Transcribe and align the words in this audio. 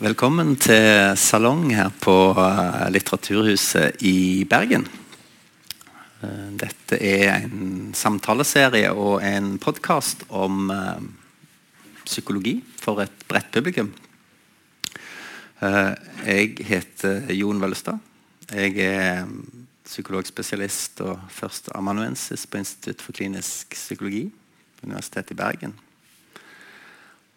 Velkommen 0.00 0.54
til 0.56 1.12
salong 1.20 1.66
her 1.76 1.90
på 2.00 2.12
eh, 2.40 2.84
Litteraturhuset 2.94 4.00
i 4.08 4.40
Bergen. 4.48 4.86
Eh, 6.24 6.46
dette 6.56 6.96
er 6.96 7.42
en 7.42 7.90
samtaleserie 7.92 8.88
og 8.94 9.20
en 9.26 9.58
podkast 9.60 10.22
om 10.32 10.70
eh, 10.72 11.02
psykologi 12.06 12.54
for 12.80 13.02
et 13.04 13.26
bredt 13.28 13.50
publikum. 13.52 13.90
jeg 15.62 16.56
heter 16.66 17.28
Jon 17.36 17.60
Vøllestad. 17.60 17.98
Jeg 18.50 18.78
er 18.78 19.26
psykologspesialist 19.84 21.02
og 21.04 21.20
førsteamanuensis 21.28 22.46
på 22.46 22.58
Institutt 22.58 23.02
for 23.02 23.12
klinisk 23.12 23.76
psykologi 23.76 24.24
på 24.80 24.88
Universitetet 24.88 25.36
i 25.36 25.38
Bergen. 25.42 25.76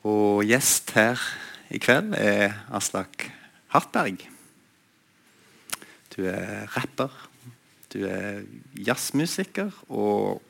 Og 0.08 0.46
gjest 0.48 0.96
her 0.96 1.20
i 1.73 1.79
kveld 1.82 2.13
er 2.17 2.53
Aslak 2.76 3.26
Hartberg. 3.73 4.21
Du 6.13 6.23
er 6.30 6.67
rapper, 6.76 7.12
du 7.90 8.05
er 8.05 8.44
jazzmusiker 8.77 9.71
og 9.90 10.43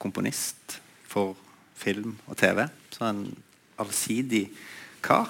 komponist 0.00 0.78
for 1.06 1.36
film 1.76 2.16
og 2.26 2.38
TV. 2.40 2.64
Så 2.90 3.04
en 3.10 3.26
allsidig 3.82 4.46
kar. 5.04 5.28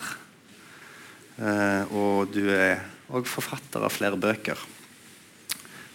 Uh, 1.41 1.91
og 1.91 2.33
du 2.35 2.45
er 2.53 2.85
òg 3.13 3.27
forfatter 3.27 3.83
av 3.83 3.93
flere 3.93 4.21
bøker. 4.21 4.59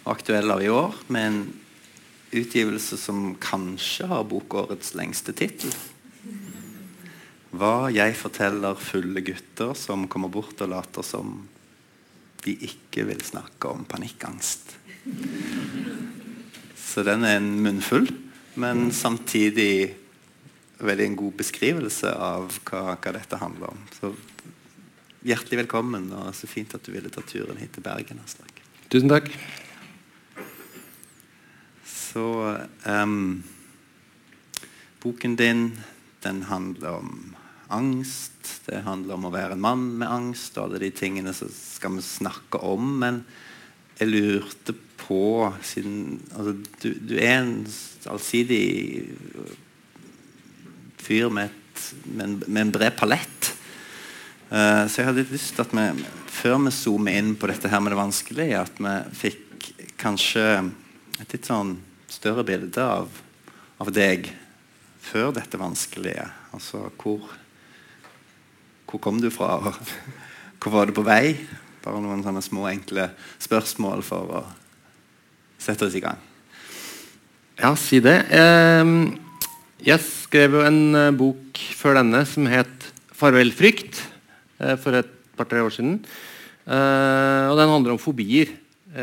Aktuell 0.08 0.52
av 0.52 0.62
i 0.62 0.70
år 0.72 0.96
med 1.08 1.28
en 1.30 1.40
utgivelse 2.38 2.98
som 3.00 3.32
kanskje 3.40 4.10
har 4.10 4.28
bokårets 4.28 4.92
lengste 4.98 5.32
tittel. 5.32 5.72
Hva 7.48 7.88
jeg 7.92 8.16
forteller 8.18 8.76
fulle 8.76 9.22
gutter 9.24 9.72
som 9.78 10.08
kommer 10.10 10.28
bort 10.32 10.60
og 10.60 10.72
later 10.72 11.06
som 11.06 11.38
de 12.44 12.54
ikke 12.68 13.06
vil 13.08 13.22
snakke 13.24 13.70
om 13.72 13.86
panikkangst. 13.88 14.76
Så 16.78 17.04
den 17.06 17.24
er 17.26 17.38
en 17.38 17.54
munnfull, 17.64 18.08
men 18.60 18.90
samtidig 18.94 19.94
veldig 20.78 21.06
en 21.08 21.18
god 21.18 21.38
beskrivelse 21.40 22.12
av 22.12 22.60
hva, 22.68 22.94
hva 22.94 23.14
dette 23.16 23.40
handler 23.40 23.72
om. 23.72 23.80
Så 23.96 24.12
hjertelig 25.26 25.64
velkommen, 25.64 26.10
og 26.14 26.30
så 26.36 26.48
fint 26.50 26.74
at 26.76 26.84
du 26.84 26.92
ville 26.94 27.10
ta 27.12 27.24
turen 27.26 27.58
hit 27.58 27.74
til 27.74 27.84
Bergen. 27.84 28.20
Aslak. 28.24 28.62
Tusen 28.92 29.10
takk. 29.10 29.32
Så 31.88 32.24
um, 32.86 33.42
Boken 35.02 35.36
din 35.38 35.70
den 36.22 36.42
handler 36.48 36.98
om 36.98 37.36
angst. 37.68 38.62
Det 38.66 38.82
handler 38.86 39.18
om 39.18 39.28
å 39.28 39.34
være 39.34 39.56
en 39.56 39.62
mann 39.62 39.84
med 40.00 40.08
angst 40.08 40.56
og 40.56 40.68
alle 40.68 40.82
de 40.82 40.90
tingene 40.94 41.34
som 41.36 41.50
skal 41.52 41.96
vi 41.98 42.04
snakke 42.04 42.60
om. 42.64 42.90
Men 43.02 43.22
jeg 43.98 44.10
lurte 44.12 44.74
på 44.98 45.48
siden 45.64 46.18
altså, 46.34 46.54
du, 46.82 46.88
du, 47.00 47.14
er 47.16 47.40
en 47.40 47.54
allsidig 48.10 48.64
fyr 51.00 51.30
med, 51.32 51.48
et, 51.48 51.84
med, 52.04 52.24
en, 52.24 52.36
med 52.46 52.62
en, 52.66 52.74
bred 52.74 52.96
palett. 52.98 53.52
Uh, 54.48 54.84
så 54.88 55.02
jeg 55.02 55.10
hadde 55.10 55.26
lyst 55.28 55.56
til 55.56 55.64
at 55.64 55.74
vi, 55.76 56.08
før 56.32 56.58
vi 56.64 56.74
zoomer 56.74 57.18
inn 57.20 57.34
på 57.38 57.50
dette 57.50 57.70
her 57.72 57.82
med 57.84 57.92
det 57.92 58.00
vanskelige, 58.00 58.62
at 58.64 58.80
vi 58.80 58.94
fikk 59.24 59.70
kanskje 60.00 60.44
et 61.18 61.34
litt 61.34 61.48
sånn 61.48 61.74
større 62.08 62.44
bilde 62.46 62.84
av, 62.84 63.10
av 63.82 63.90
deg 63.92 64.30
før 65.04 65.32
dette 65.36 65.60
vanskelige. 65.60 66.24
Altså 66.56 66.86
hvor 67.00 67.26
hvor 68.88 69.00
kom 69.04 69.20
du 69.20 69.28
fra? 69.32 69.58
Hvor 70.58 70.72
var 70.72 70.88
du 70.88 70.94
på 70.96 71.04
vei? 71.06 71.36
Bare 71.84 72.00
noen 72.02 72.24
sånne 72.24 72.40
små, 72.42 72.64
enkle 72.70 73.10
spørsmål 73.38 74.00
for 74.06 74.32
å 74.38 74.40
sette 75.60 75.86
oss 75.86 75.96
i 75.98 76.02
gang. 76.02 76.18
Ja, 77.58 77.74
si 77.78 78.00
det. 78.02 78.16
Ehm, 78.34 79.18
jeg 79.82 80.02
skrev 80.04 80.56
jo 80.58 80.64
en 80.66 80.80
eh, 80.94 81.14
bok 81.14 81.58
før 81.78 82.00
denne 82.00 82.24
som 82.26 82.46
het 82.46 82.88
'Farvel, 83.12 83.50
frykt' 83.50 83.98
eh, 84.60 84.76
for 84.78 84.94
et 84.94 85.10
par-tre 85.36 85.62
år 85.62 85.74
siden. 85.74 85.98
Eh, 86.66 87.44
og 87.50 87.58
den 87.58 87.68
handler 87.68 87.92
om 87.92 87.98
fobier, 87.98 88.50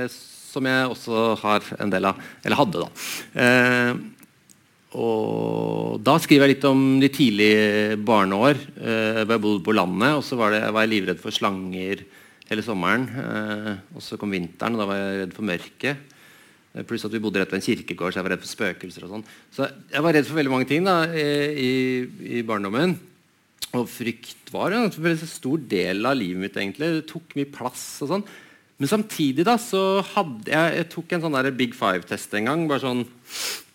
som 0.10 0.66
jeg 0.66 0.88
også 0.88 1.36
har 1.42 1.62
en 1.80 1.92
del 1.92 2.06
av. 2.06 2.16
Eller 2.44 2.58
hadde, 2.58 2.80
da. 2.80 2.90
Og 4.96 6.00
da 6.06 6.16
skriver 6.24 6.48
jeg 6.48 6.56
litt 6.56 6.68
om 6.70 6.84
de 7.02 7.10
tidlige 7.12 7.98
barneår. 8.08 8.60
Eh, 8.80 9.22
jeg 9.24 9.42
bodde 9.44 9.64
på 9.66 9.76
landet, 9.76 10.16
og 10.16 10.24
så 10.24 10.38
var, 10.40 10.56
det, 10.56 10.62
var, 10.72 10.86
jeg 10.86 10.94
livredd 10.94 11.20
for 11.20 11.36
slanger 11.36 12.06
hele 12.48 12.64
sommeren. 12.64 13.08
Eh, 13.12 13.72
og 13.96 14.06
så 14.06 14.20
kom 14.22 14.32
vinteren, 14.32 14.78
og 14.78 14.84
da 14.84 14.88
var 14.90 15.02
jeg 15.02 15.18
redd 15.24 15.34
for 15.36 15.50
mørket. 15.50 16.14
Eh, 16.76 16.86
pluss 16.88 17.04
at 17.08 17.16
vi 17.16 17.22
bodde 17.24 17.44
rett 17.44 17.52
ved 17.52 17.60
en 17.60 17.68
kirkegård, 17.68 18.16
så 18.16 18.22
jeg 18.22 18.28
var 18.28 18.36
redd 18.36 18.46
for 18.46 18.54
spøkelser. 18.54 19.08
og 19.08 19.18
sånn. 19.18 19.28
Så 19.58 19.68
jeg 19.68 20.06
var 20.08 20.16
redd 20.16 20.30
for 20.30 20.40
veldig 20.40 20.56
mange 20.56 20.70
ting 20.72 20.88
da, 20.88 21.02
i, 21.12 21.74
i 22.40 22.46
barndommen. 22.48 22.96
Og 23.76 23.90
frykt 23.92 24.54
var 24.54 24.72
en 24.72 24.88
stor 25.28 25.60
del 25.68 26.08
av 26.08 26.16
livet 26.16 26.46
mitt. 26.46 26.56
egentlig. 26.56 26.94
Det 27.02 27.08
tok 27.12 27.36
mye 27.36 27.52
plass. 27.52 27.86
og 28.06 28.14
sånn. 28.14 28.28
Men 28.76 28.92
samtidig 28.92 29.46
da, 29.48 29.56
så 29.62 30.02
hadde 30.12 30.52
jeg, 30.52 30.72
jeg 30.82 30.88
tok 30.92 31.14
en 31.16 31.22
sånn 31.24 31.36
der 31.38 31.48
Big 31.56 31.76
Five-test 31.78 32.34
en 32.36 32.50
gang. 32.50 32.66
bare 32.68 32.84
sånn 32.84 33.06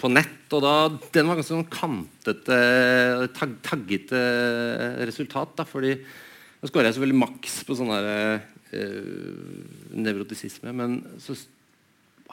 på 0.01 0.11
nett, 0.13 0.43
og 0.53 0.65
da, 0.65 0.75
Den 1.13 1.31
var 1.31 1.39
ganske 1.39 1.55
sånn 1.55 1.71
kantete, 1.73 2.59
tag, 3.37 3.55
taggete 3.65 4.21
resultat. 5.09 5.55
da, 5.57 5.65
fordi 5.65 5.95
Da 6.61 6.69
skåra 6.69 6.91
jeg 6.91 6.99
selvfølgelig 6.99 7.23
maks 7.23 7.55
på 7.65 7.77
sånn 7.79 7.95
der, 7.95 8.43
uh, 8.77 9.95
nevrotisisme. 9.97 10.75
Men 10.77 11.01
så 11.17 11.39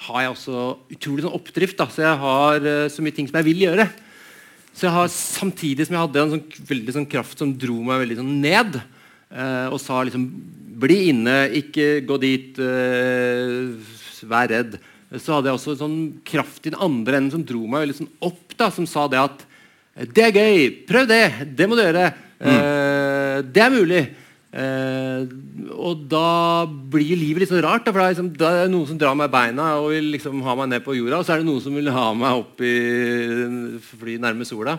har 0.08 0.26
jeg 0.26 0.34
også 0.36 0.66
utrolig 0.92 1.24
sånn 1.24 1.40
oppdrift. 1.40 1.78
da, 1.80 1.88
Så 1.88 2.04
jeg 2.04 2.20
har 2.20 2.68
uh, 2.68 2.90
så 2.92 3.02
mye 3.02 3.16
ting 3.16 3.32
som 3.32 3.40
jeg 3.40 3.48
vil 3.48 3.64
gjøre. 3.64 3.88
Så 4.76 4.90
jeg 4.90 4.96
har 4.98 5.08
Samtidig 5.08 5.88
som 5.88 5.96
jeg 5.96 6.04
hadde 6.04 6.20
en 6.20 6.36
sånn, 6.36 6.46
veldig 6.68 7.00
sånn 7.00 7.10
kraft 7.10 7.40
som 7.40 7.56
dro 7.56 7.80
meg 7.80 8.04
veldig 8.04 8.20
sånn 8.20 8.42
ned, 8.44 8.82
og 9.28 9.80
sa 9.84 10.04
liksom 10.08 10.24
bli 10.78 11.00
inne, 11.12 11.38
ikke 11.58 11.88
gå 12.08 12.20
dit, 12.22 12.60
uh, 12.62 13.74
vær 14.28 14.52
redd. 14.52 14.78
Så 15.16 15.38
hadde 15.38 15.50
jeg 15.50 15.58
også 15.58 15.74
en 15.74 15.82
sånn 15.82 16.00
kraft 16.28 16.66
i 16.68 16.74
den 16.74 16.82
andre 16.84 17.22
enden 17.22 17.34
som 17.38 17.46
dro 17.48 17.64
meg 17.64 17.86
veldig 17.86 17.98
sånn 18.02 18.14
opp. 18.28 18.56
da, 18.60 18.70
Som 18.74 18.90
sa 18.90 19.08
det 19.08 19.22
at 19.22 19.44
det 20.14 20.28
er 20.28 20.36
gøy, 20.36 20.64
prøv 20.86 21.08
det, 21.10 21.24
det 21.58 21.66
må 21.70 21.78
du 21.78 21.82
gjøre. 21.82 22.12
Mm. 22.38 22.58
Uh, 22.58 23.38
det 23.50 23.64
er 23.64 23.74
mulig. 23.74 24.04
Uh, 24.58 25.26
og 25.76 26.04
da 26.10 26.66
blir 26.66 27.18
livet 27.20 27.44
litt 27.44 27.52
sånn 27.52 27.64
rart. 27.66 27.88
Da, 27.88 27.94
for 27.94 28.04
det 28.04 28.06
er, 28.06 28.14
liksom, 28.14 28.30
det 28.38 28.52
er, 28.52 28.70
noen 28.74 28.92
som 28.92 29.00
drar 29.00 29.18
meg 29.18 29.32
i 29.32 29.36
beina 29.38 29.72
og 29.80 29.90
vil 29.96 30.12
liksom 30.18 30.44
ha 30.46 30.58
meg 30.60 30.70
ned 30.74 30.86
på 30.86 30.98
jorda, 31.00 31.22
og 31.22 31.26
så 31.26 31.36
er 31.36 31.42
det 31.42 31.50
noen 31.50 31.64
som 31.64 31.78
vil 31.78 31.90
ha 31.94 32.06
meg 32.18 32.44
opp 32.44 32.62
i 32.62 32.76
fly 33.96 34.20
nærme 34.22 34.46
sola. 34.50 34.78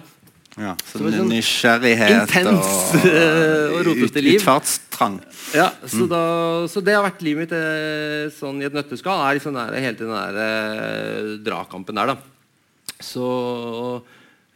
Ja, 0.59 0.75
så, 0.83 0.99
så 0.99 1.11
sånn 1.13 1.31
nysgjerrighet 1.31 2.15
intens, 2.17 2.69
og, 2.99 3.07
uh, 3.07 3.77
og 3.77 3.81
rotete 3.87 4.23
liv. 4.25 4.39
Utfartstrang. 4.41 5.19
Ja, 5.55 5.71
så, 5.85 6.05
mm. 6.05 6.11
da, 6.11 6.23
så, 6.71 6.83
det 6.85 6.97
har 6.97 7.07
vært 7.07 7.25
livet 7.25 7.47
mitt 7.47 7.55
eh, 7.57 8.29
sånn 8.35 8.61
i 8.61 8.67
et 8.69 8.77
nøtteskall. 8.77 9.23
er 9.25 9.39
liksom 9.39 9.57
der, 9.57 9.77
Hele 9.81 9.97
den 10.01 10.13
der 10.13 10.39
eh, 10.45 11.35
dragkampen 11.47 12.01
der, 12.01 12.15
da. 12.15 12.97
Så 12.99 13.27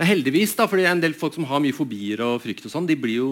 Heldigvis, 0.02 0.56
da, 0.58 0.64
fordi 0.66 0.88
en 0.88 1.02
del 1.02 1.12
folk 1.14 1.36
som 1.36 1.44
har 1.46 1.60
mye 1.62 1.76
fobier 1.76 2.24
og 2.24 2.40
frykt, 2.42 2.64
og 2.66 2.72
sånn, 2.72 2.88
de 2.88 2.96
jo, 3.12 3.28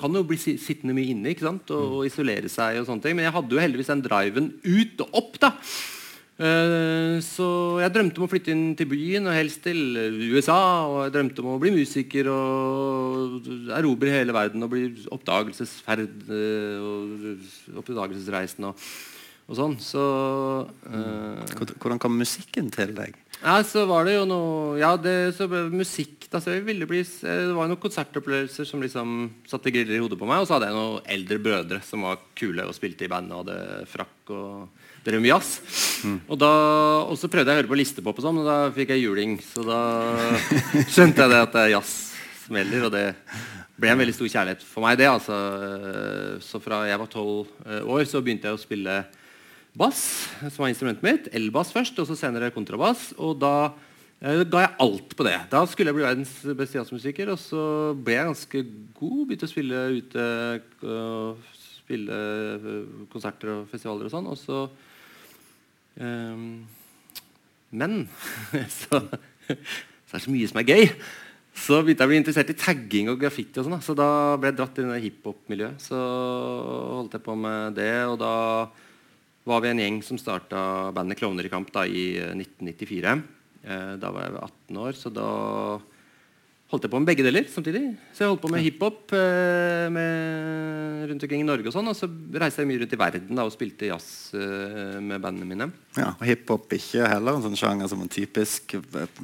kan 0.00 0.14
jo 0.16 0.22
bli 0.24 0.38
sittende 0.38 0.94
mye 0.96 1.10
inne 1.12 1.34
ikke 1.34 1.44
sant? 1.44 1.68
Og, 1.74 1.98
og, 1.98 2.06
isolere 2.08 2.48
seg. 2.48 2.80
og 2.80 2.88
sånne 2.88 3.04
ting, 3.04 3.18
Men 3.18 3.28
jeg 3.28 3.36
hadde 3.36 3.52
jo 3.52 3.60
heldigvis 3.60 3.92
den 3.92 4.06
driven 4.06 4.48
ut 4.64 5.04
og 5.04 5.20
opp. 5.20 5.36
da 5.42 5.52
Eh, 5.52 5.95
så 6.36 7.46
jeg 7.80 7.92
drømte 7.94 8.20
om 8.20 8.26
å 8.26 8.28
flytte 8.28 8.52
inn 8.52 8.74
til 8.76 8.90
byen, 8.90 9.24
og 9.24 9.36
helst 9.36 9.62
til 9.64 9.96
USA. 10.34 10.58
Og 10.84 10.98
jeg 11.06 11.14
drømte 11.14 11.40
om 11.42 11.54
å 11.54 11.60
bli 11.62 11.72
musiker 11.72 12.28
og 12.28 13.46
erobre 13.72 14.12
hele 14.12 14.36
verden 14.36 14.66
og 14.66 14.72
bli 14.74 14.90
oppdagelsesferd 15.16 16.26
eh, 16.28 16.82
og 16.84 17.78
oppdagelsesreisen 17.80 18.68
og, 18.68 18.82
og 19.48 19.56
sånn. 19.56 19.78
Så 19.80 20.02
uh, 20.66 21.56
Hvordan 21.80 22.02
kom 22.02 22.20
musikken 22.20 22.68
til 22.74 22.92
deg? 22.98 23.16
Ja, 23.40 23.56
så 23.64 23.84
var 23.88 24.06
det 24.08 24.14
jo 24.16 24.24
noe 24.28 24.78
Ja, 24.80 24.94
det, 24.96 25.36
så 25.36 25.44
musikk 25.48 26.24
da, 26.32 26.40
så 26.40 26.54
jeg 26.54 26.64
ville 26.66 26.88
bli, 26.88 27.02
Det 27.04 27.52
var 27.56 27.68
noen 27.68 27.80
konsertopplevelser 27.80 28.68
som 28.68 28.80
liksom 28.82 29.12
satte 29.48 29.72
griller 29.72 29.96
i 29.96 30.02
hodet 30.02 30.20
på 30.20 30.28
meg. 30.28 30.42
Og 30.42 30.50
så 30.50 30.58
hadde 30.58 30.68
jeg 30.68 30.76
noen 30.76 31.08
eldre 31.16 31.40
brødre 31.48 31.80
som 31.86 32.04
var 32.04 32.20
kule 32.36 32.68
og 32.68 32.76
spilte 32.76 33.08
i 33.08 33.12
band 33.12 33.32
og 33.32 33.46
hadde 33.46 33.88
frakk. 33.88 34.34
og 34.36 34.84
drev 35.06 35.22
med 35.22 35.32
jazz. 35.32 35.52
Mm. 36.04 36.18
Og, 36.26 36.38
da, 36.40 36.52
og, 37.06 37.14
så 37.20 37.30
prøvde 37.30 37.52
jeg 37.52 37.58
å 37.58 37.62
høre 37.62 37.70
på 37.70 37.78
listepop, 37.78 38.18
og 38.18 38.26
sånn, 38.26 38.40
og 38.42 38.48
da 38.48 38.58
fikk 38.74 38.94
jeg 38.94 39.06
juling. 39.06 39.38
Så 39.44 39.64
da 39.66 39.80
skjønte 40.94 41.22
jeg 41.22 41.32
det 41.32 41.44
at 41.44 41.54
det 41.54 41.62
er 41.62 41.74
jazz 41.76 41.94
smeller, 42.46 42.86
og 42.86 42.94
det 42.94 43.06
ble 43.76 43.92
en 43.92 44.00
veldig 44.00 44.14
stor 44.16 44.30
kjærlighet 44.32 44.64
for 44.64 44.84
meg. 44.86 44.98
det 44.98 45.08
altså. 45.10 45.36
Så 46.44 46.60
fra 46.64 46.84
jeg 46.88 47.00
var 47.00 47.10
tolv 47.12 47.50
eh, 47.66 47.82
år, 47.82 48.04
så 48.08 48.22
begynte 48.24 48.48
jeg 48.48 48.56
å 48.56 48.62
spille 48.62 49.00
bass, 49.76 50.00
som 50.48 50.64
var 50.64 50.72
instrumentet 50.72 51.04
mitt. 51.04 51.28
Elbass 51.36 51.74
først, 51.74 51.98
og 52.00 52.08
så 52.08 52.16
senere 52.18 52.52
kontrabass. 52.54 53.10
Og 53.20 53.36
da 53.42 53.54
eh, 54.22 54.42
ga 54.48 54.64
jeg 54.64 54.74
alt 54.86 55.16
på 55.18 55.26
det. 55.28 55.36
Da 55.52 55.62
skulle 55.68 55.92
jeg 55.92 55.98
bli 55.98 56.06
verdens 56.06 56.34
beste 56.56 56.80
jazzmusiker. 56.80 57.34
Og 57.34 57.40
så 57.42 57.62
ble 58.00 58.16
jeg 58.16 58.30
ganske 58.32 58.64
god. 58.96 59.22
Begynte 59.26 59.48
å 59.48 59.52
spille 59.52 59.84
ute. 60.00 60.26
spille 61.82 62.20
eh, 62.56 62.82
konserter 63.12 63.58
og 63.58 63.70
festivaler 63.72 64.08
og 64.08 64.16
sånn. 64.16 64.32
Og 64.32 64.40
så 64.40 64.64
Men 65.96 67.94
så, 68.80 69.00
så 69.00 70.12
er 70.12 70.18
det 70.18 70.24
så 70.24 70.32
mye 70.32 70.50
som 70.50 70.60
er 70.60 70.68
gøy. 70.70 70.90
Så 71.56 71.78
begynte 71.80 72.04
jeg 72.04 72.08
å 72.08 72.12
bli 72.12 72.18
interessert 72.20 72.52
i 72.52 72.58
tagging 72.60 73.08
og 73.08 73.20
graffiti. 73.20 73.56
og 73.60 73.66
sånn. 73.66 73.80
Så 73.84 73.96
da 73.96 74.08
ble 74.36 74.50
jeg 74.50 74.58
dratt 74.58 74.80
i 74.82 75.00
hiphop-miljøet. 75.06 75.80
Så 75.88 75.96
holdt 75.96 77.16
jeg 77.16 77.24
på 77.24 77.36
med 77.40 77.78
det, 77.78 77.94
og 78.10 78.18
da 78.20 78.34
var 79.46 79.62
vi 79.62 79.70
en 79.70 79.80
gjeng 79.80 80.00
som 80.04 80.20
starta 80.20 80.92
bandet 80.94 81.18
Klovner 81.20 81.46
i 81.46 81.52
kamp 81.52 81.70
da, 81.72 81.86
i 81.86 82.18
1994. 82.34 83.16
Eh, 83.66 83.92
da 84.02 84.12
var 84.12 84.26
jeg 84.26 84.40
18 84.42 84.80
år, 84.82 84.98
så 84.98 85.12
da 85.14 85.28
holdt 86.66 86.86
jeg 86.86 86.90
på 86.90 86.98
med 86.98 87.06
begge 87.06 87.22
deler 87.22 87.46
samtidig. 87.46 87.82
Så 88.10 88.24
jeg 88.24 88.30
holdt 88.32 88.42
på 88.42 88.48
med 88.50 88.64
hiphop 88.64 89.12
eh, 89.14 89.98
rundt 91.06 91.22
omkring 91.22 91.44
i 91.44 91.46
Norge. 91.46 91.70
Og 91.70 91.74
sånn, 91.76 91.86
og 91.92 91.94
så 91.94 92.08
reiste 92.10 92.64
jeg 92.64 92.70
mye 92.72 92.80
rundt 92.82 92.96
i 92.96 92.98
verden 92.98 93.38
da, 93.38 93.44
og 93.46 93.54
spilte 93.54 93.86
jazz 93.86 94.34
eh, 94.34 94.96
med 94.98 95.22
bandene 95.22 95.46
mine. 95.46 95.68
Ja, 95.94 96.10
og 96.16 96.24
Hiphop 96.26 96.74
ikke 96.74 97.06
heller 97.06 97.38
en 97.38 97.44
sånn 97.44 97.60
sjanger 97.60 97.90
som 97.92 98.02
man 98.02 98.10
typisk 98.10 98.74
eh, 98.80 99.22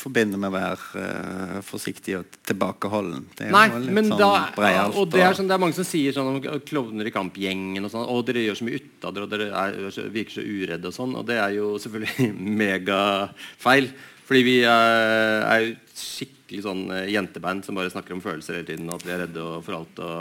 forbinder 0.00 0.40
med 0.40 0.48
å 0.48 0.56
være 0.56 1.60
forsiktig 1.66 2.16
og 2.16 2.40
tilbakeholden. 2.48 3.28
Det 3.36 3.50
Nei, 3.52 3.66
men 3.92 4.08
sånn 4.08 4.22
da, 4.22 4.32
breialt, 4.56 4.96
og 4.96 5.12
det 5.12 5.20
er, 5.20 5.36
sånn, 5.36 5.50
det 5.50 5.58
er 5.58 5.62
mange 5.66 5.76
som 5.76 5.84
sier 5.84 6.16
sånn 6.16 6.32
om 6.32 6.40
klovner 6.64 7.10
i 7.10 7.12
kampgjengen 7.12 7.84
og 7.84 7.92
sånn. 7.92 8.08
Og 8.08 8.24
dere 8.30 8.46
gjør 8.46 8.56
så 8.62 8.70
mye 8.70 8.80
ut 8.80 9.04
av 9.04 9.18
dere, 9.18 9.28
og 9.28 9.36
dere 9.36 9.52
er, 9.52 10.00
virker 10.16 10.38
så 10.38 10.48
uredde 10.48 10.88
og 10.88 10.96
sånn. 10.96 11.12
Og 11.20 11.28
det 11.28 11.36
er 11.44 11.58
jo 11.58 11.74
selvfølgelig 11.84 12.32
megafeil. 12.64 13.92
Fordi 14.30 14.46
vi 14.46 14.60
er, 14.64 15.44
er 15.44 15.72
skikkelig 15.92 16.39
skikkelig 16.50 16.66
sånn 16.66 16.90
uh, 16.90 17.06
jenteband 17.06 17.62
som 17.64 17.76
bare 17.78 17.90
snakker 17.92 18.14
om 18.16 18.22
følelser 18.24 18.54
hele 18.58 18.66
tiden. 18.66 18.88
Og 18.90 18.96
at 18.98 19.06
vi 19.06 19.12
er 19.14 19.20
redde 19.22 19.62
for 19.62 19.74
alt. 19.78 19.94
Og, 20.02 20.18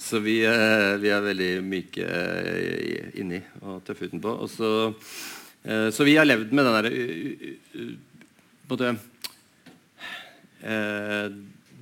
så 0.00 0.16
vi, 0.24 0.40
uh, 0.48 0.96
vi, 1.02 1.08
er 1.12 1.28
veldig 1.28 1.52
myke 1.66 2.02
uh, 2.08 3.12
inni 3.20 3.40
og 3.60 3.84
tøffe 3.84 4.08
utenpå. 4.08 4.30
Og 4.32 4.48
så, 4.50 4.70
så 5.62 6.02
vi 6.02 6.16
har 6.16 6.26
levd 6.26 6.50
med 6.56 6.64
den 6.66 6.74
derre 10.62 11.30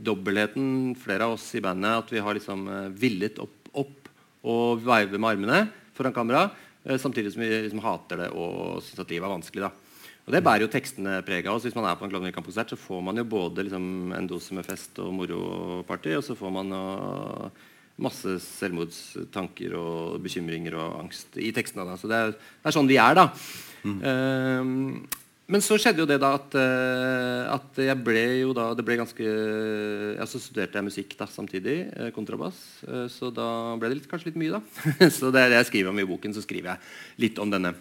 dobbeltheten, 0.00 0.96
flere 1.00 1.24
av 1.24 1.32
oss 1.36 1.54
i 1.56 1.64
bandet, 1.64 1.98
at 2.02 2.12
vi 2.12 2.20
har 2.24 2.34
liksom 2.36 2.68
villet 2.96 3.38
opp, 3.40 3.58
opp 3.72 4.08
og 4.48 4.80
veive 4.84 5.18
med 5.20 5.30
armene 5.30 5.60
foran 5.96 6.16
kamera. 6.16 6.42
samtidig 7.00 7.32
som 7.32 7.42
vi 7.44 7.48
liksom 7.52 7.84
hater 7.84 8.16
det 8.24 8.30
og 8.32 8.82
syns 8.84 9.00
at 9.00 9.10
livet 9.12 9.26
er 9.28 9.36
vanskelig. 9.36 9.62
da 9.68 9.89
og 10.30 10.36
Det 10.36 10.44
bærer 10.46 10.62
jo 10.62 10.70
tekstene 10.70 11.16
preg 11.26 11.48
av. 11.50 11.58
Hvis 11.58 11.74
man 11.74 11.88
er 11.90 11.96
på 11.98 12.06
en 12.06 12.12
Klovner 12.12 12.66
så 12.70 12.78
får 12.78 13.00
man 13.02 13.18
jo 13.18 13.24
både 13.26 13.64
liksom, 13.66 14.12
en 14.14 14.28
dose 14.30 14.54
med 14.54 14.62
fest 14.62 15.00
og 15.02 15.10
moro-party, 15.16 16.14
og 16.14 16.22
så 16.22 16.36
får 16.38 16.52
man 16.54 16.70
uh, 16.70 17.50
masse 17.98 18.36
selvmordstanker 18.44 19.74
og 19.74 20.20
bekymringer 20.22 20.76
og 20.78 21.00
angst 21.02 21.34
i 21.34 21.50
tekstene. 21.50 21.88
Da. 21.88 21.98
Så 21.98 22.06
det 22.06 22.20
er, 22.20 22.30
det 22.30 22.70
er, 22.70 22.76
sånn 22.78 22.90
vi 22.90 23.00
er, 23.02 23.18
da. 23.18 23.26
Mm. 23.82 23.98
Uh, 24.06 25.18
men 25.50 25.66
så 25.66 25.74
skjedde 25.82 26.04
jo 26.04 26.06
det 26.06 26.20
da 26.22 26.30
at, 26.38 26.54
uh, 26.54 27.50
at 27.56 27.82
jeg 27.82 27.98
ble 28.06 28.24
jo 28.44 28.54
da 28.54 28.70
det 28.78 28.86
ble 28.86 29.00
ganske 29.00 29.24
ja, 29.24 30.26
Så 30.30 30.38
studerte 30.38 30.78
jeg 30.78 30.86
musikk 30.86 31.18
da 31.18 31.26
samtidig. 31.26 31.80
Uh, 31.90 32.12
kontrabass. 32.14 32.60
Uh, 32.86 33.08
så 33.10 33.34
da 33.34 33.74
ble 33.82 33.90
det 33.90 33.98
litt, 33.98 34.10
kanskje 34.14 34.30
litt 34.30 34.38
mye, 34.38 34.60
da. 34.60 35.08
så 35.18 35.34
det 35.34 35.42
er 35.42 35.56
det 35.56 35.64
jeg 35.64 35.72
skriver 35.74 35.90
om 35.90 35.98
i 35.98 36.06
boken. 36.06 36.38
Så 36.38 36.46
skriver 36.46 36.76
jeg 36.76 37.26
litt 37.26 37.42
om 37.42 37.50
denne 37.50 37.74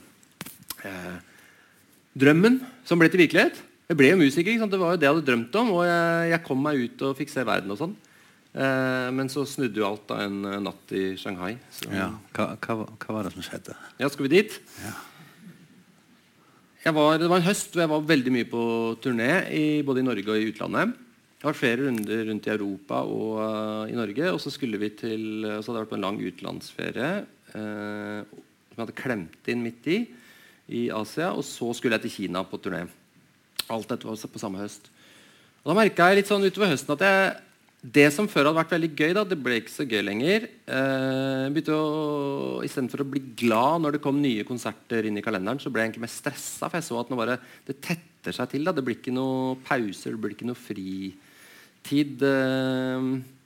drømmen 2.19 2.59
som 2.87 2.99
ble 3.01 3.09
til 3.11 3.23
virkelighet. 3.23 3.57
Jeg 3.89 3.97
ble 3.97 4.11
jo 4.11 4.19
musiker. 4.19 4.61
Det 4.69 4.79
var 4.79 4.93
jo 4.93 5.01
det 5.01 5.07
jeg 5.07 5.15
hadde 5.15 5.25
drømt 5.25 5.55
om. 5.61 5.73
Og 5.79 5.83
jeg, 5.87 6.29
jeg 6.33 6.45
kom 6.45 6.61
meg 6.61 6.83
ut 6.85 7.03
og 7.07 7.17
fikk 7.17 7.31
se 7.33 7.45
verden 7.47 7.73
og 7.73 7.79
sånn. 7.79 7.95
Eh, 8.49 9.09
men 9.13 9.29
så 9.33 9.45
snudde 9.49 9.81
jo 9.81 9.87
alt 9.87 10.07
da 10.09 10.23
en 10.25 10.39
natt 10.65 10.93
i 10.93 11.11
Shanghai. 11.17 11.55
Så. 11.73 11.89
Ja. 11.93 12.11
Hva, 12.35 12.51
hva, 12.61 12.75
hva, 12.85 13.15
var 13.17 13.27
det 13.27 13.33
som 13.35 13.45
skjedde? 13.45 13.77
Ja, 14.01 14.09
Skal 14.13 14.27
vi 14.27 14.33
dit? 14.37 14.59
Ja. 14.83 14.95
Var, 16.89 17.19
det 17.21 17.27
var 17.29 17.41
en 17.41 17.45
høst 17.45 17.73
hvor 17.73 17.83
jeg 17.83 17.91
var 17.91 18.05
veldig 18.07 18.33
mye 18.33 18.47
på 18.49 18.63
turné 19.03 19.31
i, 19.53 19.63
både 19.85 20.01
i 20.01 20.07
Norge 20.07 20.31
og 20.31 20.39
i 20.39 20.47
utlandet. 20.49 20.93
Jeg 21.39 21.45
har 21.45 21.53
vært 21.53 21.59
flere 21.61 21.83
runder 21.85 22.23
rundt 22.27 22.47
i 22.47 22.51
Europa 22.51 23.01
og 23.07 23.33
uh, 23.39 23.83
i 23.87 23.95
Norge. 23.95 24.31
Og 24.33 24.39
så 24.43 24.51
skulle 24.51 24.79
vi 24.81 24.89
til, 24.97 25.21
så 25.43 25.69
hadde 25.69 25.75
jeg 25.75 25.83
vært 25.85 25.91
på 25.91 25.99
en 25.99 26.05
lang 26.07 26.17
utenlandsferie 26.19 27.11
uh, 27.53 28.21
som 28.23 28.75
jeg 28.75 28.81
hadde 28.81 28.97
klemt 28.97 29.51
inn 29.51 29.63
midt 29.63 29.87
i 29.91 29.99
i 30.69 30.87
Asia. 30.93 31.33
Og 31.33 31.45
så 31.47 31.71
skulle 31.75 31.97
jeg 31.97 32.07
til 32.07 32.15
Kina 32.19 32.45
på 32.47 32.59
turné. 32.61 32.85
Alt 33.69 33.91
dette 33.91 34.07
var 34.07 34.17
på 34.17 34.41
samme 34.41 34.61
høst. 34.61 34.89
Og 35.63 35.71
Da 35.71 35.77
merka 35.77 36.09
jeg 36.09 36.21
litt 36.21 36.29
sånn 36.31 36.45
utover 36.45 36.71
høsten 36.71 36.95
at 36.95 37.05
jeg, 37.05 37.37
det 37.79 38.09
som 38.11 38.27
før 38.27 38.49
hadde 38.49 38.59
vært 38.59 38.73
veldig 38.75 38.89
gøy, 38.91 39.11
da, 39.15 39.23
det 39.27 39.37
ble 39.39 39.59
ikke 39.61 39.71
så 39.71 39.85
gøy 39.87 40.01
lenger. 40.03 40.47
Eh, 40.67 41.45
begynte 41.53 41.75
å, 41.75 42.59
Istedenfor 42.65 43.05
å 43.05 43.07
bli 43.07 43.21
glad 43.39 43.83
når 43.83 43.95
det 43.95 44.01
kom 44.03 44.19
nye 44.19 44.43
konserter 44.47 45.07
inn 45.07 45.19
i 45.19 45.23
kalenderen, 45.23 45.61
så 45.63 45.71
ble 45.71 45.83
jeg 45.83 45.91
egentlig 45.91 46.05
mer 46.07 46.11
stressa. 46.11 46.67
For 46.67 46.79
jeg 46.79 46.87
så 46.89 46.99
at 46.99 47.13
bare, 47.21 47.39
det 47.67 47.79
tetter 47.85 48.35
seg 48.35 48.51
til. 48.51 48.67
Da. 48.67 48.75
Det 48.75 48.83
blir 48.83 48.99
ikke 48.99 49.15
noe 49.15 49.55
pauser, 49.67 50.15
det 50.15 50.23
blir 50.23 50.35
ikke 50.35 50.49
noe 50.49 50.59
fritid. 50.59 52.25
Eh, 52.27 53.38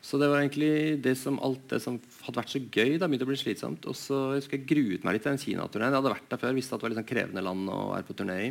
så 0.00 0.16
det 0.16 0.30
var 0.32 0.40
egentlig 0.40 1.00
det 1.04 1.12
som, 1.20 1.36
alt 1.44 1.66
det 1.68 1.82
som 1.84 1.98
hadde 2.24 2.40
vært 2.40 2.52
så 2.54 2.60
gøy, 2.62 2.94
da 2.96 3.08
begynte 3.08 3.26
å 3.26 3.30
bli 3.30 3.36
slitsomt. 3.40 3.84
Og 3.90 3.96
så 3.98 4.20
jeg 4.32 4.40
husker 4.40 4.56
jeg 4.56 4.68
gruet 4.70 5.04
meg 5.04 5.16
litt 5.16 5.26
til 5.26 5.34
den 5.34 5.42
Kina-turneen. 5.42 5.92
Jeg 5.92 6.00
hadde 6.00 6.14
vært 6.14 6.30
der 6.32 6.40
før, 6.40 6.56
visste 6.56 6.74
at 6.74 6.80
det 6.80 6.86
var 6.86 6.94
litt 6.94 7.00
sånn 7.02 7.10
krevende 7.10 7.44
land 7.44 7.72
å 7.72 7.80
være 7.92 8.08
på 8.08 8.16
turné 8.16 8.38
i. 8.46 8.50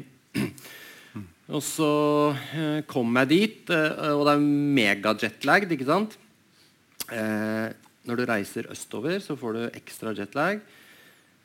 Og 1.57 1.63
så 1.65 1.91
eh, 2.53 2.81
kom 2.85 3.17
jeg 3.17 3.31
dit, 3.31 3.71
eh, 3.73 4.11
og 4.13 4.27
det 4.27 4.35
er 4.35 4.43
mega-jetlagd, 4.77 5.73
ikke 5.73 5.87
sant? 5.89 6.13
Eh, 7.09 7.71
når 8.05 8.19
du 8.19 8.27
reiser 8.29 8.69
østover, 8.69 9.17
så 9.23 9.33
får 9.37 9.57
du 9.57 9.63
ekstra 9.71 10.13
jetlag. 10.13 10.61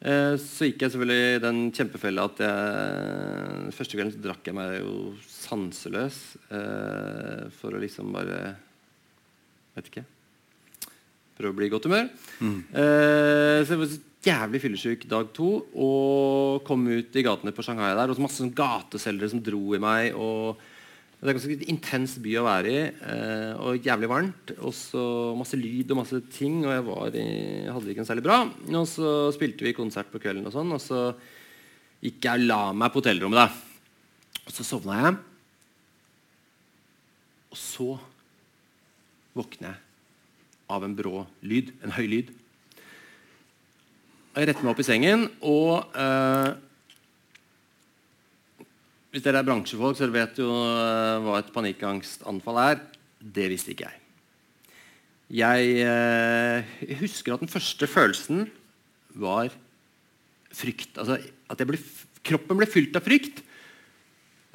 Eh, 0.04 0.34
så 0.36 0.68
gikk 0.68 0.84
jeg 0.84 0.92
selvfølgelig 0.92 1.40
den 1.46 1.62
kjempefella 1.72 2.26
at 2.28 2.44
jeg 2.44 3.72
Første 3.72 3.96
kvelden 3.96 4.12
så 4.12 4.22
drakk 4.26 4.50
jeg 4.50 4.56
meg 4.58 4.74
jo 4.82 4.96
sanseløs 5.24 6.18
eh, 6.52 7.46
for 7.56 7.72
å 7.72 7.80
liksom 7.80 8.12
bare 8.12 8.40
Vet 9.74 9.90
ikke. 9.90 10.04
Prøve 11.34 11.50
å 11.50 11.56
bli 11.58 11.66
i 11.66 11.72
godt 11.72 11.88
humør. 11.88 12.10
Mm. 12.38 12.58
Eh, 12.70 13.60
så 13.66 13.74
jeg 13.74 13.80
var 13.80 13.96
jævlig 14.24 14.60
fyllesyk 14.62 15.08
dag 15.10 15.32
to 15.36 15.48
og 15.74 16.62
kom 16.66 16.86
ut 16.86 17.16
i 17.18 17.24
gatene 17.26 17.52
på 17.54 17.64
Shanghai 17.66 17.90
der. 17.96 18.10
Og 18.10 18.16
så 18.16 18.24
masse 18.24 18.40
sånn 18.40 18.54
gateselgere 18.54 19.32
som 19.32 19.42
dro 19.42 19.74
i 19.74 19.82
meg. 19.82 20.14
og 20.14 20.60
Det 21.18 21.26
er 21.26 21.32
en 21.32 21.40
ganske 21.40 21.68
intens 21.74 22.16
by 22.22 22.36
å 22.38 22.46
være 22.46 22.70
i. 22.70 22.86
Eh, 22.86 23.52
og 23.58 23.82
jævlig 23.82 24.12
varmt. 24.12 24.54
Og 24.60 24.76
så 24.78 25.04
masse 25.38 25.58
lyd 25.58 25.90
og 25.90 26.02
masse 26.04 26.22
ting. 26.36 26.62
Og 26.62 26.70
jeg, 26.70 26.86
var 26.86 27.19
i, 27.19 27.28
hadde 27.66 27.84
det 27.88 27.96
ikke 27.96 28.06
noe 28.06 28.12
særlig 28.12 28.26
bra. 28.31 28.40
Og 28.70 28.88
så 28.94 29.12
spilte 29.34 29.66
vi 29.66 29.76
konsert 29.76 30.14
på 30.14 30.22
kvelden, 30.22 30.46
og 30.46 30.54
sånn 30.54 30.74
Og 30.78 30.82
så 30.82 31.04
gikk 32.04 32.22
jeg 32.22 32.44
og 32.44 32.50
la 32.50 32.64
meg 32.76 32.94
på 32.94 33.02
hotellrommet. 33.02 33.43
da 33.43 34.44
Og 34.46 34.54
så 34.54 34.70
sovna 34.70 35.02
jeg. 35.02 35.22
Og 37.50 37.58
så 37.58 37.94
våkner 39.34 39.72
jeg 39.72 39.81
av 40.74 40.84
en 40.86 40.94
brå 40.96 41.24
lyd, 41.44 41.74
en 41.84 41.93
høy 41.94 42.06
lyd. 42.08 42.31
Jeg 44.34 44.48
retter 44.48 44.64
meg 44.64 44.72
opp 44.72 44.81
i 44.82 44.86
sengen, 44.86 45.26
og 45.46 45.94
eh, 45.94 46.55
Hvis 49.14 49.22
dere 49.22 49.44
er 49.44 49.46
bransjefolk, 49.46 49.94
så 49.94 50.08
vet 50.10 50.41
jo 50.43 50.48
eh, 50.50 51.20
hva 51.22 51.36
et 51.38 51.53
panikkangstanfall 51.55 52.56
er. 52.64 52.81
Det 53.22 53.46
visste 53.53 53.70
ikke 53.70 53.86
jeg. 53.86 54.00
Jeg, 55.34 55.76
eh, 55.86 56.96
husker 56.98 57.36
at 57.36 57.44
den 57.44 57.53
første 57.53 57.86
følelsen 57.86 58.48
var 59.14 59.55
frykt. 60.55 60.98
Altså, 60.98 61.20
at 61.50 61.62
ble, 61.69 61.79
kroppen 62.26 62.58
ble 62.58 62.67
fylt 62.67 62.98
av 62.98 63.06
frykt. 63.06 63.44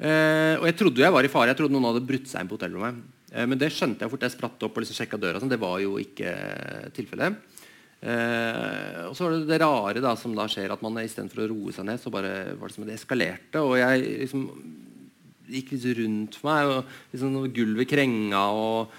Eh, 0.00 0.60
og 0.60 0.68
jeg 0.68 0.76
trodde 0.76 1.02
jeg 1.02 1.16
var 1.16 1.24
i 1.24 1.32
fare. 1.32 1.54
Jeg 1.54 1.62
trodde 1.62 1.74
noen 1.74 1.88
hadde 1.90 2.04
brutt 2.04 2.28
seg 2.28 2.44
inn 2.44 2.52
på 2.52 2.60
hotellrommet. 2.60 3.00
Eh, 3.30 3.46
men 3.46 3.58
det 3.58 3.70
skjønte 3.74 4.04
jeg 4.04 4.12
fort 4.12 4.26
jeg 4.26 4.34
spratt 4.34 4.66
opp 4.66 4.76
og 4.76 4.84
liksom 4.84 4.98
sjekka 4.98 5.20
døra. 5.20 5.40
Sånn. 5.42 5.52
Det 5.52 5.60
var 5.62 5.78
jo 5.82 5.96
ikke 6.02 6.34
tilfellet. 6.96 7.40
Eh, 8.00 9.02
og 9.10 9.12
så 9.16 9.26
var 9.26 9.34
det 9.34 9.50
det 9.50 9.60
rare 9.60 10.02
da, 10.02 10.14
som 10.16 10.34
da 10.36 10.46
skjer, 10.48 10.72
at 10.72 10.84
man 10.84 10.96
istedenfor 11.02 11.44
å 11.44 11.50
roe 11.52 11.74
seg 11.76 11.86
ned, 11.88 12.00
så 12.00 12.12
bare 12.12 12.54
var 12.56 12.70
det 12.70 12.76
som 12.76 12.88
det 12.88 12.96
eskalerte. 12.96 13.60
Og 13.60 13.76
jeg 13.80 14.06
liksom 14.24 14.46
gikk 15.50 15.74
litt 15.74 15.86
rundt 15.98 16.40
for 16.40 16.50
meg, 16.50 16.72
og 16.72 17.14
liksom 17.14 17.38
gulvet 17.54 17.90
krenga 17.90 18.42
og, 18.54 18.94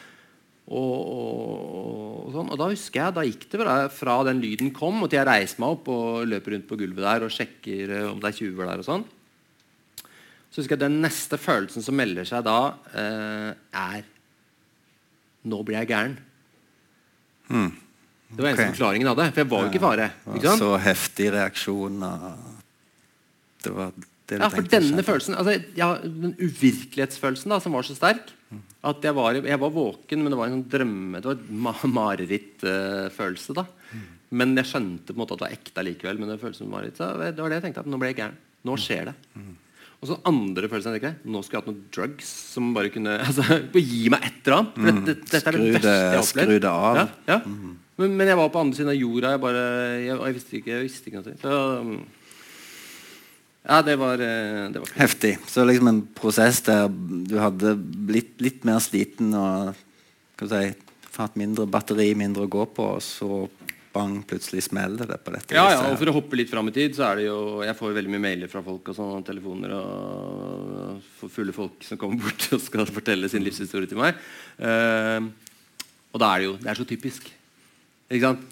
og, 0.71 0.99
og, 0.99 1.55
og, 1.71 2.27
sånn. 2.35 2.51
Og 2.51 2.61
da 2.61 2.69
husker 2.73 3.01
jeg, 3.01 3.15
da 3.17 3.25
gikk 3.25 3.47
det 3.49 3.63
fra, 3.63 3.77
fra 3.95 4.19
den 4.27 4.43
lyden 4.43 4.69
kom, 4.75 5.01
og 5.01 5.09
til 5.11 5.21
jeg 5.21 5.29
reiser 5.31 5.63
meg 5.63 5.77
opp 5.77 5.91
og 5.95 6.29
løper 6.29 6.57
rundt 6.57 6.69
på 6.69 6.79
gulvet 6.83 7.07
der 7.07 7.25
og 7.25 7.33
sjekker 7.33 7.97
eh, 7.97 8.07
om 8.11 8.21
det 8.21 8.31
er 8.31 8.37
tjuver 8.37 8.69
der. 8.69 8.83
og 8.83 8.87
sånn. 8.87 9.07
Så 10.51 10.59
husker 10.59 10.75
jeg 10.75 10.83
Den 10.83 10.99
neste 11.01 11.39
følelsen 11.39 11.83
som 11.83 11.95
melder 11.95 12.27
seg 12.27 12.43
da, 12.45 12.59
eh, 12.91 13.51
er 13.71 14.03
nå 15.43 15.61
blir 15.65 15.79
jeg 15.81 15.91
gæren. 15.91 16.17
Mm. 17.51 17.71
Det 18.31 18.43
var 18.43 18.51
eneste 18.51 18.71
forklaringen 18.71 19.11
av 19.11 19.17
det. 19.19 19.27
For 19.33 19.43
jeg 19.43 19.49
var 19.51 19.63
jo 19.65 19.71
ikke 19.71 19.81
i 19.81 19.85
fare. 19.85 20.09
Så 20.59 20.69
heftig 20.85 21.31
reaksjon. 21.35 22.03
Det 23.61 23.73
var 23.75 23.91
det 23.95 24.37
du 24.37 24.43
Ja, 24.45 24.49
for 24.49 24.69
denne 24.71 25.03
følelsen 25.03 25.35
altså, 25.35 25.57
ja, 25.75 25.89
Den 26.01 26.37
uvirkelighetsfølelsen 26.39 27.51
da, 27.51 27.59
som 27.59 27.75
var 27.75 27.83
så 27.83 27.97
sterk 27.97 28.31
at 28.81 29.03
jeg 29.05 29.13
var, 29.13 29.37
jeg 29.37 29.59
var 29.61 29.71
våken, 29.71 30.23
men 30.23 30.33
det 30.33 30.37
var 30.39 30.49
en 30.49 30.55
sånn 30.55 30.69
drømme 30.73 31.19
Det 31.21 31.29
var 31.29 31.41
ma 31.53 31.73
marerittfølelse. 31.85 33.53
da 33.53 33.65
Men 34.33 34.55
jeg 34.57 34.69
skjønte 34.71 35.13
på 35.13 35.17
en 35.17 35.21
måte 35.21 35.35
at 35.35 35.41
det 35.41 35.45
var 35.45 35.57
ekte 35.57 35.83
likevel. 35.85 36.19
Men 36.19 36.31
det 36.31 36.39
føltes 36.41 36.63
som 36.63 36.71
mareritt, 36.71 36.97
så 36.97 37.11
det 37.19 37.35
var 37.37 37.51
det 37.51 37.59
jeg 37.59 37.65
tenkte. 37.67 37.83
at 37.85 37.91
Nå 37.91 37.99
ble 38.01 38.09
jeg 38.09 38.17
gæren. 38.21 38.39
Nå 38.67 38.77
skjer 38.81 39.11
det. 39.11 39.15
Og 40.01 40.09
så 40.09 40.17
andre 40.25 40.65
følelsen 40.65 40.95
jeg 40.95 41.03
tenker, 41.03 41.17
Nå 41.29 41.43
skulle 41.45 41.59
jeg 41.59 41.61
hatt 41.61 41.69
noen 41.69 41.83
drugs 41.93 42.31
som 42.55 42.71
bare 42.73 42.89
kunne 42.93 43.19
altså, 43.27 43.59
gi 43.77 44.07
meg 44.13 44.25
et 44.25 44.47
eller 44.47 44.57
annet. 44.57 44.79
For 44.79 44.87
det, 44.87 45.03
det, 45.05 45.15
dette 45.27 45.43
er 45.43 45.57
det 45.57 45.67
beste 45.75 45.93
jeg 45.93 46.01
har 46.01 46.23
opplevd. 46.23 46.47
skru 46.47 46.55
det 46.55 46.71
av. 46.71 46.97
Ja, 46.97 47.05
ja. 47.35 47.39
Men, 48.01 48.15
men 48.17 48.31
jeg 48.31 48.39
var 48.39 48.49
på 48.49 48.63
andre 48.63 48.79
siden 48.79 48.89
av 48.93 48.97
jorda. 48.97 49.35
Jeg, 49.35 49.43
bare, 49.43 49.61
jeg, 50.01 50.15
jeg, 50.15 50.35
visste, 50.39 50.57
ikke, 50.57 50.73
jeg 50.73 50.87
visste 50.87 51.11
ikke 51.11 51.21
noe. 51.21 51.37
Så, 51.43 51.53
ja, 53.61 53.81
det 53.85 53.95
var, 54.01 54.23
eh, 54.25 54.63
det 54.73 54.81
var. 54.81 54.93
Heftig. 54.97 55.35
Så 55.47 55.65
liksom 55.69 55.91
en 55.91 56.01
prosess 56.17 56.63
der 56.65 56.87
du 56.89 57.35
hadde 57.37 57.75
blitt 57.77 58.41
litt 58.41 58.65
mer 58.65 58.81
sliten 58.81 59.35
og 59.37 59.75
hva 60.41 60.47
skal 60.49 60.55
si, 60.55 60.91
hatt 61.19 61.37
mindre 61.37 61.67
batteri, 61.69 62.09
mindre 62.17 62.47
å 62.47 62.49
gå 62.49 62.65
på, 62.73 62.87
og 62.95 63.03
så 63.05 63.43
bang, 63.93 64.21
plutselig 64.27 64.63
smeller 64.67 65.09
det 65.09 65.17
på 65.23 65.33
dette 65.35 65.55
Ja, 65.57 65.65
ja, 65.73 65.81
og. 65.89 65.97
For 65.99 66.11
å 66.11 66.15
hoppe 66.15 66.39
litt 66.39 66.51
fram 66.51 66.69
i 66.71 66.75
tid, 66.75 66.95
så 66.97 67.09
er 67.09 67.19
det 67.19 67.27
jo 67.27 67.39
Jeg 67.65 67.77
får 67.79 67.97
veldig 67.97 68.13
mye 68.13 68.23
mailer 68.23 68.51
fra 68.51 68.63
folk 68.65 68.91
og 68.91 68.97
sånne 68.97 69.25
telefoner 69.27 69.75
og 69.77 71.27
fulle 71.31 71.55
folk 71.55 71.83
som 71.87 71.99
kommer 72.01 72.23
bort 72.23 72.47
og 72.55 72.63
skal 72.63 72.87
fortelle 72.89 73.29
sin 73.31 73.43
livshistorie 73.45 73.89
til 73.89 73.99
meg. 74.01 74.17
Uh, 74.61 75.29
og 76.11 76.23
da 76.23 76.31
er 76.31 76.41
det 76.41 76.49
jo 76.49 76.57
Det 76.61 76.71
er 76.71 76.81
så 76.81 76.87
typisk. 76.87 77.29
Ikke 78.11 78.25
sant? 78.31 78.49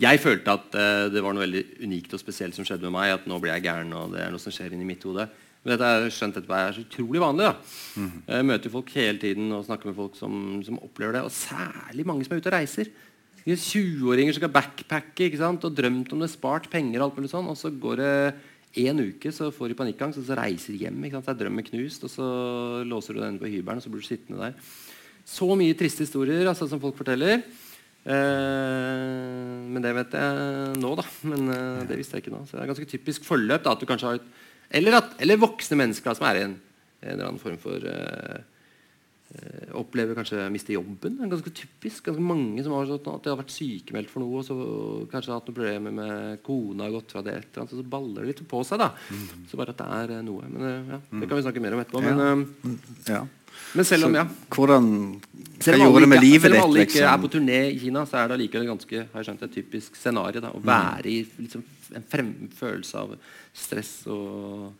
Jeg 0.00 0.22
følte 0.22 0.54
at 0.56 0.72
uh, 0.72 1.06
det 1.12 1.20
var 1.20 1.36
noe 1.36 1.44
veldig 1.44 1.84
unikt 1.84 2.14
og 2.16 2.22
spesielt 2.22 2.56
som 2.56 2.64
skjedde 2.64 2.88
med 2.88 2.96
meg. 2.96 3.18
At 3.18 3.28
nå 3.28 3.38
blir 3.42 3.52
jeg 3.52 3.66
gæren, 3.68 3.92
og 3.96 4.14
det 4.14 4.24
er 4.24 4.32
noe 4.32 4.42
som 4.42 4.54
skjer 4.54 4.72
inni 4.74 4.88
mitt 4.88 5.04
hode. 5.04 5.28
Men 5.60 5.74
dette 5.74 5.88
jeg 5.92 6.14
skjønt 6.16 6.38
etterpå 6.40 6.56
er 6.56 6.72
så 6.72 6.84
utrolig 6.86 7.20
vanlig. 7.20 7.50
da 7.50 8.06
Jeg 8.32 8.46
møter 8.48 8.72
folk 8.72 8.92
hele 8.96 9.20
tiden 9.20 9.52
og 9.52 9.66
snakker 9.66 9.90
med 9.90 9.98
folk 9.98 10.16
som, 10.16 10.32
som 10.64 10.80
opplever 10.80 11.18
det. 11.18 11.24
Og 11.28 11.34
særlig 11.34 12.06
mange 12.08 12.24
som 12.24 12.32
er 12.32 12.40
ute 12.40 12.48
og 12.48 12.56
reiser. 12.56 12.88
De 13.44 13.54
er 13.54 13.60
20-åringer 13.60 14.34
som 14.34 14.42
skal 14.42 14.52
backpacke 14.54 15.26
ikke 15.26 15.40
sant? 15.40 15.64
og 15.64 15.76
drømt 15.76 16.12
om 16.14 16.22
det, 16.22 16.30
spart 16.32 16.68
penger, 16.72 17.00
og 17.00 17.08
alt 17.08 17.20
mulig 17.20 17.32
sånn, 17.32 17.48
og 17.50 17.58
så 17.58 17.72
går 17.72 18.02
det 18.02 18.14
en 18.84 19.02
uke, 19.02 19.32
så 19.34 19.48
får 19.54 19.72
de 19.72 19.78
panikkangst, 19.80 20.20
og 20.20 20.28
så 20.28 20.36
reiser 20.38 20.76
de 20.76 20.84
hjem. 20.84 21.00
ikke 21.02 21.18
sant? 21.18 21.26
Så 21.26 21.34
er 21.34 21.40
drømmen 21.40 21.66
knust, 21.66 22.04
og 22.06 22.12
så 22.12 22.28
låser 22.86 23.16
du 23.16 23.24
den 23.24 23.40
på 23.40 23.50
hybelen, 23.50 23.80
og 23.80 23.84
så 23.84 23.92
blir 23.92 24.04
du 24.04 24.06
sittende 24.06 24.44
der. 24.44 24.70
Så 25.26 25.48
mye 25.58 25.76
triste 25.78 26.06
historier 26.06 26.46
altså, 26.48 26.68
som 26.70 26.80
folk 26.82 26.96
forteller. 26.98 27.42
Eh, 28.00 29.50
men 29.68 29.82
det 29.84 29.92
vet 29.96 30.14
jeg 30.16 30.78
nå, 30.80 30.92
da. 30.98 31.04
Men 31.28 31.52
eh, 31.54 31.82
det 31.90 31.98
visste 32.00 32.16
jeg 32.16 32.26
ikke 32.26 32.34
nå. 32.34 32.44
Så 32.46 32.56
det 32.56 32.64
er 32.64 32.72
ganske 32.72 32.88
typisk 32.88 33.26
forløp. 33.26 33.64
da, 33.64 33.74
at 33.74 33.82
du 33.82 33.88
kanskje 33.88 34.08
har 34.12 34.20
et, 34.20 34.30
eller, 34.80 35.00
at, 35.00 35.12
eller 35.22 35.42
voksne 35.42 35.78
mennesker 35.80 36.12
da, 36.12 36.16
som 36.18 36.28
er 36.30 36.38
i 36.38 36.46
en, 36.46 36.56
en 37.02 37.12
eller 37.12 37.28
annen 37.28 37.42
form 37.42 37.58
for 37.60 37.90
eh, 37.90 38.40
Opplever 39.78 40.16
kanskje 40.18 40.40
å 40.42 40.50
miste 40.50 40.72
jobben. 40.74 41.14
Det 41.16 41.22
er 41.22 41.30
ganske 41.30 41.52
typisk. 41.54 42.02
Ganske 42.08 42.22
mange 42.24 42.64
som 42.66 42.72
har 42.74 42.88
sånn 42.88 42.98
at 43.14 43.22
de 43.22 43.30
har 43.30 43.38
vært 43.38 43.52
sykemeldt 43.54 44.10
for 44.10 44.24
noe, 44.24 44.40
og 44.40 44.46
så 44.48 44.56
kanskje 45.12 45.30
hatt 45.36 45.46
noen 45.46 45.54
problemer 45.60 45.94
med 45.94 46.40
kona, 46.42 46.88
har 46.88 46.96
gått 46.96 47.12
fra 47.14 47.22
det, 47.22 47.36
et 47.38 47.58
eller 47.60 47.70
så 47.70 47.84
baller 47.86 48.24
det 48.26 48.32
litt 48.32 48.42
på 48.50 48.62
seg. 48.66 48.82
da. 48.82 48.88
Så 49.46 49.60
bare 49.60 49.70
at 49.70 49.78
det 49.78 49.86
er 50.00 50.14
eh, 50.16 50.24
noe. 50.26 50.48
Men 50.50 50.66
eh, 50.66 50.90
ja, 50.96 50.98
Det 51.20 51.28
kan 51.30 51.38
vi 51.38 51.44
snakke 51.46 51.62
mer 51.62 51.76
om 51.78 51.82
etterpå. 51.84 52.02
Men, 52.02 52.42
ja. 53.06 53.20
Ja. 53.20 53.20
men 53.78 53.86
selv 53.86 54.08
om, 54.08 54.14
ja 54.18 54.24
Hvordan 54.50 54.90
Hva 55.60 55.76
gjorde 55.78 56.00
det 56.02 56.08
med 56.10 56.18
ikke- 56.18 56.32
ditt? 56.32 56.42
selv 56.42 56.56
om 56.58 56.62
alle 56.66 56.80
ikke 56.88 56.98
er 56.98 57.06
liksom? 57.06 57.22
på 57.22 57.32
turné 57.36 57.60
i 57.70 57.78
Kina, 57.84 58.02
så 58.10 58.18
er 58.18 58.28
det 58.28 58.36
allikevel 58.38 58.66
ganske 58.72 58.96
har 59.12 59.22
jeg 59.22 59.28
skjønt, 59.30 59.42
et 59.46 59.54
typisk 59.60 59.94
scenario. 60.00 60.40
da, 60.40 60.50
Å 60.50 60.60
være 60.64 61.06
i 61.06 61.22
liksom, 61.38 61.62
en 61.94 62.02
frem, 62.10 62.34
følelse 62.58 62.94
av 62.98 63.14
stress 63.54 63.94
og, 64.10 64.72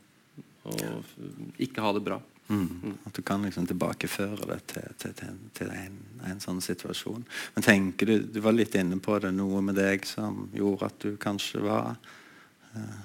og 0.64 1.58
ikke 1.58 1.86
ha 1.86 1.92
det 1.94 2.02
bra. 2.10 2.18
Mm. 2.50 2.96
At 3.06 3.14
du 3.14 3.22
kan 3.22 3.44
liksom 3.46 3.66
tilbakeføre 3.70 4.46
det 4.50 4.60
til, 4.72 4.94
til, 4.98 5.12
til, 5.14 5.34
til 5.54 5.68
en, 5.70 5.98
en 6.26 6.40
sånn 6.42 6.58
situasjon. 6.64 7.22
Men 7.54 7.66
tenker 7.66 8.10
du 8.10 8.16
Du 8.26 8.40
var 8.42 8.56
litt 8.56 8.74
inne 8.74 8.98
på 8.98 9.18
det, 9.22 9.30
noe 9.36 9.62
med 9.62 9.78
deg 9.78 10.06
som 10.08 10.48
gjorde 10.56 10.90
at 10.90 10.98
du 11.04 11.14
kanskje 11.20 11.62
var 11.62 11.94
eh, 12.74 13.00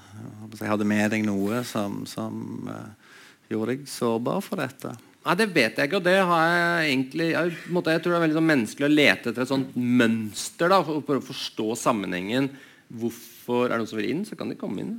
jeg 0.56 0.66
å 0.66 0.72
Hadde 0.74 0.90
med 0.90 1.12
deg 1.14 1.28
noe 1.28 1.62
som, 1.68 2.02
som 2.10 2.70
eh, 2.72 3.16
gjorde 3.54 3.76
deg 3.76 3.86
sårbar 3.90 4.42
for 4.42 4.66
dette? 4.66 4.96
Nei, 5.26 5.38
Det 5.38 5.50
vet 5.54 5.78
jeg 5.78 5.90
ikke, 5.90 6.02
og 6.02 6.10
det 6.10 6.20
har 6.20 6.46
jeg 6.50 6.92
egentlig 6.92 7.32
Jeg, 7.32 7.58
måte, 7.70 7.94
jeg 7.94 8.02
tror 8.02 8.16
det 8.16 8.20
er 8.20 8.26
veldig 8.28 8.40
sånn 8.42 8.52
menneskelig 8.52 8.90
å 8.90 8.96
lete 8.96 9.32
etter 9.32 9.46
et 9.46 9.54
sånt 9.54 9.78
mønster 9.78 10.74
da, 10.74 10.82
for, 10.86 11.06
for 11.06 11.22
å 11.22 11.28
forstå 11.30 11.74
sammenhengen. 11.86 12.50
Hvorfor 12.90 13.68
Er 13.68 13.76
det 13.76 13.84
noen 13.84 13.94
som 13.94 14.02
vil 14.02 14.14
inn, 14.14 14.26
så 14.26 14.38
kan 14.40 14.50
de 14.50 14.58
komme 14.58 14.82
inn. 14.82 14.96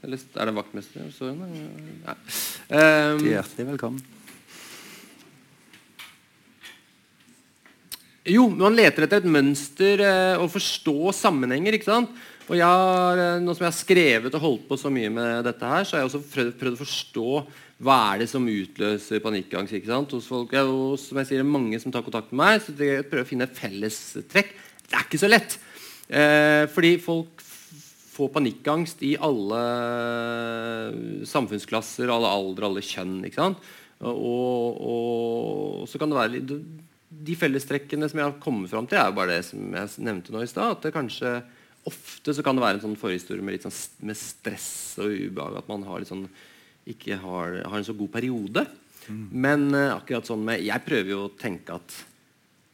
Eller 0.00 0.16
er 0.16 0.48
det 0.48 0.56
vaktmester? 0.56 1.04
Ja. 1.20 2.16
Um, 2.70 3.20
er 3.20 3.26
hjertelig 3.26 3.68
velkommen. 3.74 4.02
Jo, 8.30 8.44
man 8.52 8.76
leter 8.76 9.06
etter 9.06 9.22
et 9.22 9.32
mønster 9.32 10.02
eh, 10.04 10.40
og 10.40 10.50
forstå 10.52 11.12
sammenhenger. 11.16 11.76
ikke 11.76 11.88
sant? 11.88 12.12
Og 12.50 12.56
jeg 12.58 12.66
har, 12.66 13.20
eh, 13.20 13.40
Nå 13.40 13.54
som 13.54 13.64
jeg 13.64 13.70
har 13.70 13.78
skrevet 13.78 14.36
og 14.36 14.44
holdt 14.44 14.68
på 14.68 14.78
så 14.78 14.92
mye 14.92 15.08
med 15.12 15.44
dette, 15.46 15.64
her, 15.64 15.84
så 15.84 15.96
har 15.96 16.02
jeg 16.02 16.10
også 16.10 16.22
prøvd, 16.34 16.52
prøvd 16.60 16.76
å 16.76 16.82
forstå 16.84 17.30
hva 17.80 17.96
er 18.12 18.20
det 18.20 18.28
som 18.28 18.44
utløser 18.44 19.22
panikkangst 19.24 19.76
ikke 19.78 19.88
sant? 19.88 20.12
hos 20.12 20.28
folk. 20.28 20.52
Jeg, 20.52 20.68
og 20.68 20.98
som 21.00 21.20
jeg 21.20 21.30
sier, 21.30 21.40
er 21.40 21.48
mange 21.48 21.80
som 21.80 21.92
tar 21.92 22.04
kontakt 22.04 22.28
med 22.32 22.42
meg, 22.42 22.60
så 22.60 22.76
jeg 22.76 23.08
prøver 23.08 23.24
å 23.24 23.30
finne 23.30 23.48
fellestrekk. 23.48 24.52
Det 24.84 24.98
er 24.98 25.06
ikke 25.08 25.22
så 25.22 25.30
lett. 25.30 25.56
Eh, 26.10 26.66
fordi 26.74 26.96
folk 27.00 27.39
f- 28.10 28.16
får 28.16 28.28
panikkangst 28.34 29.02
i 29.06 29.14
alle 29.22 29.60
samfunnsklasser, 31.28 32.10
alle 32.10 32.30
aldre, 32.30 32.66
alle 32.66 32.82
kjønn. 32.84 33.20
ikke 33.26 33.38
sant? 33.38 33.58
Og, 34.00 34.80
og 34.80 35.88
så 35.90 36.00
kan 36.00 36.10
det 36.10 36.18
være 36.18 36.34
litt 36.38 36.54
de 37.10 37.34
fellestrekkene 37.36 38.06
som 38.08 38.20
jeg 38.20 38.28
har 38.28 38.36
kommet 38.42 38.70
fram 38.70 38.86
til, 38.88 38.96
er 39.00 39.10
jo 39.10 39.16
bare 39.18 39.34
det 39.34 39.44
som 39.48 39.74
jeg 39.76 40.04
nevnte 40.06 40.32
nå 40.32 40.44
i 40.44 40.50
stad. 40.50 40.76
At 40.76 40.84
det 40.86 40.92
kanskje 40.94 41.32
ofte 41.90 42.34
så 42.36 42.44
kan 42.46 42.56
det 42.56 42.62
være 42.64 42.78
en 42.78 42.84
sånn 42.84 43.00
forhistorie 43.00 43.42
med 43.44 43.56
litt 43.56 43.66
sånn 43.66 44.06
med 44.06 44.16
stress 44.18 44.68
og 45.02 45.10
ubehag. 45.10 45.58
At 45.60 45.68
man 45.70 45.84
har 45.88 46.00
litt 46.00 46.10
sånn, 46.12 46.26
ikke 46.90 47.18
har, 47.20 47.58
har 47.66 47.76
en 47.80 47.86
så 47.88 47.96
god 47.98 48.12
periode. 48.14 48.64
Men 49.10 49.68
uh, 49.74 49.96
akkurat 49.96 50.28
sånn 50.28 50.44
med 50.46 50.60
Jeg 50.62 50.84
prøver 50.86 51.10
jo 51.10 51.22
å 51.26 51.32
tenke 51.40 51.74
at 51.74 51.96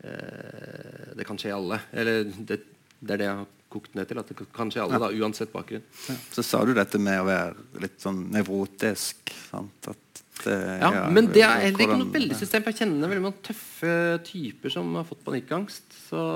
uh, 0.04 1.14
det 1.16 1.24
kan 1.26 1.38
skje 1.40 1.54
alle. 1.56 1.80
Eller 1.96 2.26
det, 2.28 2.60
det 3.00 3.14
er 3.16 3.22
det 3.22 3.28
jeg 3.30 3.38
har 3.40 3.52
kokt 3.76 3.94
ned 3.98 4.08
til. 4.08 4.20
At 4.22 4.32
det 4.32 4.48
kan 4.56 4.72
skje 4.72 4.82
alle, 4.84 5.00
da, 5.02 5.12
uansett 5.12 5.52
bakgrunn. 5.52 5.84
Ja. 6.08 6.16
Så 6.34 6.44
sa 6.46 6.64
du 6.66 6.74
dette 6.76 7.00
med 7.02 7.22
å 7.22 7.28
være 7.28 7.84
litt 7.84 8.00
sånn 8.02 8.26
nevrotisk. 8.34 9.32
Sant? 9.50 9.92
At 9.92 10.02
det, 10.44 10.56
Ja, 10.82 11.06
men 11.12 11.30
det 11.32 11.42
er 11.46 11.62
heller 11.64 11.86
ikke 11.86 12.00
noe 12.00 12.12
veldig 12.12 12.36
system. 12.38 12.66
Jeg 12.68 12.80
kjenner 12.82 13.12
veldig 13.12 13.24
mange 13.24 13.44
tøffe 13.46 13.94
typer 14.26 14.72
som 14.74 14.90
har 14.98 15.06
fått 15.08 15.24
panikkangst. 15.26 15.96
Så 16.10 16.26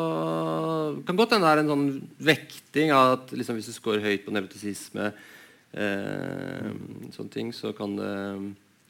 kan 1.08 1.18
godt 1.18 1.36
hende 1.36 1.48
det 1.48 1.52
er 1.52 1.64
en 1.64 1.74
sånn 1.74 1.90
vekting 2.30 2.94
av 2.96 3.18
at 3.18 3.36
liksom, 3.36 3.60
hvis 3.60 3.68
du 3.70 3.76
scorer 3.76 4.04
høyt 4.04 4.24
på 4.24 4.34
nevrotisisme, 4.34 5.12
eh, 5.76 6.72
sånne 7.16 7.34
ting, 7.34 7.54
så 7.56 7.74
kan 7.76 7.96
det 7.98 8.16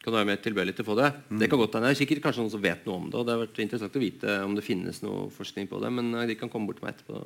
kan 0.01 0.15
du 0.15 0.17
være 0.17 0.29
mer 0.31 0.39
tilbøyelig 0.41 0.73
til 0.79 0.87
å 0.87 0.89
få 0.89 0.95
det. 0.97 1.09
Det 1.43 1.49
kan 1.53 1.61
godt 1.61 1.75
hende. 1.77 1.91
Det 1.91 1.99
er 1.99 2.01
sikkert 2.01 2.23
kanskje 2.25 2.41
noen 2.41 2.53
som 2.55 2.63
vet 2.65 2.87
noe 2.89 3.01
om 3.03 3.09
det. 3.11 3.19
Og 3.21 3.27
det 3.27 3.35
har 3.35 3.43
vært 3.43 3.59
interessant 3.61 3.99
å 3.99 4.01
vite 4.01 4.37
om 4.47 4.55
det 4.57 4.65
finnes 4.65 5.03
noe 5.05 5.27
forskning 5.35 5.69
på 5.69 5.81
det. 5.83 5.91
Men 5.93 6.15
eh, 6.15 6.29
de 6.31 6.37
kan 6.41 6.49
komme 6.53 6.71
bort 6.71 6.81
til 6.81 6.87
meg 6.87 6.97
etterpå? 6.97 7.19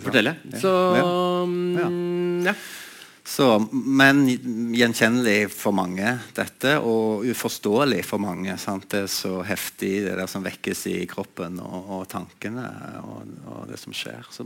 Fortelle. 0.00 0.36
Så 0.60 0.94
Ja. 0.96 1.04
mm, 1.44 2.46
ja. 2.46 2.54
Så, 3.22 3.68
men 3.70 4.26
gjenkjennelig 4.74 5.46
for 5.54 5.70
mange, 5.72 6.18
dette, 6.34 6.72
og 6.82 7.22
uforståelig 7.30 8.00
for 8.04 8.18
mange. 8.18 8.56
Sant? 8.58 8.88
Det 8.90 9.02
er 9.04 9.08
så 9.12 9.36
heftig, 9.46 10.02
det 10.08 10.16
der 10.18 10.26
som 10.26 10.42
vekkes 10.42 10.80
i 10.90 11.06
kroppen, 11.06 11.60
og, 11.62 11.86
og 12.00 12.08
tankene 12.10 12.64
og, 13.06 13.22
og 13.46 13.68
det 13.70 13.78
som 13.78 13.92
skjer. 13.94 14.26
Så, 14.34 14.42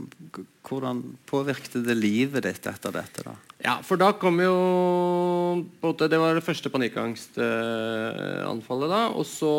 hvordan 0.69 1.01
påvirket 1.25 1.81
det 1.87 1.97
livet 1.97 2.43
ditt 2.45 2.61
etter 2.69 2.91
dette? 2.93 3.23
da? 3.25 3.33
Ja, 3.65 3.79
for 3.81 3.97
da 3.97 4.11
kom 4.13 4.37
jo 4.43 4.53
Det 5.97 6.19
var 6.21 6.35
det 6.37 6.45
første 6.45 6.69
panikkangstanfallet. 6.69 8.89
da 8.93 9.07
Og 9.09 9.25
så 9.25 9.49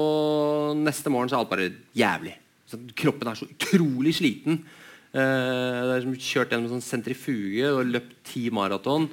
neste 0.79 1.11
morgen 1.11 1.27
så 1.29 1.35
er 1.35 1.39
alt 1.43 1.51
bare 1.51 1.73
jævlig. 1.99 2.37
Så 2.71 2.79
kroppen 2.95 3.27
er 3.29 3.35
så 3.35 3.47
utrolig 3.51 4.15
sliten. 4.15 4.63
Det 5.13 5.95
er 5.95 6.05
som 6.05 6.15
kjørt 6.15 6.53
gjennom 6.53 6.69
en 6.69 6.75
sånn 6.77 6.85
sentrifuge 6.85 7.71
og 7.73 7.89
løpt 7.89 8.17
ti 8.29 8.49
maraton. 8.55 9.09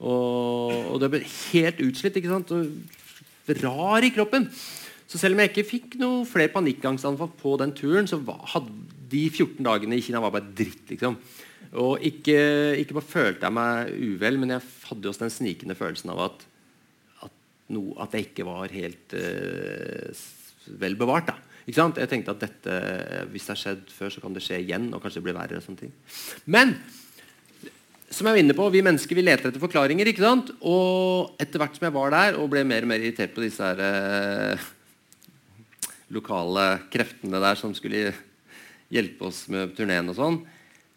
Og, 0.00 0.72
og 0.90 0.96
det 1.02 1.10
ble 1.12 1.20
helt 1.24 1.82
utslitt. 1.84 2.16
ikke 2.18 2.32
sant? 2.32 2.52
Og 2.54 3.60
rar 3.60 4.04
i 4.04 4.12
kroppen. 4.14 4.48
Så 5.10 5.20
selv 5.20 5.36
om 5.36 5.42
jeg 5.44 5.52
ikke 5.52 5.68
fikk 5.68 5.96
noe 6.00 6.24
flere 6.26 6.52
panikkangstanfall 6.54 7.30
på 7.38 7.56
den 7.60 7.74
turen, 7.76 8.08
så 8.10 8.18
hadde 8.54 8.72
de 9.12 9.26
14 9.28 9.60
dagene 9.62 9.98
i 9.98 10.04
Kina 10.04 10.22
var 10.24 10.32
bare 10.34 10.54
dritt. 10.56 10.88
liksom. 10.90 11.18
Og 11.74 12.02
ikke, 12.06 12.38
ikke 12.80 12.96
bare 12.96 13.10
følte 13.10 13.46
jeg 13.46 13.56
meg 13.56 13.92
uvel, 14.14 14.38
men 14.40 14.54
jeg 14.54 14.66
hadde 14.88 15.10
også 15.10 15.26
den 15.26 15.34
snikende 15.34 15.76
følelsen 15.78 16.12
av 16.14 16.22
at, 16.28 16.44
at, 17.26 17.34
no, 17.74 17.88
at 18.02 18.14
jeg 18.14 18.28
ikke 18.30 18.46
var 18.46 18.74
helt 18.74 19.16
eh, 19.18 20.24
vel 20.80 20.96
bevart. 20.98 21.32
da. 21.32 21.53
Ikke 21.64 21.78
sant? 21.78 21.96
Jeg 21.96 22.10
tenkte 22.10 22.34
at 22.34 22.42
dette, 22.44 22.74
hvis 23.32 23.46
det 23.46 23.54
har 23.54 23.60
skjedd 23.60 23.88
før, 23.94 24.12
så 24.12 24.20
kan 24.20 24.36
det 24.36 24.42
skje 24.44 24.60
igjen. 24.60 24.90
og 24.92 25.00
kanskje 25.00 25.22
det 25.22 25.26
blir 25.28 25.38
verre. 25.38 25.56
og 25.56 25.64
sånne 25.64 25.80
ting. 25.80 25.94
Men 26.44 26.76
som 28.14 28.28
jeg 28.28 28.36
var 28.36 28.42
inne 28.42 28.54
på, 28.54 28.70
Vi 28.70 28.82
mennesker 28.84 29.16
vi 29.16 29.24
leter 29.24 29.48
etter 29.48 29.62
forklaringer. 29.62 30.06
ikke 30.06 30.22
sant? 30.22 30.50
Og 30.60 31.34
etter 31.40 31.58
hvert 31.58 31.74
som 31.74 31.86
jeg 31.86 31.94
var 31.94 32.10
der 32.10 32.38
og 32.38 32.50
ble 32.50 32.64
mer 32.64 32.82
og 32.82 32.88
mer 32.88 33.00
irritert 33.00 33.34
på 33.34 33.42
disse 33.42 33.62
her, 33.62 33.80
eh, 33.80 34.58
lokale 36.10 36.84
kreftene 36.90 37.40
der 37.40 37.54
som 37.56 37.74
skulle 37.74 38.14
hjelpe 38.90 39.22
oss 39.22 39.48
med 39.48 39.74
turneen 39.74 40.08
og 40.08 40.14
sånn 40.14 40.46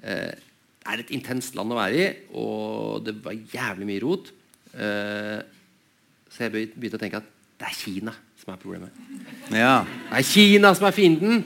eh, 0.03 0.35
Det 0.35 0.93
er 0.93 0.99
et 0.99 1.11
intenst 1.11 1.55
land 1.55 1.71
å 1.71 1.75
være 1.75 1.95
i, 1.95 2.07
og 2.31 3.03
det 3.03 3.15
var 3.23 3.33
jævlig 3.33 3.87
mye 3.87 4.03
rot. 4.03 4.31
Eh, 4.73 5.41
så 6.29 6.45
jeg 6.45 6.51
begynte 6.77 6.95
å 6.95 7.01
tenke 7.01 7.17
at 7.17 7.27
det 7.57 7.67
er 7.67 7.75
Kina 7.75 8.13
som 8.47 8.55
er 8.55 8.63
problemet. 8.63 8.99
Ja. 9.51 9.83
Det 10.07 10.21
er 10.21 10.23
Kina 10.23 10.71
som 10.77 10.87
er 10.87 10.95
fienden. 10.95 11.41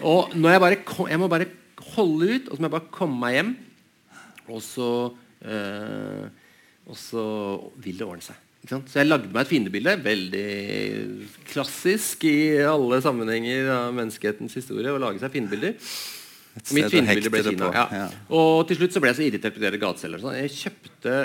Og 0.00 0.32
jeg, 0.32 0.60
bare, 0.62 0.78
jeg 1.10 1.20
må 1.20 1.28
bare 1.28 1.48
holde 1.92 2.28
ut, 2.34 2.48
og 2.48 2.56
så 2.56 2.62
må 2.62 2.68
jeg 2.70 2.74
bare 2.78 2.92
komme 2.94 3.18
meg 3.20 3.34
hjem. 3.36 3.50
Og 4.48 4.62
så, 4.64 4.90
øh, 5.44 6.22
og 6.88 6.96
så 6.96 7.24
vil 7.84 7.98
det 8.00 8.06
ordne 8.06 8.24
seg. 8.24 8.38
Så 8.68 8.96
jeg 8.96 9.08
lagde 9.10 9.28
meg 9.28 9.44
et 9.44 9.50
fiendebilde. 9.50 9.94
Veldig 10.04 10.46
klassisk 11.50 12.24
i 12.28 12.38
alle 12.64 13.02
sammenhenger 13.04 13.68
av 13.74 13.92
menneskehetens 13.96 14.56
historie. 14.56 14.88
å 14.92 15.02
lage 15.02 15.20
seg 15.20 15.34
fiendebilder. 15.36 15.76
Mitt 16.72 16.90
fiendebilde 16.90 17.32
ble 17.34 17.44
Kina. 17.44 17.70
Ja. 17.76 18.08
Og 18.32 18.64
til 18.68 18.80
slutt 18.80 18.96
så 18.96 19.04
ble 19.04 19.12
jeg 19.12 19.20
så 19.20 19.28
irritert 19.28 19.56
på 19.56 19.62
de 19.62 19.84
gateselgerne. 19.84 20.24
Sånn. 20.24 20.40
Jeg 20.40 20.56
kjøpte 20.56 21.18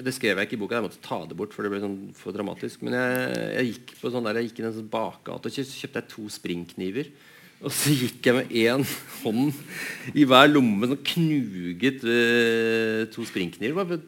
det 0.00 0.14
skrev 0.16 0.38
jeg 0.38 0.48
ikke 0.48 0.56
i 0.56 0.60
boka, 0.62 0.78
jeg 0.78 0.86
måtte 0.86 1.02
ta 1.04 1.18
det 1.28 1.36
bort. 1.36 1.52
for 1.52 1.64
det 1.64 1.72
ble 1.72 1.82
sånn 1.82 1.98
for 2.16 2.34
dramatisk 2.34 2.84
Men 2.86 2.96
jeg, 2.96 3.34
jeg 3.56 3.68
gikk 3.72 3.92
på 4.00 4.12
sånn 4.14 4.28
der, 4.28 4.40
jeg 4.40 4.50
gikk 4.50 4.62
i 4.62 4.66
en 4.68 4.78
sånn 4.78 4.92
bakgate 4.92 5.50
og 5.50 5.58
kjøpte 5.58 6.00
jeg 6.00 6.10
to 6.12 6.24
springkniver. 6.32 7.12
Og 7.62 7.70
så 7.70 7.94
gikk 7.94 8.26
jeg 8.26 8.38
med 8.38 8.54
én 8.58 8.86
hånd 9.22 10.16
i 10.18 10.24
hver 10.26 10.48
lomme, 10.50 10.88
sånn 10.90 11.04
knuget 11.12 12.02
uh, 12.02 13.04
to 13.14 13.26
springkniver. 13.28 14.00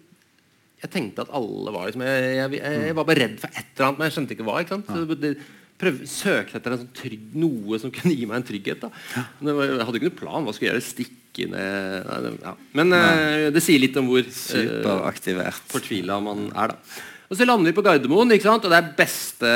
Jeg 0.84 0.92
tenkte 0.92 1.24
at 1.24 1.32
alle 1.32 1.72
var 1.72 1.86
liksom 1.88 2.02
jeg, 2.04 2.32
jeg, 2.36 2.58
jeg, 2.60 2.96
var 2.98 3.06
bare 3.08 3.22
redd 3.22 3.36
for 3.40 3.54
et 3.54 3.68
eller 3.76 3.86
annet, 3.86 4.00
men 4.00 4.08
jeg 4.08 4.16
skjønte 4.16 4.34
ikke 4.36 4.48
hva. 4.48 4.56
ikke 4.60 4.74
sant? 4.74 4.90
Så 4.90 5.18
det, 5.22 5.36
prøv, 5.80 6.02
søkte 6.08 6.58
etter 6.58 6.76
sånn 6.76 6.92
trygg, 6.96 7.32
noe 7.38 7.78
som 7.82 7.92
kunne 7.94 8.14
gi 8.14 8.28
meg 8.28 8.40
en 8.40 8.46
trygghet. 8.50 8.84
da. 8.84 9.24
jeg 9.44 9.86
hadde 9.86 10.00
ikke 10.00 10.10
noen 10.10 10.20
plan. 10.20 10.46
Hva 10.46 10.54
skulle 10.54 10.70
jeg 10.70 10.76
gjøre? 10.76 10.86
Stikke 10.90 11.48
ned 11.50 12.04
Nei, 12.06 12.30
ja. 12.44 12.52
Men 12.78 12.94
uh, 12.94 13.48
det 13.54 13.62
sier 13.64 13.82
litt 13.82 13.96
om 13.98 14.06
hvor 14.06 14.22
uh, 14.22 15.58
fortvila 15.72 16.20
man 16.22 16.46
er. 16.52 16.74
da. 16.74 17.02
Og 17.32 17.38
så 17.38 17.46
lander 17.48 17.72
vi 17.72 17.74
på 17.74 17.82
Gardermoen, 17.82 18.30
ikke 18.36 18.46
sant? 18.46 18.66
og 18.66 18.70
det 18.70 18.78
er 18.78 18.92
beste 18.98 19.52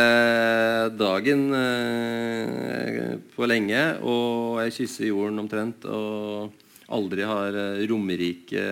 dagen 0.99 1.45
uh, 1.55 3.13
på 3.37 3.47
lenge. 3.47 3.83
Og 4.03 4.59
jeg 4.65 4.81
kysser 4.81 5.13
jorden 5.13 5.45
omtrent. 5.45 5.87
Og 5.87 6.51
aldri 6.89 7.25
har 7.29 7.57
eh, 7.59 7.83
Romerike 7.91 8.65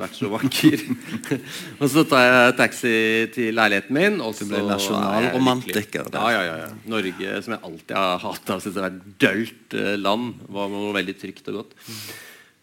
vært 0.00 0.16
så 0.18 0.30
vakker. 0.32 0.84
og 1.80 1.86
så 1.92 2.04
tar 2.08 2.24
jeg 2.26 2.56
taxi 2.60 2.94
til 3.34 3.56
leiligheten 3.56 3.96
min. 3.96 4.20
Og 4.24 4.36
så 4.36 4.48
ble 4.48 4.62
nasjonalromantiker. 4.68 6.10
Ja, 6.12 6.28
ja, 6.34 6.42
ja, 6.44 6.56
ja. 6.66 6.70
Norge, 6.90 7.42
som 7.44 7.56
jeg 7.56 7.64
alltid 7.70 7.96
har 7.96 8.24
hata, 8.24 8.58
syns 8.62 8.80
er 8.80 8.90
et 8.90 9.04
dølt 9.24 9.78
eh, 9.78 9.94
land, 10.00 10.34
var 10.52 10.72
noe 10.72 10.94
veldig 10.96 11.16
trygt 11.20 11.48
og 11.52 11.62
godt. 11.62 11.78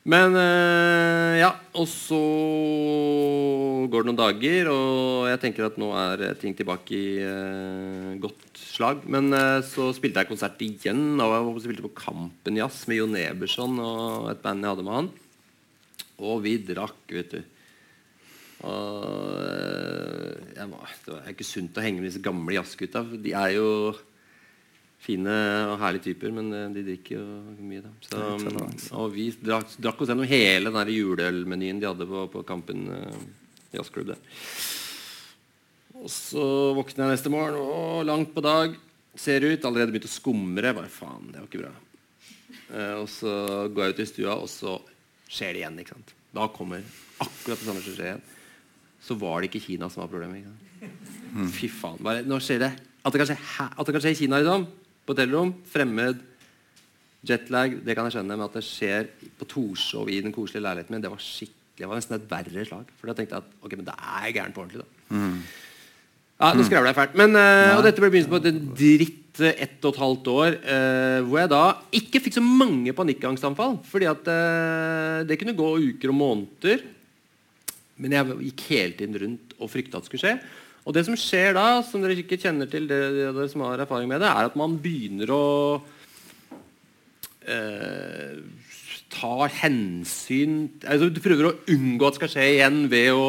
Men 0.06 0.36
øh, 0.38 1.34
ja, 1.40 1.48
og 1.74 1.88
så 1.90 2.20
går 3.90 4.04
det 4.04 4.10
noen 4.12 4.20
dager, 4.20 4.68
og 4.70 5.26
jeg 5.32 5.40
tenker 5.42 5.66
at 5.66 5.80
nå 5.82 5.88
er 5.98 6.36
ting 6.38 6.54
tilbake 6.54 6.94
i 6.94 7.24
øh, 7.26 8.12
godt 8.22 8.62
slag. 8.62 9.02
Men 9.10 9.34
øh, 9.34 9.64
så 9.66 9.90
spilte 9.98 10.22
jeg 10.22 10.30
konsert 10.30 10.62
igjen, 10.62 11.18
og 11.18 11.34
jeg 11.34 11.66
spilte 11.66 11.88
på 11.88 11.96
Kampen 11.98 12.62
Jazz 12.62 12.86
med 12.86 13.02
Jon 13.02 13.18
Eberson 13.18 13.82
og 13.82 14.30
et 14.30 14.46
band 14.46 14.62
jeg 14.62 14.76
hadde 14.76 14.86
med 14.86 14.98
han. 15.00 15.12
Og 16.22 16.44
vi 16.46 16.60
drakk, 16.70 17.02
vet 17.10 17.34
du. 17.34 17.42
Og 18.70 19.26
jeg 20.54 20.70
Det 21.06 21.18
er 21.18 21.34
ikke 21.34 21.50
sunt 21.50 21.82
å 21.82 21.82
henge 21.82 22.04
med 22.04 22.12
disse 22.12 22.22
gamle 22.22 22.54
jazzgutta. 22.54 23.02
De 23.10 23.34
er 23.34 23.58
jo 23.58 23.70
fine 25.06 25.34
og 25.70 25.78
herlige 25.82 26.10
typer, 26.10 26.34
men 26.34 26.50
eh, 26.56 26.72
de 26.74 26.84
drikker 26.88 27.20
jo 27.20 27.66
mye. 27.66 27.84
Da. 27.84 27.92
Så, 28.08 28.96
og 28.98 29.14
vi 29.14 29.30
drakk, 29.38 29.76
drakk 29.82 30.02
oss 30.02 30.12
gjennom 30.12 30.30
hele 30.30 30.74
den 30.74 30.94
juleølmenyen 30.96 31.82
de 31.82 31.90
hadde 31.90 32.08
på, 32.10 32.26
på 32.34 32.44
Kampen 32.48 32.88
uh, 32.90 33.22
jazzklubb. 33.76 34.16
Og 35.96 36.10
så 36.12 36.46
våkner 36.76 37.06
jeg 37.06 37.16
neste 37.16 37.32
morgen, 37.34 37.60
og 37.62 38.04
langt 38.08 38.34
på 38.36 38.44
dag. 38.46 38.76
Ser 39.16 39.46
ut, 39.46 39.64
allerede 39.64 39.94
begynt 39.94 40.10
å 40.10 40.12
skumre. 40.12 40.74
Bare 40.76 40.92
faen, 40.92 41.30
det 41.32 41.40
var 41.40 41.50
ikke 41.50 41.64
bra. 41.64 41.74
Uh, 42.70 42.96
og 43.04 43.10
så 43.12 43.34
går 43.72 43.86
jeg 43.86 43.96
ut 43.96 44.04
i 44.04 44.12
stua, 44.12 44.38
og 44.42 44.52
så 44.52 44.80
skjer 45.30 45.56
det 45.56 45.64
igjen. 45.64 45.82
ikke 45.84 45.98
sant? 45.98 46.16
Da 46.36 46.50
kommer 46.52 46.84
akkurat 47.24 47.62
det 47.62 47.68
samme 47.68 47.84
som 47.84 47.94
skjer 47.94 48.16
igjen. 48.16 48.26
Så 49.06 49.16
var 49.22 49.38
det 49.40 49.52
ikke 49.52 49.68
Kina 49.68 49.88
som 49.94 50.02
var 50.04 50.10
problemet. 50.12 50.42
Ikke 50.42 50.90
sant? 50.90 51.14
Mm. 51.36 51.52
Fy 51.52 51.70
faen. 51.72 52.02
Bare, 52.04 52.24
nå 52.26 52.40
skjer 52.44 52.64
det. 52.64 52.74
At 53.06 53.14
det 53.14 53.22
kan 53.22 53.30
skje, 53.30 53.38
at 53.68 53.86
det 53.86 53.94
kan 53.94 54.02
skje 54.02 54.16
i 54.16 54.20
Kina, 54.24 54.42
liksom 54.42 54.66
hotellrom. 55.14 55.54
Fremmed, 55.70 56.24
jetlag, 57.26 57.78
det 57.86 57.96
kan 57.98 58.08
jeg 58.08 58.18
skjønne. 58.18 58.38
Men 58.38 58.48
at 58.48 58.58
det 58.58 58.66
skjer 58.66 59.12
på 59.40 59.48
Torshov 59.50 60.10
i 60.12 60.22
den 60.24 60.34
koselige 60.36 60.66
leiligheten 60.66 60.96
min, 60.96 61.04
det 61.04 61.14
var 61.14 61.22
skikkelig, 61.22 61.62
det 61.76 61.92
var 61.92 62.00
nesten 62.00 62.18
et 62.18 62.28
verre 62.32 62.66
slag. 62.68 62.92
For 62.96 63.12
da 63.12 63.18
tenkte 63.18 63.38
jeg 63.38 63.46
at 63.46 63.68
ok, 63.68 63.78
men 63.78 63.88
det 63.88 63.96
er 63.96 64.34
gærent 64.38 64.56
på 64.56 64.64
ordentlig. 64.64 64.86
da. 64.86 65.16
Mm. 65.16 65.40
Ja, 66.36 66.50
Nå 66.52 66.66
skravler 66.68 66.92
jeg 66.92 66.98
fælt. 66.98 67.16
Men, 67.20 67.38
uh, 67.40 67.78
og 67.78 67.86
dette 67.86 68.02
ble 68.04 68.12
begynnelsen 68.12 68.34
på 68.34 68.42
et 68.42 68.58
dritt 68.76 69.40
uh, 69.40 69.52
ett 69.52 69.86
og 69.88 69.94
et 69.94 70.02
halvt 70.02 70.28
år 70.34 70.58
uh, 70.66 71.20
hvor 71.28 71.40
jeg 71.40 71.52
da 71.54 71.62
ikke 72.00 72.22
fikk 72.26 72.36
så 72.38 72.44
mange 72.44 72.96
panikkangstanfall. 72.96 73.78
Fordi 73.88 74.10
at 74.12 74.28
det 75.30 75.40
kunne 75.40 75.56
gå 75.56 75.72
uker 75.94 76.12
og 76.12 76.20
måneder. 76.20 76.84
Men 78.04 78.18
jeg 78.18 78.40
gikk 78.50 78.66
hele 78.74 78.96
tiden 79.00 79.20
rundt 79.22 79.56
og 79.56 79.72
frykta 79.72 79.98
at 79.98 80.04
det 80.04 80.12
skulle 80.12 80.26
skje. 80.26 80.38
Og 80.86 80.94
det 80.94 81.02
som 81.08 81.18
skjer 81.18 81.56
da, 81.58 81.82
som 81.86 82.04
dere 82.04 82.20
ikke 82.22 82.38
kjenner 82.38 82.70
til, 82.70 82.86
det, 82.90 83.00
dere 83.18 83.48
som 83.50 83.64
har 83.66 83.82
erfaring 83.82 84.10
med 84.12 84.22
det, 84.22 84.30
er 84.30 84.52
at 84.52 84.58
man 84.60 84.78
begynner 84.82 85.32
å 85.34 85.46
eh, 87.50 88.38
ta 89.16 89.48
hensyn 89.62 90.68
altså 90.84 91.10
Du 91.10 91.22
prøver 91.24 91.50
å 91.50 91.58
unngå 91.74 92.06
at 92.06 92.16
det 92.16 92.22
skal 92.22 92.34
skje 92.36 92.48
igjen 92.58 92.80
ved 92.92 93.12
å 93.18 93.28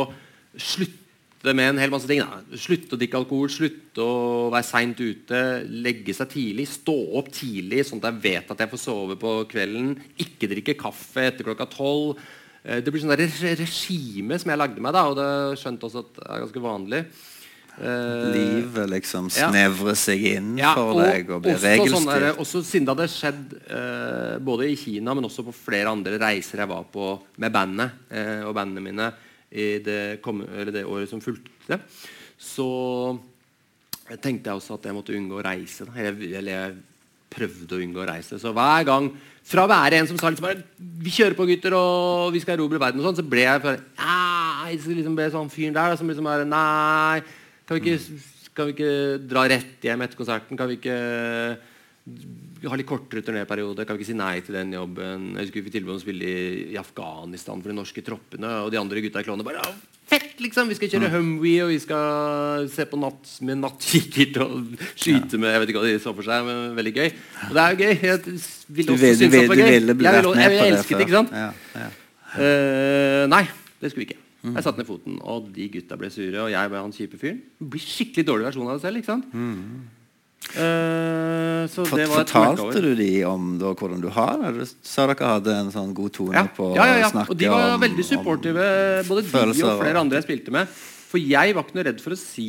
slutte 0.52 1.54
med 1.56 1.70
en 1.70 1.78
hel 1.78 1.92
masse 1.92 2.08
ting. 2.10 2.20
Da. 2.20 2.58
Slutte 2.60 2.96
å 2.96 3.00
drikke 3.00 3.20
alkohol, 3.20 3.48
slutte 3.52 4.04
å 4.04 4.48
være 4.52 4.66
seint 4.66 5.00
ute, 5.00 5.42
legge 5.86 6.12
seg 6.16 6.32
tidlig, 6.32 6.66
stå 6.68 6.96
opp 7.20 7.30
tidlig 7.32 7.86
sånn 7.86 8.02
at 8.02 8.10
jeg 8.10 8.24
vet 8.24 8.50
at 8.52 8.64
jeg 8.64 8.72
får 8.72 8.82
sove 8.82 9.16
på 9.20 9.38
kvelden, 9.48 9.94
ikke 10.20 10.50
drikke 10.50 10.76
kaffe 10.80 11.28
etter 11.30 11.46
klokka 11.46 11.68
tolv. 11.72 12.20
Eh, 12.66 12.82
det 12.82 12.92
blir 12.92 13.04
sånn 13.04 13.16
regime 13.16 14.36
som 14.42 14.52
jeg 14.52 14.60
lagde 14.60 14.84
meg, 14.84 14.92
da, 14.96 15.06
og 15.08 15.16
det 15.20 15.30
skjønte 15.62 15.88
også 15.88 16.04
at 16.04 16.12
det 16.18 16.26
er 16.26 16.44
ganske 16.44 16.64
vanlig. 16.66 17.02
Uh, 17.76 18.32
Livet 18.32 18.88
liksom 18.88 19.26
snevrer 19.28 19.92
ja. 19.92 20.00
seg 20.00 20.22
inn 20.30 20.54
ja, 20.56 20.70
for 20.72 20.94
og, 20.94 21.02
deg 21.04 21.28
og 21.28 21.42
blir 21.44 21.58
regelstyrt. 21.60 22.06
Sånn 22.06 22.40
også 22.40 22.62
siden 22.64 22.88
det 22.88 22.94
hadde 22.94 23.08
skjedd 23.12 23.54
uh, 23.68 24.36
både 24.40 24.70
i 24.72 24.78
Kina, 24.80 25.12
men 25.12 25.28
også 25.28 25.44
på 25.44 25.52
flere 25.52 25.92
andre 25.92 26.16
reiser 26.22 26.64
jeg 26.64 26.70
var 26.72 26.88
på 26.88 27.10
med 27.42 27.52
bandet 27.52 28.08
uh, 28.08 28.48
og 28.48 28.56
bandene 28.56 28.84
mine 28.86 29.10
i 29.52 29.68
det, 29.84 30.00
kom, 30.24 30.40
det, 30.42 30.86
året 30.88 31.12
som 31.12 31.20
fulgte, 31.22 31.78
så 32.40 32.70
tenkte 34.20 34.50
jeg 34.50 34.58
også 34.58 34.80
at 34.80 34.88
jeg 34.88 34.96
måtte 34.96 35.14
unngå 35.16 35.38
å 35.38 35.44
reise. 35.44 35.86
Eller, 35.94 36.18
eller 36.40 36.52
jeg 36.52 36.74
prøvde 37.32 37.76
å 37.76 37.84
unngå 37.84 38.02
å 38.02 38.08
reise. 38.08 38.40
Så 38.40 38.52
hver 38.56 38.88
gang 38.88 39.12
fra 39.46 39.64
å 39.64 39.70
være 39.70 40.00
en 40.00 40.08
som 40.10 40.18
sa 40.18 40.32
liksom 40.32 40.48
bare, 40.48 40.64
vi 40.76 41.12
kjører 41.14 41.36
på 41.38 41.46
gutter 41.52 41.76
og 41.78 42.34
vi 42.34 42.42
skal 42.42 42.56
erobre 42.56 42.80
verden, 42.82 43.04
og 43.04 43.10
sånn, 43.10 43.20
så 43.20 43.26
ble 43.26 43.44
jeg 43.44 43.62
bare, 43.62 43.82
jeg 44.00 44.80
liksom 44.96 45.16
ble 45.18 45.28
sånn 45.32 45.52
fyren 45.52 45.76
der 45.76 45.98
som 46.00 46.08
liksom 46.10 46.26
bare 46.26 46.48
Nei 46.48 47.20
kan 47.66 47.78
vi, 47.78 47.82
ikke, 47.82 48.20
kan 48.56 48.68
vi 48.68 48.76
ikke 48.76 48.92
dra 49.26 49.46
rett 49.50 49.86
hjem 49.86 50.04
etter 50.06 50.18
konserten? 50.18 50.58
Kan 50.58 50.70
vi 50.70 50.78
ikke 50.78 50.96
ha 52.70 52.76
litt 52.78 52.86
kortere 52.86 53.22
turnéperiode? 53.26 53.84
Kan 53.86 53.96
vi 53.96 54.04
ikke 54.04 54.12
si 54.12 54.18
nei 54.18 54.38
til 54.46 54.54
den 54.54 54.72
jobben? 54.76 55.32
Jeg 55.34 55.48
husker 55.48 55.58
Vi 55.58 55.66
fikk 55.66 55.76
tilbud 55.80 55.94
om 55.96 55.98
å 55.98 56.04
spille 56.04 56.30
i, 56.30 56.78
Afghanistan 56.78 57.62
for 57.62 57.72
de 57.72 57.78
norske 57.80 58.04
troppene. 58.06 58.52
Og 58.64 58.70
de 58.70 58.78
andre 58.80 59.02
gutta 59.02 59.22
i 59.22 59.26
klovnene 59.26 59.46
bare 59.46 59.66
Fett, 60.06 60.36
liksom! 60.38 60.68
Vi 60.70 60.76
skal 60.78 60.92
kjøre 60.92 61.10
Humwee, 61.16 61.64
og 61.64 61.72
vi 61.72 61.80
skal 61.82 62.68
se 62.70 62.86
på 62.86 62.98
natt 63.02 63.32
med 63.42 63.58
nattkikkert 63.58 64.38
og 64.44 64.76
skyte 64.94 65.40
med 65.42 65.50
Jeg 65.50 65.62
vet 65.64 65.72
ikke 65.72 65.82
hva 65.82 65.88
de 65.90 65.96
så 66.04 66.12
for 66.14 66.28
seg, 66.28 66.46
men 66.46 66.76
veldig 66.78 66.92
gøy. 66.94 67.08
Og 67.48 67.56
det 67.56 67.64
er 67.64 67.74
jo 67.74 67.80
gøy. 67.80 67.96
Jeg 68.06 68.20
ville 68.76 68.94
også 68.94 69.10
synes 69.16 69.34
det 69.34 69.48
var 69.50 69.58
gøy. 69.58 69.72
Jeg, 69.72 69.82
vil, 69.82 70.06
jeg, 70.06 70.54
jeg 70.60 70.76
elsket 70.76 70.94
det, 70.94 71.08
ikke 71.08 71.18
sant? 71.18 71.34
Ja, 71.34 71.50
ja. 71.82 71.90
Uh, 72.36 73.24
nei, 73.32 73.42
det 73.80 73.90
skulle 73.90 74.04
vi 74.04 74.08
ikke. 74.12 74.25
Jeg 74.54 74.62
satte 74.62 74.80
ned 74.80 74.88
foten, 74.88 75.18
og 75.26 75.50
de 75.54 75.66
gutta 75.72 75.98
ble 75.98 76.10
sure. 76.12 76.46
Og 76.46 76.50
jeg 76.52 76.70
ble 76.72 76.80
han 76.80 76.94
kjipe 76.94 77.20
fyren. 77.20 77.42
Blir 77.58 77.82
skikkelig 77.82 78.26
dårlig 78.28 78.46
versjon 78.50 78.68
av 78.68 78.76
deg 78.76 78.84
selv. 78.86 79.00
ikke 79.00 79.12
sant? 79.12 79.30
Mm. 79.34 79.86
Uh, 80.46 81.66
Fortalte 81.66 82.80
du 82.84 82.92
de 82.94 83.08
om 83.26 83.56
da, 83.58 83.72
hvordan 83.74 84.02
du 84.04 84.06
har 84.14 84.36
det? 84.38 84.52
Du 84.54 84.84
sa 84.86 85.08
dere 85.10 85.32
hadde 85.32 85.54
en 85.58 85.72
sånn 85.74 85.90
god 85.96 86.14
tone 86.14 86.36
ja. 86.38 86.44
på 86.54 86.68
ja, 86.76 86.84
ja, 86.86 87.00
ja. 87.00 87.08
å 87.08 87.14
snakke 87.16 87.32
om 87.32 87.34
Og 87.34 87.40
de 87.40 87.48
var 87.50 87.72
om, 87.74 87.82
veldig 87.82 88.06
supportive, 88.06 88.68
både 89.08 89.24
de 89.26 89.64
og 89.66 89.80
flere 89.82 90.04
andre 90.04 90.20
jeg 90.20 90.28
spilte 90.28 90.54
med. 90.54 90.70
For 91.10 91.18
jeg 91.18 91.56
var 91.56 91.66
ikke 91.66 91.78
noe 91.78 91.86
redd 91.88 92.02
for 92.04 92.14
å 92.14 92.20
si 92.20 92.48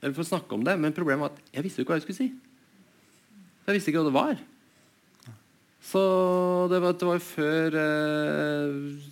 Eller 0.00 0.16
for 0.16 0.24
å 0.24 0.30
snakke 0.32 0.56
om 0.56 0.66
det, 0.66 0.74
men 0.82 0.96
problemet 0.96 1.28
var 1.28 1.34
at 1.36 1.54
jeg 1.54 1.66
visste 1.68 1.80
jo 1.80 1.86
ikke 1.86 1.94
hva 1.94 2.00
jeg 2.00 2.08
skulle 2.08 2.22
si. 2.22 2.30
Jeg 3.68 3.78
visste 3.78 3.92
ikke 3.92 4.02
hva 4.02 4.10
det 4.10 4.16
var. 4.18 4.42
Så 5.90 6.02
det 6.72 6.82
var, 6.82 6.98
det 6.98 7.08
var 7.08 7.22
før 7.24 7.76
uh, 7.78 9.09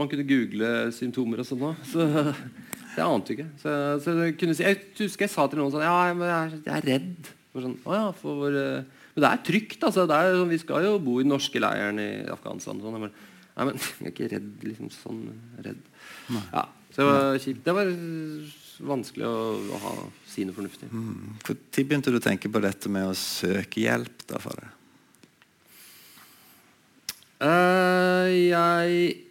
man 0.00 0.10
kunne 0.10 0.28
google 0.28 0.70
symptomer 0.96 1.42
og 1.42 1.48
sånn 1.48 1.66
òg. 1.70 1.82
Så 1.88 2.06
jeg 2.96 3.04
ante 3.06 3.36
ikke. 3.36 3.50
Så, 3.60 3.74
så 4.04 4.14
kunne 4.38 4.56
jeg 4.56 4.80
husker 4.98 5.26
jeg 5.26 5.32
sa 5.32 5.46
til 5.50 5.62
noen 5.62 5.74
sånn 5.74 5.86
Ja, 5.86 5.98
jeg, 6.10 6.18
er, 6.26 6.56
jeg 6.64 6.74
er 6.78 6.88
redd. 6.94 7.30
For 7.50 7.66
sånn, 7.66 7.76
ja, 7.82 8.02
for, 8.14 8.54
uh, 8.54 9.04
men 9.14 9.24
det 9.24 9.30
er 9.30 9.44
trygt. 9.46 9.82
altså. 9.82 10.06
Det 10.08 10.16
er, 10.16 10.38
sånn, 10.38 10.52
vi 10.52 10.62
skal 10.62 10.86
jo 10.86 10.96
bo 11.02 11.18
i 11.18 11.26
den 11.26 11.34
norske 11.34 11.62
leiren 11.62 12.00
i 12.02 12.10
Afghanistan. 12.30 12.82
Sånn. 12.82 12.98
Bare, 13.06 13.30
nei, 13.56 13.68
men 13.68 13.78
jeg 13.80 14.08
er 14.08 14.14
ikke 14.14 14.32
redd. 14.34 14.50
liksom 14.66 14.90
sånn 14.94 15.22
redd. 15.66 15.86
Ja, 16.30 16.66
så 16.94 17.02
det 17.02 17.08
var 17.10 17.40
kjipt. 17.42 17.62
Det 17.66 17.76
var 17.76 17.94
vanskelig 18.90 19.26
å, 19.28 19.38
å 19.60 19.80
ha, 19.82 19.94
si 20.30 20.44
noe 20.46 20.56
fornuftig. 20.56 20.90
Mm. 20.94 21.38
Når 21.44 21.58
begynte 21.84 22.12
du 22.12 22.20
å 22.20 22.24
tenke 22.24 22.50
på 22.52 22.62
dette 22.64 22.92
med 22.92 23.10
å 23.10 23.16
søke 23.18 23.82
hjelp 23.82 24.24
da 24.30 24.40
for 24.42 24.56
det? 24.56 24.70
Uh, 27.40 28.28
jeg 28.28 29.29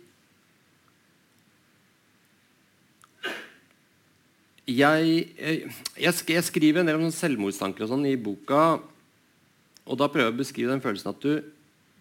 jeg, 4.69 5.25
jeg, 5.39 6.13
jeg, 6.29 6.45
skriver 6.45 6.81
en 6.81 6.89
del 6.89 6.99
om 6.99 7.13
selvmordstanker 7.13 7.85
og 7.85 7.91
sånn 7.91 8.07
i 8.09 8.17
boka. 8.19 8.79
Og 9.89 9.97
da 9.97 10.09
prøver 10.11 10.29
jeg 10.29 10.35
å 10.35 10.41
beskrive 10.43 10.73
den 10.73 10.83
følelsen 10.83 11.13
at 11.13 11.23
du 11.23 11.33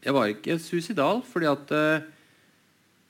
Jeg 0.04 0.14
var 0.14 0.30
ikke 0.30 0.58
suicidal. 0.62 1.22
fordi 1.26 1.48
at 1.50 1.72
uh, 1.74 2.04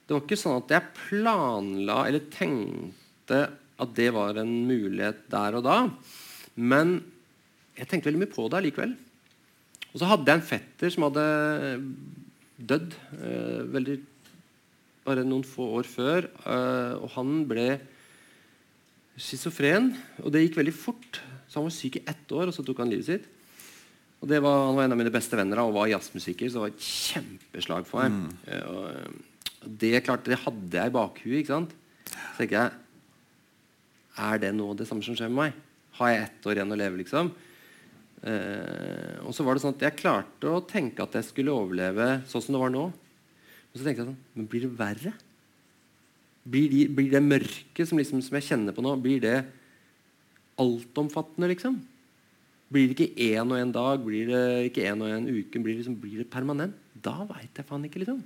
det 0.07 0.15
var 0.15 0.23
ikke 0.25 0.41
sånn 0.41 0.63
at 0.63 0.71
jeg 0.73 0.95
planla 0.97 2.07
eller 2.09 2.31
tenkte 2.33 3.43
at 3.79 3.91
det 3.95 4.09
var 4.17 4.39
en 4.41 4.55
mulighet 4.65 5.27
der 5.29 5.59
og 5.59 5.67
da. 5.67 5.77
Men 6.57 7.03
jeg 7.77 7.91
tenkte 7.91 8.09
veldig 8.09 8.23
mye 8.25 8.33
på 8.33 8.47
det 8.49 8.59
allikevel. 8.59 8.95
Og 9.93 10.01
så 10.01 10.09
hadde 10.09 10.33
jeg 10.33 10.41
en 10.41 10.49
fetter 10.49 10.95
som 10.95 11.05
hadde 11.07 11.27
dødd 12.59 12.97
eh, 13.21 14.01
bare 15.05 15.27
noen 15.29 15.45
få 15.47 15.69
år 15.79 15.89
før. 15.89 16.27
Eh, 16.43 16.95
og 16.99 17.13
han 17.15 17.45
ble 17.51 17.69
schizofren. 19.19 19.91
Og 20.23 20.33
det 20.33 20.45
gikk 20.47 20.61
veldig 20.61 20.75
fort. 20.77 21.21
Så 21.49 21.59
han 21.59 21.67
var 21.67 21.75
syk 21.75 21.99
i 22.01 22.07
ett 22.09 22.33
år, 22.35 22.49
og 22.49 22.55
så 22.55 22.65
tok 22.65 22.83
han 22.83 22.91
livet 22.93 23.09
sitt. 23.09 23.27
Og 24.19 24.29
det 24.31 24.41
var, 24.43 24.67
Han 24.67 24.77
var 24.77 24.89
en 24.89 24.97
av 24.97 24.99
mine 24.99 25.15
beste 25.15 25.39
venner 25.39 25.61
og 25.63 25.77
var 25.77 25.91
jazzmusiker, 25.93 26.51
så 26.51 26.59
det 26.59 26.65
var 26.65 26.75
et 26.75 26.87
kjempeslag 26.89 27.87
for 27.87 28.03
meg. 28.03 28.17
Mm. 28.17 28.39
Eh, 28.51 28.65
og 28.69 29.69
det, 29.79 29.93
klart, 30.07 30.27
det 30.27 30.41
hadde 30.43 30.81
jeg 30.81 30.91
i 30.91 30.95
bakhuet. 30.95 31.39
ikke 31.43 31.55
sant? 31.55 31.75
Så 32.09 32.43
tenker 32.43 32.59
jeg 32.59 32.73
Er 34.19 34.41
det 34.43 34.55
nå 34.57 34.73
det 34.75 34.89
samme 34.89 35.05
som 35.07 35.15
skjer 35.15 35.31
med 35.31 35.39
meg? 35.39 35.61
Har 35.99 36.11
jeg 36.11 36.25
ett 36.25 36.47
år 36.47 36.59
igjen 36.59 36.75
å 36.75 36.79
leve, 36.79 36.99
liksom? 36.99 37.31
Eh, 38.27 39.15
og 39.23 39.31
så 39.35 39.45
var 39.47 39.55
det 39.55 39.63
sånn 39.63 39.77
at 39.77 39.85
jeg 39.87 39.99
klarte 40.01 40.51
å 40.51 40.65
tenke 40.67 41.05
at 41.05 41.15
jeg 41.15 41.29
skulle 41.29 41.55
overleve 41.55 42.09
sånn 42.27 42.43
som 42.43 42.57
det 42.57 42.63
var 42.65 42.75
nå. 42.75 42.89
Men 42.91 43.79
så 43.79 43.85
tenkte 43.85 44.03
jeg 44.03 44.09
sånn 44.09 44.23
Men 44.35 44.49
blir 44.51 44.67
det 44.67 44.75
verre? 44.79 45.15
Blir, 46.49 46.73
de, 46.73 46.83
blir 46.97 47.13
det 47.13 47.21
mørket 47.25 47.89
som, 47.89 47.99
liksom, 48.01 48.23
som, 48.25 48.37
jeg 48.39 48.47
kjenner 48.47 48.75
på 48.75 48.85
nå, 48.85 48.95
blir 49.03 49.21
det 49.21 49.37
altomfattende, 50.59 51.51
liksom? 51.53 51.77
Blir 52.73 52.89
det 52.89 52.97
ikke 52.97 53.29
én 53.31 53.49
og 53.49 53.59
én 53.59 53.73
dag, 53.73 54.01
blir 54.05 54.31
det 54.31 54.45
ikke 54.69 54.87
én 54.89 55.05
og 55.05 55.13
én 55.13 55.29
uke, 55.29 55.61
blir 55.61 55.75
det, 55.75 55.83
liksom, 55.83 55.99
blir 56.01 56.23
det 56.23 56.29
permanent? 56.33 56.77
Da 56.99 57.23
veit 57.29 57.57
jeg 57.57 57.69
faen 57.69 57.85
ikke, 57.87 58.03
liksom. 58.03 58.23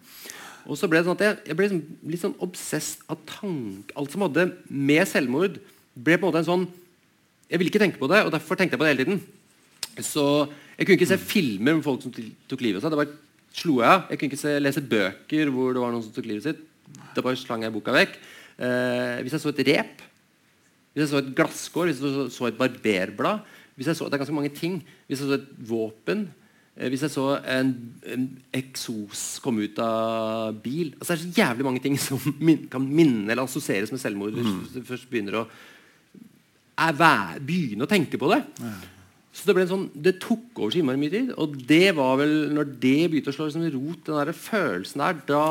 Og 0.70 0.78
så 0.78 0.88
ble 0.90 1.00
det 1.00 1.08
sånn 1.08 1.18
at 1.18 1.24
jeg, 1.26 1.38
jeg 1.50 1.58
ble 1.58 1.68
liksom, 1.68 1.82
litt 2.12 2.22
sånn 2.22 2.38
obsess 2.44 2.88
av 3.10 3.20
tank... 3.28 3.92
Alt 3.98 4.14
som 4.14 4.24
hadde 4.26 4.48
med 4.70 5.02
selvmord, 5.10 5.58
ble 5.94 6.16
på 6.16 6.24
en 6.24 6.30
måte 6.30 6.40
en 6.40 6.48
sånn 6.48 6.66
Jeg 7.50 7.60
ville 7.60 7.68
ikke 7.68 7.82
tenke 7.82 8.00
på 8.00 8.08
det, 8.08 8.22
og 8.24 8.32
derfor 8.32 8.56
tenkte 8.56 8.78
jeg 8.78 8.80
på 8.80 8.86
det 8.86 8.92
hele 8.94 9.04
tiden. 9.04 9.18
Så 10.00 10.24
Jeg 10.78 10.86
kunne 10.86 10.96
ikke 10.96 11.10
se 11.10 11.20
filmer 11.20 11.76
om 11.76 11.82
folk 11.84 12.00
som 12.02 12.14
tok 12.14 12.62
livet 12.64 12.80
av 12.80 12.86
seg. 12.86 12.94
Det 12.94 13.00
bare 13.02 13.18
slo 13.52 13.74
jeg 13.82 13.90
av. 13.90 14.06
Jeg 14.08 14.18
kunne 14.18 14.32
ikke 14.32 14.40
se, 14.40 14.54
lese 14.62 14.82
bøker 14.94 15.50
hvor 15.52 15.74
det 15.74 15.82
var 15.82 15.92
noen 15.92 16.04
som 16.06 16.14
tok 16.14 16.30
livet 16.30 16.46
sitt. 16.46 16.62
Da 17.16 17.24
bare 17.24 17.38
slang 17.40 17.64
jeg 17.66 17.74
boka 17.74 17.94
vekk. 17.94 18.18
Eh, 18.62 19.22
hvis 19.24 19.36
jeg 19.36 19.42
så 19.42 19.52
et 19.52 19.64
rep, 19.70 20.04
hvis 20.92 21.04
jeg 21.06 21.10
så 21.12 21.22
et 21.22 21.32
glasskår, 21.36 21.88
hvis 21.88 22.02
jeg 22.02 22.14
så, 22.14 22.28
så 22.32 22.48
et 22.50 22.58
barberblad 22.58 23.58
hvis 23.74 23.88
jeg 23.88 23.96
så, 23.96 24.04
Det 24.04 24.14
er 24.14 24.20
ganske 24.20 24.34
mange 24.36 24.52
ting. 24.52 24.82
Hvis 25.08 25.22
jeg 25.22 25.28
så 25.28 25.38
et 25.38 25.46
våpen 25.68 26.26
eh, 26.76 26.88
Hvis 26.92 27.02
jeg 27.06 27.14
så 27.14 27.26
en, 27.40 27.72
en, 28.04 28.26
eksos 28.52 29.40
komme 29.42 29.64
ut 29.64 29.78
av 29.80 30.58
bil 30.62 30.92
altså 30.98 31.14
Det 31.14 31.16
er 31.16 31.22
så 31.22 31.40
jævlig 31.40 31.64
mange 31.64 31.80
ting 31.80 31.96
som 32.00 32.20
min, 32.46 32.66
kan 32.68 32.84
minne 32.84 33.30
eller 33.30 33.46
assosieres 33.46 33.92
med 33.92 34.02
selvmord. 34.02 34.36
Hvis 34.36 34.50
mm. 34.50 34.64
du 34.74 34.88
først 34.88 35.08
begynner 35.10 35.40
å, 35.40 35.46
er, 36.84 37.40
begynne 37.40 37.86
å 37.86 37.90
tenke 37.90 38.20
på 38.20 38.28
det. 38.34 38.42
Ja. 38.60 38.74
Så 39.32 39.48
det, 39.48 39.64
sånn, 39.70 39.86
det 39.96 40.18
tok 40.20 40.58
over 40.60 40.74
så 40.74 40.82
innmari 40.82 41.00
mye 41.00 41.12
tid. 41.12 41.30
Og 41.40 41.54
det 41.68 41.94
var 41.96 42.18
vel 42.20 42.34
når 42.52 42.74
det 42.82 42.98
begynte 43.08 43.32
å 43.32 43.36
slå 43.36 43.48
liksom 43.48 43.64
rot, 43.72 44.02
den 44.04 44.18
der 44.18 44.36
følelsen 44.36 45.04
der, 45.04 45.20
da 45.30 45.44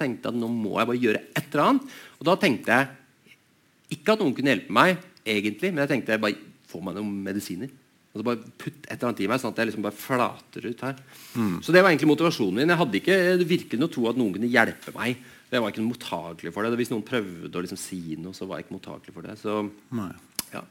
tenkte 0.00 0.26
jeg 0.26 0.34
at 0.34 0.40
nå 0.40 0.48
må 0.50 0.74
jeg 0.74 0.90
bare 0.90 1.02
gjøre 1.04 1.20
et 1.38 1.44
eller 1.52 1.64
annet. 1.68 1.92
Og 2.18 2.26
da 2.26 2.34
tenkte 2.42 2.74
jeg 2.74 3.98
ikke 3.98 4.16
at 4.16 4.24
noen 4.24 4.34
kunne 4.36 4.52
hjelpe 4.52 4.74
meg, 4.74 5.04
egentlig, 5.22 5.70
men 5.70 5.84
jeg 5.84 5.92
tenkte 5.94 6.16
jeg 6.16 6.24
bare 6.24 6.40
få 6.68 6.82
meg 6.84 6.98
noen 6.98 7.14
medisiner. 7.24 7.70
Altså 8.10 8.26
bare 8.26 8.52
Putt 8.58 8.86
et 8.88 8.94
eller 8.96 9.08
annet 9.12 9.22
i 9.22 9.30
meg, 9.30 9.40
sånn 9.40 9.54
at 9.54 9.62
jeg 9.62 9.70
liksom 9.70 9.84
bare 9.86 10.00
flater 10.02 10.66
ut 10.66 10.86
her. 10.88 11.02
Mm. 11.38 11.56
Så 11.62 11.74
det 11.74 11.82
var 11.84 11.92
egentlig 11.92 12.10
motivasjonen 12.10 12.58
min. 12.58 12.72
Jeg 12.72 12.80
hadde 12.82 12.98
ikke 12.98 13.18
virkelig 13.44 13.80
noe 13.80 13.92
tro 13.94 14.08
at 14.10 14.18
noen 14.18 14.34
kunne 14.34 14.50
hjelpe 14.50 14.94
meg. 14.96 15.22
Jeg 15.48 15.62
var 15.64 15.72
ikke 15.72 15.84
mottagelig 15.86 16.52
for 16.52 16.66
det. 16.66 16.78
Hvis 16.80 16.90
noen 16.90 17.06
prøvde 17.06 17.54
å 17.54 17.62
liksom 17.64 17.80
si 17.80 18.18
noe, 18.18 18.36
så 18.36 18.48
var 18.48 18.58
jeg 18.58 18.66
ikke 18.66 18.76
mottagelig 18.80 19.14
for 19.14 19.28
det. 19.28 19.38
Så 19.40 19.60
Nei. 19.94 20.10
Ja. 20.52 20.62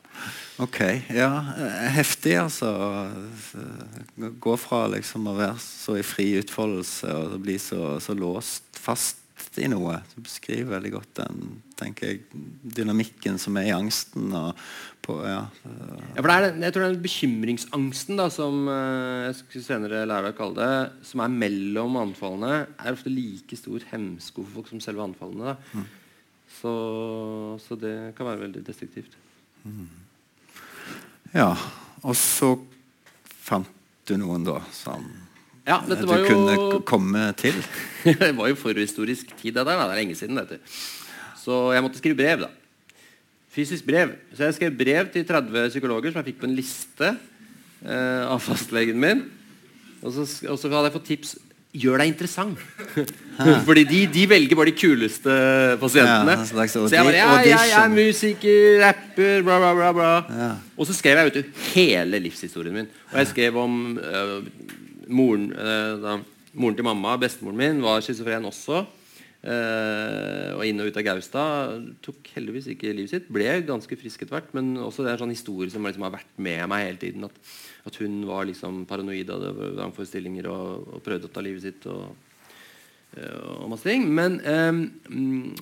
Ok. 0.63 0.79
Ja, 1.13 1.29
heftig, 1.93 2.37
altså. 2.41 2.71
Gå 4.15 4.57
fra 4.57 4.85
liksom 4.95 5.29
å 5.29 5.37
være 5.37 5.59
så 5.61 5.99
i 5.99 6.05
fri 6.05 6.31
utfoldelse 6.41 7.13
og 7.13 7.39
bli 7.45 7.59
så, 7.61 7.97
så 8.03 8.17
låst 8.17 8.81
fast 8.81 9.23
i 9.61 9.67
noe. 9.69 9.99
Du 10.13 10.21
beskriver 10.25 10.77
veldig 10.77 10.91
godt 10.93 11.19
den 11.19 11.57
tenker 11.77 12.11
jeg, 12.11 12.43
dynamikken 12.77 13.37
som 13.41 13.57
er 13.59 13.69
i 13.69 13.75
angsten. 13.75 14.33
På, 15.05 15.19
ja. 15.23 15.43
ja. 15.63 16.17
for 16.17 16.29
det 16.29 16.37
er, 16.37 16.47
jeg 16.65 16.75
tror 16.75 16.83
det 16.83 16.89
er 16.89 17.03
bekymringsangsten, 17.05 18.17
da, 18.19 18.27
som 18.33 18.65
eh, 18.71 19.27
jeg 19.27 19.37
skulle 19.39 19.67
senere 19.67 20.01
lære 20.09 20.33
å 20.33 20.37
kalle 20.37 20.57
det, 20.57 21.05
som 21.07 21.23
er 21.23 21.37
mellom 21.45 21.99
anfallene, 22.01 22.65
er 22.81 22.97
ofte 22.97 23.13
like 23.13 23.59
stor 23.59 23.85
hemsko 23.93 24.43
for 24.43 24.59
folk 24.59 24.73
som 24.73 24.83
selve 24.83 25.05
anfallene. 25.05 25.55
Mm. 25.71 25.87
Så, 26.57 26.73
så 27.63 27.77
det 27.79 27.95
kan 28.17 28.27
være 28.29 28.47
veldig 28.47 28.65
destruktivt. 28.67 29.15
Ja. 31.33 31.51
Og 32.05 32.15
så 32.17 32.53
fant 33.47 33.69
du 34.07 34.15
noen, 34.19 34.45
da, 34.47 34.61
som 34.71 35.03
ja, 35.67 35.81
du 35.83 35.97
jo... 35.99 36.19
kunne 36.23 36.81
komme 36.87 37.25
til? 37.39 37.57
det 38.21 38.31
var 38.37 38.51
jo 38.51 38.59
forhistorisk 38.59 39.33
tid. 39.35 39.51
Det, 39.57 39.65
der, 39.65 39.73
det 39.73 39.87
er 39.89 39.99
lenge 39.99 40.15
siden. 40.15 40.39
Dette. 40.39 40.61
Så 41.41 41.67
jeg 41.75 41.83
måtte 41.83 41.99
skrive 41.99 42.19
brev. 42.19 42.45
da 42.45 42.51
Fysisk 43.57 43.87
brev. 43.87 44.13
Så 44.35 44.45
jeg 44.45 44.55
skrev 44.59 44.77
brev 44.77 45.09
til 45.11 45.25
30 45.27 45.73
psykologer 45.73 46.13
som 46.13 46.21
jeg 46.21 46.31
fikk 46.31 46.43
på 46.43 46.47
en 46.49 46.55
liste 46.55 47.09
eh, 47.09 48.23
av 48.23 48.39
fastlegen 48.43 48.99
min. 49.01 49.25
Og 50.03 50.13
så, 50.13 50.27
og 50.47 50.59
så 50.61 50.69
hadde 50.69 50.89
jeg 50.91 50.95
fått 50.99 51.09
tips 51.09 51.35
gjør 51.77 52.01
deg 52.01 52.11
interessant. 52.11 52.61
Fordi 53.67 53.83
de, 53.87 54.01
de, 54.09 54.23
velger 54.29 54.57
bare 54.57 54.71
de 54.71 54.77
kuleste 54.77 55.35
pasientene. 55.81 56.37
Ja, 56.39 56.65
så 56.71 56.87
jeg 56.89 57.05
bare 57.05 57.19
ja, 57.19 57.35
jeg, 57.45 57.73
er 57.77 57.93
musiker, 57.93 58.79
rapper, 58.81 59.43
bla, 59.45 59.59
bla, 59.61 59.73
bla. 59.77 59.91
bla. 59.97 60.11
Ja. 60.41 60.49
Og 60.77 60.89
så 60.89 60.97
skrev 60.97 61.21
jeg 61.21 61.35
du, 61.37 61.61
hele 61.75 62.21
livshistorien 62.23 62.81
min. 62.81 62.91
Og 63.11 63.21
jeg 63.21 63.31
skrev 63.33 63.61
om 63.61 63.79
uh, 64.01 64.39
moren, 65.07 65.51
uh, 65.53 65.93
da, 66.01 66.17
moren 66.57 66.79
til 66.79 66.87
mamma, 66.87 67.17
bestemoren 67.21 67.61
min, 67.61 67.83
var 67.85 68.01
schizofren 68.05 68.49
også. 68.49 68.85
Uh, 69.47 70.57
og 70.57 70.63
inn 70.65 70.81
og 70.81 70.89
ut 70.89 70.97
av 70.97 71.05
Gaustad. 71.05 71.77
Tok 72.03 72.33
heldigvis 72.35 72.71
ikke 72.73 72.89
livet 72.91 73.13
sitt. 73.13 73.29
Ble 73.31 73.59
ganske 73.67 73.99
frisk 74.01 74.25
etter 74.25 74.39
hvert. 74.39 74.49
Men 74.57 74.73
også 74.81 75.05
det 75.05 75.13
er 75.13 75.19
en 75.19 75.27
sånn 75.27 75.37
historie 75.37 75.71
som 75.71 75.85
liksom 75.85 76.07
har 76.07 76.17
vært 76.17 76.33
med 76.41 76.65
meg 76.73 76.87
hele 76.89 77.01
tiden. 77.05 77.29
At, 77.29 77.37
at 77.87 77.99
hun 78.01 78.21
var 78.27 78.47
liksom 78.49 78.85
paranoid 78.89 79.29
av 79.33 79.45
vrangforestillinger 79.57 80.49
og, 80.51 80.87
og 80.97 81.03
prøvde 81.05 81.29
å 81.29 81.33
ta 81.33 81.43
livet 81.45 81.65
sitt. 81.65 81.85
Og, 81.91 82.09
uh, 83.17 83.61
og 83.61 83.69
masse 83.73 83.87
ting. 83.87 84.07
Men 84.07 84.39
um, 84.43 84.81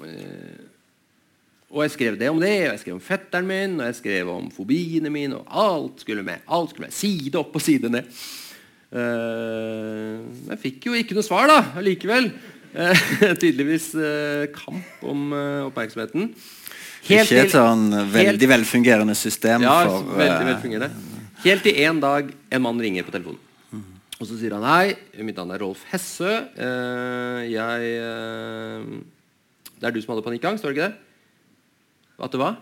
uh, 0.01 0.63
Og 1.75 1.83
jeg 1.83 1.95
skrev 1.95 2.17
det 2.19 2.31
om 2.31 2.39
det, 2.39 2.55
og 2.67 2.73
jeg 2.73 2.81
skrev 2.83 2.97
om 2.97 3.03
fetteren 3.03 3.47
min, 3.49 3.77
og 3.79 3.89
jeg 3.89 3.99
skrev 3.99 4.29
om 4.31 4.49
fobiene 4.53 5.11
mine. 5.11 5.41
Og 5.41 5.61
alt 5.65 6.03
skulle 6.05 6.23
med. 6.23 6.45
alt 6.47 6.73
skulle 6.73 6.87
med, 6.87 6.95
Side 6.95 7.39
opp 7.41 7.55
og 7.57 7.63
side 7.63 7.91
ned. 7.91 8.17
jeg 8.95 10.59
fikk 10.61 10.85
jo 10.87 10.93
ikke 10.95 11.17
noe 11.17 11.25
svar 11.25 11.49
da, 11.49 11.57
allikevel. 11.81 12.29
tydeligvis 13.41 13.93
uh, 13.95 14.45
kamp 14.55 15.03
om 15.07 15.33
eh, 15.33 15.65
oppmerksomheten. 15.69 16.31
Helt 17.05 17.29
ikke 17.29 17.43
et 17.45 17.53
sånn 17.53 17.91
veldig 18.11 18.49
velfungerende 18.49 19.15
system. 19.17 19.65
Ja, 19.65 19.83
for, 19.85 20.15
veldig 20.17 20.41
eh, 20.41 20.49
velfungerende. 20.49 21.14
Helt 21.45 21.61
til 21.61 21.77
en 21.85 21.99
dag 22.01 22.31
en 22.33 22.63
mann 22.63 22.79
ringer 22.81 23.05
på 23.05 23.13
telefonen. 23.13 23.41
Og 24.15 24.25
så 24.25 24.37
sier 24.39 24.55
han 24.55 24.63
hei, 24.65 24.95
mitt 25.27 25.37
navn 25.37 25.51
er 25.53 25.61
Rolf 25.61 25.83
Hessø. 25.91 26.31
jeg 27.45 27.91
Det 29.75 29.85
er 29.85 29.93
du 29.93 29.99
som 30.01 30.15
hadde 30.15 30.23
panikkangst, 30.25 30.63
var 30.63 30.73
det 30.73 30.77
ikke 30.77 30.87
det? 30.87 30.95
At 32.17 32.31
det 32.31 32.39
var? 32.39 32.57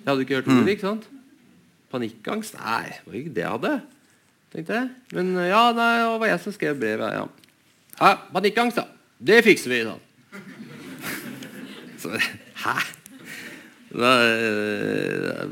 Jeg 0.00 0.08
hadde 0.08 0.24
ikke 0.24 0.34
hørt 0.38 0.48
ordet, 0.48 0.62
mm. 0.62 0.72
ikke 0.72 0.86
sant? 0.86 1.08
Panikkangst? 1.92 2.56
Nei, 2.56 2.88
det 2.88 3.04
var 3.04 3.20
ikke 3.20 3.34
det 3.34 3.44
jeg 3.44 3.54
hadde. 3.58 3.74
tenkte 4.54 4.78
jeg. 4.78 4.90
Men 5.12 5.32
ja, 5.44 5.62
nei, 5.76 5.92
det 6.00 6.20
var 6.22 6.30
jeg 6.32 6.40
som 6.40 6.56
skrev 6.56 6.80
brevet. 6.80 7.12
Ja, 7.18 7.28
ja 8.00 8.16
panikkangst, 8.32 8.80
da. 8.80 8.88
Det 9.20 9.42
fikser 9.44 9.74
vi. 9.74 9.84
sånn. 9.84 10.02
Så, 12.00 12.16
Hæ? 12.64 12.78
Da, 13.94 14.14
eh, 14.24 15.44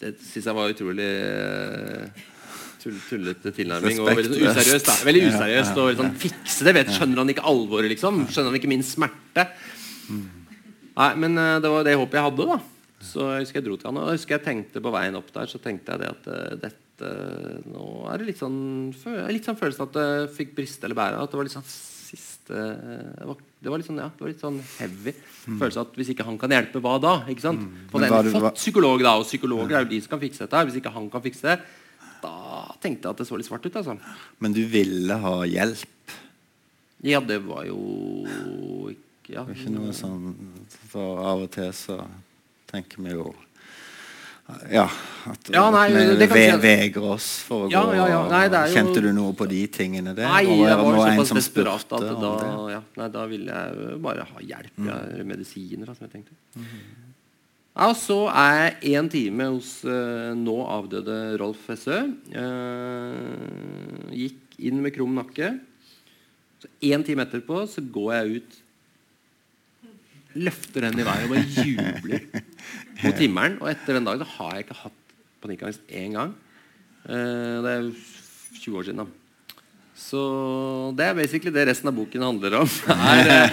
det 0.00 0.14
syns 0.24 0.48
jeg 0.48 0.56
var 0.56 0.72
utrolig 0.72 1.06
eh, 1.06 2.26
tull, 2.80 2.96
tullete 3.04 3.52
tilnærming. 3.56 4.00
Og 4.00 4.10
veldig 4.10 4.32
sånn 4.32 4.48
useriøst. 4.48 4.88
Da. 4.88 4.96
Veldig 5.06 5.24
useriøst 5.28 5.80
og 5.82 5.92
sånn 5.98 6.14
fikse 6.22 6.66
det. 6.66 6.74
Vet, 6.78 6.92
skjønner 6.96 7.22
han 7.22 7.32
ikke 7.34 7.44
alvoret, 7.50 7.92
liksom? 7.92 8.24
Skjønner 8.30 8.54
han 8.54 8.60
ikke 8.60 8.72
min 8.72 8.84
smerte? 8.86 9.46
Nei, 10.10 11.10
men 11.20 11.36
eh, 11.40 11.56
det 11.62 11.72
var 11.72 11.86
det 11.86 11.96
håpet 12.00 12.20
jeg 12.20 12.28
hadde, 12.30 12.48
da. 12.54 12.60
Så 13.10 13.28
jeg 13.32 13.44
husker 13.46 13.60
jeg 13.60 13.66
dro 13.68 13.78
til 13.80 13.88
han 13.88 13.96
Og 13.96 14.10
jeg 14.10 14.18
husker 14.18 14.34
jeg 14.36 14.44
tenkte 14.44 14.80
på 14.84 14.90
veien 14.92 15.14
opp 15.16 15.30
der 15.32 15.48
Så 15.48 15.56
tenkte 15.64 15.94
jeg 15.94 16.02
det 16.02 16.10
at 16.12 16.26
eh, 16.28 16.56
dette 16.66 17.12
Nå 17.72 17.84
er 18.12 18.20
det 18.20 18.26
litt 18.28 18.42
sånn 18.42 18.58
Litt 19.32 19.48
sånn 19.48 19.56
følelsen 19.56 19.86
at 19.86 19.94
det 19.96 20.08
fikk 20.36 20.52
briste 20.58 20.84
eller 20.84 20.98
bære. 20.98 21.22
At 21.24 21.32
det 21.32 21.40
var 21.40 21.48
litt 21.48 21.56
sånn 21.56 21.70
siste 22.40 23.18
det 23.18 23.26
var, 23.26 23.36
det 23.60 23.70
var 23.70 23.80
litt 23.80 23.88
sånn, 23.88 24.00
ja, 24.00 24.08
det 24.08 24.24
var 24.24 24.30
litt 24.32 24.42
sånn 24.42 24.60
heavy 24.78 25.12
følelse 25.44 25.82
at 25.84 25.98
hvis 25.98 26.12
ikke 26.14 26.24
han 26.26 26.38
kan 26.38 26.50
hjelpe, 26.50 26.80
hva 26.80 26.96
da? 27.00 27.14
Ikke 27.28 27.44
sant? 27.44 27.66
For 27.90 28.00
Men 28.00 28.08
han 28.08 28.16
var 28.16 28.30
har 28.30 28.46
fått 28.48 28.60
psykolog, 28.60 29.02
da, 29.02 29.16
og 29.20 29.26
psykologer 29.28 29.76
er 29.76 29.84
jo 29.84 29.90
de 29.90 30.00
som 30.00 30.14
kan 30.14 30.22
fikse 30.22 30.44
dette. 30.44 30.64
Hvis 30.68 30.80
ikke 30.80 30.94
han 30.94 31.10
kan 31.10 31.22
fikse 31.24 31.46
det, 31.46 31.58
da 32.22 32.34
tenkte 32.80 33.06
jeg 33.06 33.10
at 33.10 33.20
det 33.20 33.28
så 33.28 33.36
litt 33.36 33.48
svart 33.48 33.66
ut. 33.66 33.76
altså 33.76 33.98
Men 34.38 34.56
du 34.56 34.64
ville 34.66 35.20
ha 35.22 35.36
hjelp? 35.48 36.16
Ja, 37.02 37.20
det 37.20 37.40
var 37.46 37.64
jo 37.68 37.78
ikke 38.90 39.36
ja. 39.36 39.44
Det 39.46 39.54
er 39.54 39.60
ikke 39.62 39.76
noe 39.76 39.92
sånn 39.94 40.32
For 40.90 41.20
av 41.22 41.44
og 41.44 41.52
til 41.54 41.70
så 41.76 42.00
tenker 42.70 42.98
vi 43.04 43.14
jo 43.14 43.30
Ja, 44.72 44.86
at, 45.30 45.50
Ja, 45.52 45.64
nei, 45.74 45.86
at 45.92 46.18
det 46.18 46.28
vi 46.30 46.46
kan 46.48 46.60
ve 46.60 46.74
vegrer 46.76 47.08
oss 47.14 47.28
for 47.46 47.66
å 47.66 47.70
Ja, 47.72 47.82
gå 47.86 47.96
ja, 47.98 48.06
ja. 48.08 48.20
Nei, 48.30 48.44
jo- 48.48 48.74
Kjente 48.74 49.02
du 49.04 49.12
noe 49.12 49.34
på 49.36 49.48
de 49.48 49.66
tingene 49.68 50.14
der? 50.14 50.28
Nei, 50.28 50.44
jeg 50.46 50.76
var 50.80 50.96
nå 50.96 51.04
såpass 51.04 51.34
desperat 51.36 51.92
at 51.98 52.08
da, 52.22 52.32
ja, 52.70 52.82
nei, 52.96 53.08
da 53.08 53.26
ville 53.26 53.52
jeg 53.52 54.00
bare 54.00 54.26
ha 54.30 54.40
hjelp. 54.40 54.74
Ja, 54.86 54.98
medisiner, 55.24 55.86
som 55.94 56.08
jeg 56.08 56.12
tenkte. 56.16 56.36
Mm. 56.56 56.66
Ja, 57.76 57.86
og 57.88 57.96
så 57.96 58.18
er 58.28 58.74
jeg 58.82 58.96
én 58.98 59.08
time 59.08 59.46
hos 59.54 59.84
uh, 59.86 60.32
nå 60.36 60.56
avdøde 60.68 61.38
Rolf 61.40 61.68
Hessø. 61.70 62.00
Uh, 62.34 64.10
gikk 64.12 64.58
inn 64.58 64.82
med 64.82 64.92
krum 64.96 65.14
nakke. 65.16 65.54
Så 66.60 66.68
Én 66.90 67.04
time 67.06 67.24
etterpå 67.24 67.62
så 67.70 67.80
går 67.80 68.10
jeg 68.18 68.40
ut, 68.40 68.58
løfter 70.34 70.80
den 70.86 71.00
i 71.00 71.06
været 71.06 71.24
og 71.26 71.30
bare 71.34 71.48
jubler 71.48 72.20
mot 73.02 73.18
himmelen. 73.22 73.54
Og 73.60 73.66
etter 73.72 73.90
den 73.96 74.06
dagen 74.06 74.22
da 74.22 74.26
har 74.36 74.50
jeg 74.56 74.62
ikke 74.66 74.82
hatt 74.84 74.98
panikkangst 75.40 75.82
én 75.88 76.12
gang. 76.18 76.30
Eh, 77.08 77.56
det 77.64 77.70
er 77.72 77.82
20 78.60 78.78
år 78.78 78.84
siden, 78.88 79.02
da. 79.02 79.06
Så 80.00 80.20
det 80.96 81.04
er 81.04 81.16
basically 81.16 81.52
det 81.52 81.66
resten 81.68 81.90
av 81.90 81.96
boken 81.96 82.22
handler 82.24 82.54
om. 82.62 82.68
Er, 83.10 83.18
eh, 83.34 83.48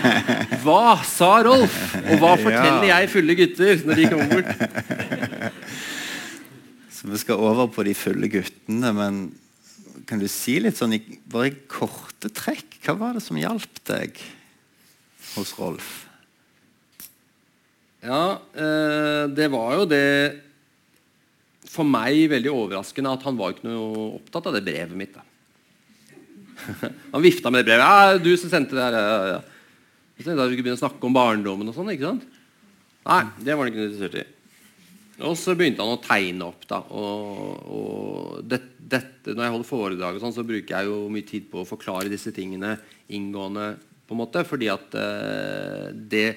hva 0.63 0.95
sa 1.05 1.43
Rolf? 1.45 1.75
Og 1.99 2.15
hva 2.21 2.33
forteller 2.39 2.87
jeg 2.87 3.09
fulle 3.11 3.33
gutter 3.37 3.73
når 3.87 3.95
de 3.99 4.05
kommer 4.13 4.29
bort? 4.31 4.51
Så 6.97 7.01
vi 7.11 7.17
skal 7.21 7.43
over 7.43 7.67
på 7.69 7.81
de 7.85 7.93
fulle 7.93 8.27
guttene, 8.31 8.89
men 8.95 9.13
kan 10.09 10.19
du 10.21 10.27
si 10.31 10.55
litt 10.63 10.77
sånn 10.79 10.95
bare 11.29 11.47
i 11.51 11.57
korte 11.69 12.29
trekk 12.31 12.79
Hva 12.85 12.93
var 12.97 13.11
det 13.17 13.23
som 13.25 13.37
hjalp 13.37 13.75
deg 13.89 14.11
hos 15.35 15.51
Rolf? 15.59 16.06
Ja, 18.05 18.39
eh, 18.53 19.23
det 19.33 19.47
var 19.49 19.71
jo 19.73 19.87
det 19.89 20.03
For 21.65 21.87
meg 21.87 22.27
veldig 22.29 22.51
overraskende 22.53 23.15
at 23.17 23.25
han 23.25 23.39
var 23.39 23.55
ikke 23.55 23.65
noe 23.67 24.11
opptatt 24.19 24.49
av 24.49 24.55
det 24.55 24.63
brevet 24.67 24.95
mitt. 24.97 25.17
da 25.17 25.25
Han 27.13 27.23
vifta 27.25 27.51
med 27.51 27.63
det 27.63 27.69
brevet. 27.71 27.85
Ja, 27.85 28.17
'Du 28.17 28.31
som 28.37 28.49
sendte 28.49 28.77
det 28.77 28.85
her.' 28.85 28.97
Ja, 28.97 29.27
ja. 29.35 29.41
Så 30.17 30.33
at 30.33 30.49
vi 30.49 30.57
begynne 30.57 30.77
å 30.77 30.81
snakke 30.81 31.05
om 31.05 31.13
barndommen 31.13 31.69
og 31.69 31.75
sånn. 31.77 31.91
ikke 31.93 32.09
sant? 32.09 32.25
Nei, 33.05 33.23
det 33.37 33.53
var 33.53 33.67
han 33.67 33.69
ikke 33.69 33.83
interessert 33.85 34.17
i. 34.17 34.25
Og 35.27 35.35
så 35.37 35.53
begynte 35.57 35.85
han 35.85 35.93
å 35.93 36.01
tegne 36.01 36.47
opp. 36.49 36.65
da 36.69 36.81
Og, 36.93 37.69
og 37.69 38.41
det, 38.45 38.61
dette, 38.77 39.33
Når 39.33 39.43
jeg 39.43 39.53
holder 39.55 39.69
foredrag, 39.69 40.17
og 40.17 40.23
sånn, 40.23 40.35
så 40.35 40.45
bruker 40.47 40.73
jeg 40.73 40.89
jo 40.89 40.97
mye 41.13 41.27
tid 41.27 41.47
på 41.51 41.61
å 41.61 41.69
forklare 41.69 42.11
disse 42.11 42.33
tingene 42.33 42.75
inngående. 43.13 43.75
på 44.07 44.15
en 44.15 44.21
måte 44.21 44.45
Fordi 44.47 44.69
at 44.73 44.97
uh, 44.97 45.93
det 45.93 46.27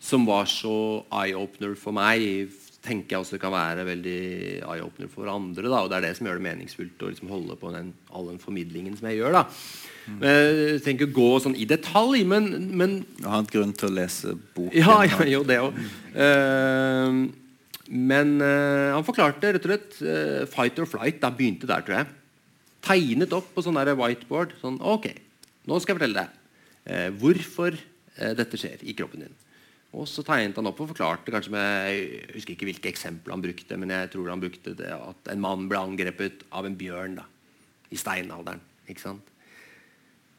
som 0.00 0.24
var 0.28 0.48
så 0.48 0.72
eye-opener 1.12 1.76
for 1.78 1.92
meg, 1.96 2.48
tenker 2.80 3.12
jeg 3.18 3.20
også 3.26 3.36
kan 3.40 3.52
være 3.52 3.84
veldig 3.84 4.20
eye-opener 4.64 5.10
for 5.12 5.28
andre. 5.28 5.68
da 5.68 5.82
Og 5.82 5.90
det 5.92 5.98
er 5.98 6.06
det 6.06 6.14
som 6.16 6.26
gjør 6.26 6.38
det 6.40 6.46
meningsfullt 6.46 7.02
å 7.04 7.10
liksom 7.10 7.28
holde 7.28 7.56
på 7.60 7.72
den, 7.74 7.90
all 8.08 8.30
den 8.30 8.40
formidlingen 8.40 8.96
som 8.96 9.10
jeg 9.10 9.18
gjør. 9.20 9.36
da 9.36 9.42
Jeg 10.24 10.80
trenger 10.86 11.04
ikke 11.04 11.18
gå 11.18 11.28
sånn 11.44 11.58
i 11.60 11.66
detalj, 11.68 12.24
men, 12.24 12.48
men 12.80 12.94
Ha 13.26 13.42
en 13.42 13.50
grunn 13.52 13.74
til 13.76 13.90
å 13.90 13.96
lese 13.98 14.32
boken. 14.56 14.72
ja, 14.80 14.96
ja, 15.10 15.20
jo, 15.28 15.42
det 15.44 15.60
òg. 15.60 15.76
men 17.90 18.32
eh, 18.46 18.88
han 18.94 19.04
forklarte 19.06 19.52
rett 19.52 19.66
og 19.66 19.72
slett 19.74 20.00
eh, 20.00 20.48
fight 20.48 20.80
or 20.80 20.88
flight. 20.88 21.20
Da 21.20 21.28
begynte 21.34 21.68
der, 21.68 21.84
tror 21.84 22.00
jeg. 22.00 22.10
Tegnet 22.86 23.36
opp 23.36 23.52
på 23.52 23.64
sånn 23.66 23.76
der 23.76 23.92
whiteboard. 23.98 24.56
Sånn, 24.62 24.80
ok, 24.80 25.10
nå 25.68 25.80
skal 25.82 25.92
jeg 25.94 26.00
fortelle 26.00 26.24
deg 26.24 26.36
eh, 26.88 27.08
hvorfor 27.20 27.76
eh, 27.76 28.32
dette 28.38 28.56
skjer 28.60 28.80
i 28.88 28.96
kroppen 28.96 29.26
din. 29.26 29.36
Og 29.90 30.06
så 30.06 30.22
tegnet 30.22 30.54
han 30.54 30.68
opp 30.70 30.78
og 30.84 30.92
forklarte 30.92 31.32
kanskje 31.34 31.52
med 31.54 31.66
Jeg 31.90 32.28
husker 32.36 32.54
ikke 32.54 32.68
hvilke 32.68 32.92
eksempler 32.92 33.34
han 33.34 33.42
brukte, 33.42 33.78
men 33.80 33.90
jeg 33.90 34.12
tror 34.12 34.30
han 34.30 34.42
brukte 34.42 34.76
det 34.78 34.92
at 34.94 35.32
en 35.32 35.42
mann 35.42 35.66
ble 35.70 35.80
angrepet 35.82 36.44
av 36.54 36.68
en 36.68 36.78
bjørn 36.78 37.18
da, 37.18 37.26
i 37.90 37.98
steinalderen. 37.98 38.62
ikke 38.86 39.02
sant? 39.02 39.34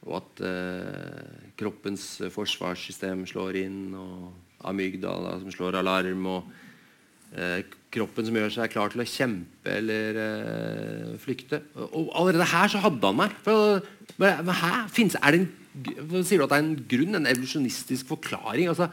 Og 0.07 0.17
at 0.21 0.41
eh, 0.47 1.51
kroppens 1.59 2.05
forsvarssystem 2.33 3.27
slår 3.29 3.59
inn, 3.65 3.91
og 3.93 4.31
amygdala 4.71 5.35
som 5.41 5.51
slår 5.53 5.81
alarm, 5.81 6.25
og 6.31 7.35
eh, 7.35 7.61
kroppen 7.91 8.25
som 8.25 8.39
gjør 8.39 8.55
seg 8.55 8.71
klar 8.71 8.93
til 8.93 9.03
å 9.03 9.09
kjempe 9.09 9.75
eller 9.81 10.21
eh, 10.23 11.13
flykte. 11.21 11.59
Og, 11.75 11.91
og 11.99 12.11
allerede 12.23 12.49
her 12.53 12.71
så 12.71 12.81
hadde 12.87 13.11
han 13.11 13.19
meg. 13.19 13.35
For, 13.43 13.83
men, 14.15 14.45
men 14.47 14.59
her 14.63 14.85
finnes, 14.93 15.19
er 15.19 15.35
det 15.35 15.43
en, 15.43 15.49
Sier 15.71 16.35
du 16.35 16.43
at 16.43 16.51
det 16.51 16.57
er 16.57 16.63
en 16.65 16.79
grunn, 16.91 17.15
en 17.15 17.27
evolusjonistisk 17.31 18.09
forklaring? 18.09 18.67
altså 18.67 18.89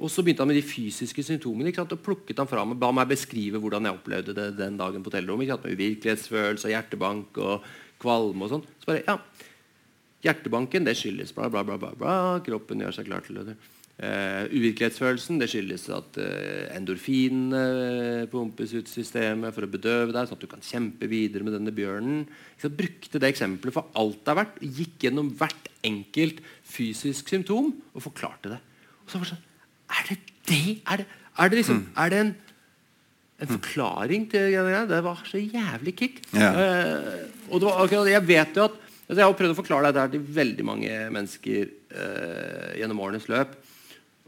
og 0.00 0.08
så 0.08 0.24
begynte 0.24 0.44
han 0.44 0.50
med 0.50 0.58
de 0.58 0.64
fysiske 0.64 1.24
symptomene. 1.26 1.74
Og 1.76 2.00
plukket 2.00 2.40
han 2.40 2.48
fram 2.48 2.72
og 2.74 2.80
ba 2.80 2.88
meg 2.96 3.10
beskrive 3.12 3.60
hvordan 3.60 3.86
jeg 3.86 3.98
opplevde 3.98 4.36
det 4.36 4.48
den 4.58 4.78
dagen 4.80 5.04
på 5.04 5.12
hotellrommet. 5.12 5.52
Med 5.64 5.76
uvirkelighetsfølelse 5.76 6.70
og 6.70 6.74
hjertebank 6.74 7.40
og 7.44 7.70
kvalme 8.00 8.46
og 8.46 8.54
sånn. 8.54 8.68
Så 8.80 8.90
bare, 8.90 9.04
ja, 9.06 9.18
Hjertebanken 10.20 10.84
det 10.84 10.98
skyldes 11.00 11.32
bla, 11.32 11.48
bla, 11.48 11.62
bla, 11.64 11.78
bla, 11.80 11.94
bla. 11.96 12.14
Kroppen 12.44 12.82
gjør 12.82 12.92
seg 12.92 13.06
klar 13.08 13.24
til 13.24 13.40
det. 13.40 13.56
Uh, 14.00 14.48
uvirkelighetsfølelsen 14.52 15.40
det 15.40 15.48
skyldes 15.52 15.82
at 15.92 16.16
uh, 16.20 16.68
endorfinene 16.76 18.26
pumpes 18.32 18.72
ut 18.72 18.88
systemet 18.88 19.52
for 19.52 19.64
å 19.64 19.72
bedøve 19.72 20.12
deg, 20.12 20.28
sånn 20.28 20.38
at 20.38 20.44
du 20.44 20.48
kan 20.48 20.64
kjempe 20.64 21.08
videre 21.08 21.44
med 21.44 21.56
denne 21.56 21.72
bjørnen. 21.76 22.22
Jeg 22.60 22.76
brukte 22.76 23.20
det 23.20 23.32
eksempelet 23.32 23.76
for 23.76 23.92
alt 24.00 24.20
det 24.24 24.32
er 24.32 24.40
verdt. 24.40 24.64
Gikk 24.80 25.08
gjennom 25.08 25.32
hvert 25.40 25.68
enkelt 25.84 26.40
fysisk 26.68 27.32
symptom 27.32 27.72
og 27.92 28.04
forklarte 28.04 28.56
det. 28.56 28.60
Og 29.04 29.12
så 29.12 29.20
var 29.20 29.28
det 29.28 29.34
sånn 29.34 29.46
Er 29.90 30.06
det 30.08 30.18
det? 30.48 30.78
Er 30.86 31.02
det, 31.02 31.06
er 31.38 31.50
det 31.50 31.60
liksom 31.60 31.84
Er 31.96 32.12
det 32.12 32.22
en 32.26 32.32
en 33.40 33.48
forklaring 33.48 34.26
til 34.28 34.52
greia. 34.52 34.84
Det 34.88 35.00
var 35.04 35.22
så 35.24 35.40
jævlig 35.40 35.94
kick. 35.96 36.20
Yeah. 36.34 36.58
Uh, 36.60 37.48
og 37.48 37.60
det 37.62 37.68
var 37.68 37.82
akkurat, 37.84 38.10
jeg 38.12 38.26
vet 38.28 38.56
jo 38.56 38.66
at 38.68 38.76
altså 39.10 39.18
Jeg 39.18 39.26
har 39.26 39.36
prøvd 39.38 39.54
å 39.54 39.58
forklare 39.58 39.88
dette 39.88 40.02
her 40.04 40.10
til 40.12 40.26
veldig 40.36 40.64
mange 40.68 40.98
mennesker 41.16 41.70
uh, 41.96 42.70
gjennom 42.78 43.00
årenes 43.02 43.26
løp. 43.32 43.56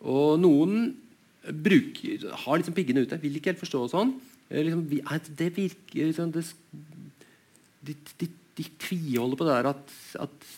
Og 0.03 0.41
noen 0.43 0.89
bruker, 1.43 2.25
har 2.45 2.59
liksom 2.59 2.75
piggene 2.75 3.05
ute, 3.05 3.19
vil 3.23 3.37
ikke 3.39 3.53
helt 3.53 3.63
forstå 3.63 3.85
og 3.85 3.93
sånn. 3.93 4.13
Eh, 4.49 4.65
liksom, 4.67 4.83
det 5.39 5.49
virker 5.55 6.09
liksom, 6.09 6.33
det, 6.35 6.45
de, 7.87 7.97
de, 8.23 8.29
de 8.59 8.67
tviholder 8.83 9.39
på 9.39 9.47
det 9.47 9.57
der 9.59 9.71
at, 9.71 9.95
at 10.27 10.51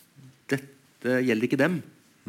dette 0.55 1.21
gjelder 1.27 1.49
ikke 1.49 1.61
dem. 1.61 1.79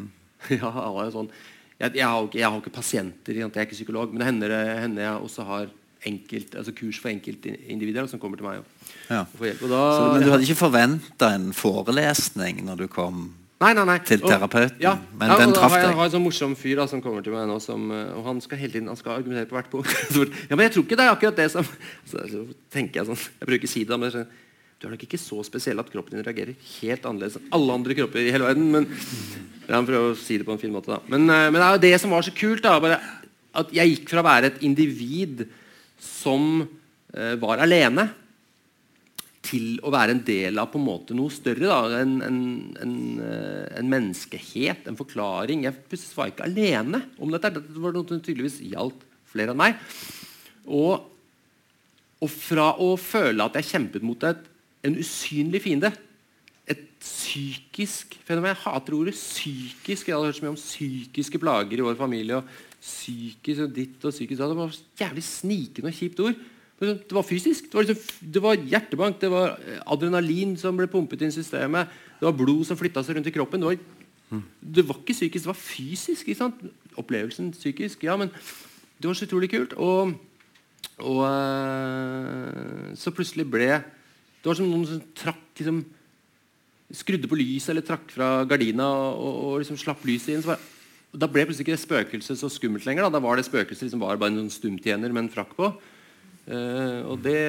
ja, 0.58 0.68
alle 0.68 1.06
er 1.06 1.14
sånn. 1.16 1.32
Jeg, 1.76 1.92
jeg, 1.98 2.06
har 2.08 2.22
ikke, 2.24 2.38
jeg 2.40 2.48
har 2.48 2.60
ikke 2.62 2.72
pasienter, 2.72 3.36
jeg 3.36 3.50
er 3.52 3.66
ikke 3.66 3.76
psykolog, 3.76 4.12
men 4.12 4.22
det 4.22 4.28
hender, 4.30 4.54
hender 4.80 5.02
jeg 5.02 5.24
også 5.26 5.44
har 5.44 5.66
enkelt, 6.06 6.54
altså 6.56 6.72
kurs 6.76 6.98
for 7.02 7.10
enkeltindivider 7.10 8.06
som 8.08 8.20
kommer 8.22 8.38
til 8.40 8.46
meg 8.46 8.62
og, 8.62 8.92
Ja. 9.10 9.20
og 9.24 9.34
får 9.38 9.50
hjelp. 9.50 9.62
Og 9.66 9.72
da, 9.74 9.80
Så, 9.96 10.06
men 10.12 10.22
du 10.24 10.30
hadde 10.30 10.46
ikke 10.46 10.60
forventa 10.60 11.34
en 11.34 11.50
forelesning 11.56 12.62
når 12.64 12.84
du 12.84 12.86
kom 12.92 13.26
Nei, 13.60 13.70
nei, 13.72 13.84
nei. 13.88 13.98
til 14.04 14.20
terapeuten, 14.20 14.76
ja, 14.84 14.98
men 15.16 15.30
ja, 15.32 15.36
den 15.40 15.54
traff 15.56 15.72
deg? 15.72 15.86
jeg, 15.86 15.96
har 15.96 16.04
en 16.04 16.12
sånn 16.12 16.24
morsom 16.26 16.56
fyr 16.60 16.76
da, 16.76 16.84
som 16.90 17.00
kommer 17.00 17.24
til 17.24 17.32
meg 17.32 17.46
nå, 17.48 17.56
som, 17.64 17.86
eh, 17.90 18.10
og 18.12 18.26
han 18.28 18.40
skal 18.44 18.60
hele 18.60 18.74
tiden 18.74 18.90
han 18.92 18.98
skal 19.00 19.14
argumentere 19.16 19.48
på 19.48 19.56
hvert 19.56 19.70
punkt. 19.72 19.94
Ja, 20.50 20.56
men 20.56 20.66
jeg 20.66 20.74
tror 20.74 20.84
ikke 20.84 20.98
det 21.00 21.06
er 21.06 21.14
akkurat 21.14 21.38
det 21.40 21.46
som 21.54 21.64
Så, 22.10 22.20
så 22.28 22.42
tenker 22.72 23.00
jeg 23.00 23.08
sånn 23.08 23.22
Jeg 23.40 23.48
bruker 23.48 23.72
si 23.72 23.84
det, 23.88 23.96
men 23.96 24.10
jeg 24.10 24.16
skjønner, 24.18 24.44
du 24.76 24.86
er 24.86 24.92
nok 24.92 25.04
ikke 25.06 25.20
så 25.20 25.40
spesiell 25.46 25.80
at 25.80 25.88
kroppen 25.88 26.18
din 26.18 26.24
reagerer 26.26 26.56
helt 26.76 27.06
annerledes 27.08 27.38
enn 27.38 27.48
alle 27.56 27.76
andre 27.78 27.96
kropper 27.96 28.20
i 28.20 28.32
hele 28.34 28.44
verden. 28.44 28.66
Men 28.74 28.88
Han 29.70 29.88
prøver 29.88 30.12
å 30.12 30.18
si 30.20 30.36
det 30.36 30.46
på 30.46 30.52
en 30.52 30.60
fin 30.60 30.74
måte, 30.74 30.92
da. 30.92 31.00
Men, 31.08 31.24
eh, 31.30 31.48
men 31.48 31.56
det 31.56 31.64
er 31.64 31.78
jo 31.78 31.84
det 31.86 32.00
som 32.02 32.12
var 32.12 32.26
så 32.26 32.34
kult, 32.36 32.62
da. 32.62 33.00
At 33.56 33.72
jeg 33.72 33.94
gikk 33.94 34.12
fra 34.12 34.20
å 34.20 34.28
være 34.28 34.52
et 34.52 34.62
individ 34.68 35.46
som 35.96 36.66
eh, 37.16 37.34
var 37.40 37.64
alene, 37.64 38.10
til 39.46 39.76
å 39.86 39.92
være 39.94 40.16
en 40.16 40.22
del 40.26 40.58
av 40.58 40.70
på 40.72 40.80
en 40.80 40.86
måte 40.86 41.16
noe 41.16 41.32
større. 41.32 41.68
Da. 41.68 42.00
En, 42.02 42.16
en, 42.24 42.40
en, 42.82 42.94
eh, 43.22 43.66
en 43.78 43.90
menneskehet, 43.90 44.86
en 44.90 44.98
forklaring. 44.98 45.64
Jeg 45.66 45.86
plutselig 45.86 46.18
var 46.18 46.32
ikke 46.32 46.48
alene 46.48 47.02
om 47.22 47.32
dette. 47.34 47.52
Det 47.58 47.82
var 47.82 47.94
noe 47.94 48.08
som 48.08 48.22
tydeligvis 48.22 48.58
gjaldt 48.72 49.06
flere 49.30 49.54
enn 49.54 49.60
meg. 49.60 49.78
Og, 50.66 51.06
og, 52.18 52.28
fra 52.32 52.72
å 52.82 52.92
føle 53.00 53.46
at 53.46 53.58
jeg 53.60 53.70
kjempet 53.70 54.06
mot 54.06 54.26
et, 54.26 54.42
en 54.86 54.98
usynlig 55.02 55.62
fiende 55.64 55.92
et 56.66 56.82
psykisk 57.00 58.16
fenomen. 58.26 58.50
Jeg 58.50 58.62
hater 58.64 58.96
ordet 58.96 59.14
psykisk. 59.14 60.08
Jeg 60.08 60.16
hadde 60.16 60.30
hørt 60.30 60.38
så 60.38 60.44
mye 60.44 60.54
om 60.54 60.58
psykiske 60.58 61.38
plager 61.42 61.78
i 61.78 61.86
vår 61.86 61.98
familie. 61.98 62.40
og 62.40 62.44
psykisk 62.86 63.64
og 63.64 63.72
ditt 63.74 64.04
og 64.04 64.12
psykisk 64.12 64.38
Det 64.40 64.56
var 64.56 64.76
jævlig 65.00 65.24
snikende 65.24 65.90
og 65.90 65.94
kjipt 65.94 66.20
ord. 66.20 66.34
Det 66.78 67.12
var 67.12 67.22
fysisk. 67.22 67.64
Det 67.64 67.74
var, 67.74 67.82
liksom, 67.82 68.32
det 68.32 68.42
var, 68.42 68.54
hjertebank, 68.54 69.20
det 69.20 69.30
var 69.30 69.56
eh, 69.64 69.80
adrenalin 69.86 70.56
som 70.60 70.76
ble 70.76 70.86
pumpet 70.86 71.22
inn 71.22 71.32
i 71.32 71.38
systemet. 71.38 71.88
Det 72.20 72.26
var 72.26 72.36
blod 72.36 72.66
som 72.68 72.76
flytta 72.76 73.02
seg 73.02 73.16
rundt 73.16 73.30
i 73.30 73.32
kroppen. 73.32 73.62
Det 73.62 73.70
var, 73.70 74.42
det 74.60 74.84
var 74.84 75.00
ikke 75.00 75.16
psykisk, 75.16 75.46
det 75.46 75.52
var 75.52 75.60
fysisk. 75.60 76.28
Opplevelsen 76.96 77.52
psykisk, 77.56 78.04
ja, 78.04 78.16
men 78.16 78.28
det 78.98 79.08
var 79.08 79.16
så 79.16 79.24
utrolig 79.24 79.50
kult. 79.50 79.72
Og, 79.72 80.12
og 80.98 81.22
uh, 81.24 82.92
så 82.94 83.12
plutselig 83.14 83.48
ble 83.48 83.70
Det 84.46 84.52
var 84.52 84.58
som 84.60 84.68
noen 84.70 84.86
som 84.86 85.02
trakk 85.18 85.58
liksom, 85.58 85.82
Skrudde 86.94 87.26
på 87.26 87.34
lyset 87.34 87.72
eller 87.72 87.82
trakk 87.82 88.12
fra 88.14 88.28
gardina 88.46 88.84
og, 88.86 89.32
og 89.42 89.54
liksom 89.58 89.74
slapp 89.80 90.04
lyset 90.06 90.36
inn. 90.36 90.42
så 90.44 90.52
var 90.52 90.60
da 91.16 91.26
ble 91.26 91.42
plutselig 91.48 91.64
ikke 91.64 91.74
det 91.74 91.82
spøkelset 91.82 92.38
så 92.38 92.50
skummelt 92.52 92.84
lenger. 92.86 93.08
Da, 93.08 93.16
da 93.16 93.22
var 93.24 93.38
det 93.38 93.46
spøkelset 93.46 93.88
liksom 93.88 94.04
bare 94.04 94.20
en 94.28 94.36
sånn 94.44 94.52
stumtjener 94.54 95.10
med 95.10 95.24
en 95.24 95.32
frakk 95.32 95.56
på. 95.58 95.72
Uh, 96.46 97.00
og 97.10 97.24
det 97.24 97.40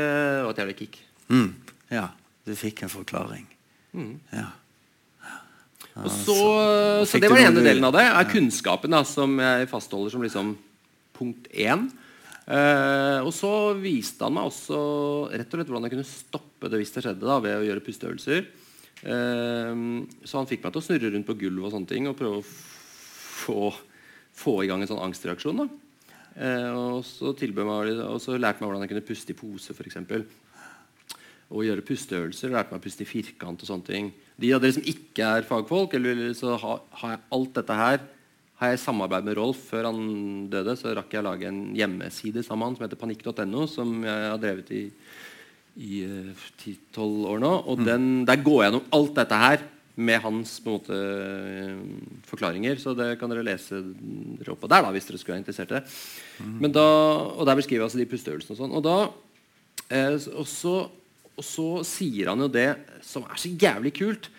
var 0.42 0.56
et 0.56 0.62
jævlig 0.64 0.78
kick. 0.80 0.98
Mm. 1.30 1.52
Ja, 1.94 2.08
du 2.48 2.56
fikk 2.58 2.82
en 2.82 2.94
forklaring. 2.94 3.46
Mm. 3.94 4.16
Ja. 4.34 4.48
Og 5.98 6.10
så, 6.14 6.38
så 7.10 7.22
Det 7.22 7.30
var 7.30 7.42
den 7.42 7.52
ene 7.52 7.66
delen 7.66 7.86
av 7.86 7.94
det. 7.94 8.06
er 8.06 8.32
Kunnskapen 8.32 8.94
da, 8.94 9.04
som 9.06 9.38
jeg 9.42 9.70
fastholder 9.70 10.14
som 10.14 10.26
liksom 10.26 10.56
punkt 11.18 11.46
én. 11.54 11.88
Uh, 12.48 13.26
og 13.28 13.34
så 13.36 13.52
viste 13.76 14.24
han 14.24 14.38
meg 14.38 14.48
også 14.48 14.78
rett 15.34 15.50
og 15.52 15.58
slett 15.58 15.68
hvordan 15.68 15.88
jeg 15.90 15.94
kunne 15.98 16.08
stoppe 16.08 16.70
det 16.72 16.80
hvis 16.80 16.94
det 16.96 17.04
skjedde, 17.04 17.28
da, 17.28 17.42
ved 17.44 17.60
å 17.60 17.68
gjøre 17.68 17.84
pusteøvelser. 17.84 18.48
Eh, 19.06 19.74
så 20.26 20.40
han 20.40 20.48
fikk 20.50 20.64
meg 20.64 20.74
til 20.74 20.82
å 20.82 20.86
snurre 20.86 21.12
rundt 21.14 21.28
på 21.28 21.38
gulvet 21.38 21.70
og 21.70 21.76
sånne 21.76 21.92
ting 21.92 22.08
og 22.10 22.18
prøve 22.18 22.40
å 22.42 22.48
få, 22.48 23.70
få 24.34 24.56
i 24.64 24.72
gang 24.72 24.82
en 24.82 24.90
sånn 24.90 25.04
angstreaksjon. 25.06 25.68
Eh, 26.38 26.72
og, 26.72 27.06
så 27.06 27.34
meg, 27.34 27.94
og 28.08 28.20
så 28.24 28.38
lærte 28.38 28.62
meg 28.62 28.68
hvordan 28.68 28.86
jeg 28.86 28.94
kunne 28.96 29.08
puste 29.08 29.34
i 29.34 29.38
pose, 29.38 29.76
f.eks. 29.76 30.00
Og 31.48 31.64
gjøre 31.64 31.86
pusteøvelser. 31.86 32.52
Lærte 32.54 32.74
meg 32.74 32.82
å 32.82 32.86
puste 32.88 33.06
i 33.06 33.10
firkant 33.10 33.64
og 33.64 33.70
sånne 33.70 33.88
ting. 33.88 34.12
De 34.38 34.52
av 34.54 34.64
dere 34.64 34.78
som 34.78 34.90
ikke 34.90 35.32
er 35.38 35.48
fagfolk, 35.48 35.96
eller, 35.98 36.30
så 36.38 36.58
har, 36.60 36.84
har 37.02 37.16
jeg 37.16 37.26
alt 37.38 37.54
dette 37.62 37.82
her 37.82 38.02
har 38.58 38.74
jeg 38.74 38.82
samarbeid 38.82 39.28
med 39.28 39.38
Rolf 39.38 39.60
før 39.70 39.92
han 39.92 40.02
døde. 40.52 40.76
Så 40.80 40.96
rakk 40.98 41.12
jeg 41.14 41.22
å 41.22 41.30
lage 41.30 41.50
en 41.50 41.64
hjemmeside 41.78 42.42
sammen 42.46 42.64
med 42.64 42.72
han 42.72 42.78
som 42.78 42.88
heter 42.88 43.02
panikk.no, 43.02 43.66
som 43.70 43.98
jeg 44.08 44.30
har 44.32 44.42
drevet 44.42 44.72
i 44.76 44.84
i 45.78 46.02
ti-tolv 46.58 47.22
10-12 47.22 47.32
år 47.32 47.42
nå. 47.44 47.52
Og 47.70 47.82
mm. 47.82 47.86
den, 47.86 48.06
der 48.28 48.42
går 48.42 48.62
jeg 48.62 48.72
gjennom 48.72 48.88
alt 48.98 49.18
dette 49.20 49.42
her 49.42 49.66
med 49.98 50.22
hans 50.22 50.52
på 50.62 50.70
en 50.70 50.78
måte, 50.78 50.98
eh, 50.98 52.22
forklaringer. 52.30 52.78
Så 52.82 52.94
det 52.98 53.16
kan 53.22 53.32
dere 53.32 53.46
lese 53.46 53.82
dere 53.82 54.54
opp 54.54 54.64
på 54.66 54.70
der 54.70 54.86
da, 54.86 54.92
hvis 54.94 55.10
dere 55.10 55.22
skulle 55.22 55.38
være 55.38 55.44
interessert 55.46 55.74
i 55.74 55.78
det. 55.78 55.84
Mm. 56.42 56.72
Da, 56.74 56.88
og 57.34 57.46
Der 57.50 57.58
beskriver 57.58 57.84
jeg 57.84 57.90
altså 57.90 58.02
de 58.02 58.10
pusteøvelsene. 58.10 58.58
Og 58.58 58.62
sånn. 58.62 58.76
Og, 58.78 58.86
da, 58.86 58.98
eh, 59.90 60.18
og, 60.34 60.48
så, 60.50 60.76
og, 61.36 61.46
så, 61.46 61.68
sier 61.86 62.34
han 62.34 62.46
jo 62.46 62.50
det 62.50 62.70
som 63.06 63.26
er 63.26 63.42
så 63.42 63.54
jævlig 63.54 63.94
kult. 63.98 64.30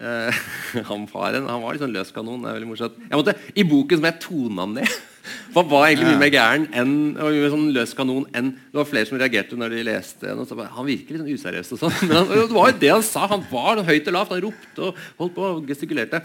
Eh, 0.00 0.32
han, 0.90 1.06
faren, 1.10 1.48
han 1.50 1.62
var 1.62 1.74
litt 1.74 1.82
sånn 1.82 1.94
løs 1.94 2.12
kanon. 2.14 2.42
Det 2.44 2.50
er 2.50 2.58
veldig 2.58 2.70
morsomt. 2.70 3.00
Jeg 3.02 3.20
måtte, 3.20 3.36
I 3.52 3.64
boken 3.68 4.00
som 4.00 4.06
jeg 4.08 4.20
tona 4.22 4.66
han 4.66 4.76
ned 4.78 4.98
For 5.52 5.60
han 5.60 5.68
var 5.68 5.88
egentlig 5.88 6.12
mye 6.14 6.20
mer 6.22 6.30
gæren 6.32 6.62
enn 6.78 6.94
sånn 7.52 7.66
løs 7.74 7.92
kanon 7.98 8.24
enn 8.38 8.52
Det 8.54 8.78
var 8.78 8.88
flere 8.88 9.08
som 9.10 9.18
reagerte 9.20 9.58
når 9.58 9.74
de 9.74 9.84
leste. 9.90 10.32
Og 10.32 10.64
han 10.78 10.88
virker 10.88 11.16
litt 11.16 11.22
sånn 11.24 11.36
useriøs. 11.36 11.72
og 11.76 11.82
sånn 11.82 11.96
Men 12.08 12.16
han, 12.22 12.32
det 12.32 12.56
var 12.56 12.72
jo 12.72 12.80
det 12.86 12.92
han 12.94 13.06
sa. 13.06 13.26
Han 13.34 13.44
var 13.50 13.82
høyt 13.86 14.08
og 14.08 14.16
lavt. 14.16 14.34
Han 14.34 14.44
ropte 14.46 14.88
og 14.88 15.04
holdt 15.20 15.36
på 15.36 15.48
og 15.50 15.68
gestikulerte. 15.68 16.22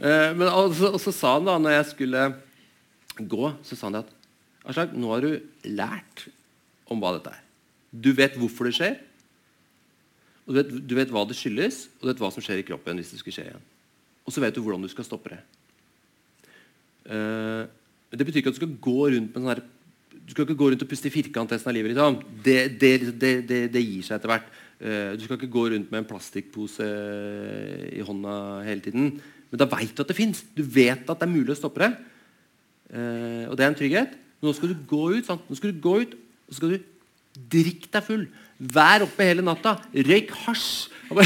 Uh, 0.00 0.32
men 0.32 0.46
også, 0.48 0.94
og 0.96 1.00
så, 1.02 1.12
sa 1.12 1.34
han 1.36 1.44
da 1.44 1.58
når 1.60 1.74
jeg 1.74 1.88
skulle 1.90 2.22
gå, 3.20 3.50
så 3.68 3.76
sa 3.76 3.88
han 3.88 3.98
det 3.98 4.06
at 4.06 4.16
Aslak, 4.70 4.92
nå 4.92 5.08
har 5.08 5.24
du 5.24 5.72
lært 5.72 6.26
om 6.92 7.00
hva 7.00 7.14
dette 7.16 7.32
er. 7.32 7.44
Du 7.90 8.10
vet 8.16 8.36
hvorfor 8.38 8.68
det 8.68 8.74
skjer. 8.76 8.98
Og 10.50 10.56
du 10.56 10.58
vet, 10.58 10.70
du 10.90 10.94
vet 10.98 11.12
hva 11.14 11.22
det 11.30 11.36
skyldes, 11.38 11.84
og 12.00 12.02
du 12.02 12.10
vet 12.10 12.20
hva 12.24 12.30
som 12.34 12.42
skjer 12.42 12.58
i 12.58 12.66
kroppen 12.66 12.98
hvis 12.98 13.12
det 13.14 13.20
skulle 13.20 13.36
skje 13.36 13.44
igjen. 13.46 13.66
Og 14.26 14.34
så 14.34 14.42
vet 14.42 14.56
du 14.56 14.62
hvordan 14.64 14.82
du 14.82 14.90
skal 14.90 15.06
stoppe 15.06 15.30
det. 15.30 15.38
Uh, 17.06 17.70
det 18.10 18.26
betyr 18.26 18.42
ikke 18.42 18.50
at 18.50 18.56
du 18.58 18.60
skal 18.64 18.80
gå 18.82 18.96
rundt 19.14 19.30
med 19.30 19.38
sånn 19.38 19.68
du 20.10 20.34
skal 20.34 20.44
ikke 20.44 20.58
gå 20.58 20.66
rundt 20.70 20.82
og 20.84 20.90
puste 20.90 21.08
i 21.08 21.14
firkant 21.14 21.50
resten 21.50 21.70
av 21.70 21.74
livet. 21.74 21.90
Liksom. 21.90 22.18
Det, 22.44 22.58
det, 22.78 22.90
det, 23.18 23.60
det, 23.70 23.80
gir 23.82 24.04
seg 24.06 24.18
etter 24.18 24.30
hvert. 24.30 24.50
Uh, 24.78 25.14
du 25.18 25.24
skal 25.24 25.38
ikke 25.38 25.54
gå 25.54 25.64
rundt 25.72 25.90
med 25.90 26.02
en 26.02 26.06
plastikkpose 26.10 26.86
i 27.94 28.02
hånda 28.06 28.34
hele 28.66 28.84
tiden. 28.84 29.08
Men 29.50 29.62
da 29.62 29.66
veit 29.70 29.94
du 29.94 30.04
at 30.04 30.10
det 30.10 30.18
fins. 30.18 30.42
Du 30.54 30.62
vet 30.62 31.02
at 31.02 31.22
det 31.22 31.26
er 31.26 31.32
mulig 31.32 31.54
å 31.54 31.58
stoppe 31.58 31.82
det. 31.82 31.90
Uh, 32.90 33.46
og 33.48 33.54
det 33.58 33.66
er 33.66 33.72
en 33.72 33.78
trygghet. 33.78 34.14
Nå 34.42 34.54
skal 34.54 34.74
du 34.74 34.86
gå 34.90 35.02
ut, 35.16 35.26
sant? 35.26 35.46
Nå 35.46 35.58
skal 35.58 35.74
du 35.74 35.82
gå 35.82 35.96
ut 36.02 36.14
og 36.50 36.54
så 36.54 36.58
skal 36.58 36.74
du 36.74 36.86
drikke 37.54 37.90
deg 37.94 38.06
full. 38.06 38.24
Vær 38.60 39.06
oppe 39.06 39.24
hele 39.24 39.42
natta. 39.44 39.78
Røyk 39.94 40.30
hasj. 40.44 40.88
Han 41.10 41.18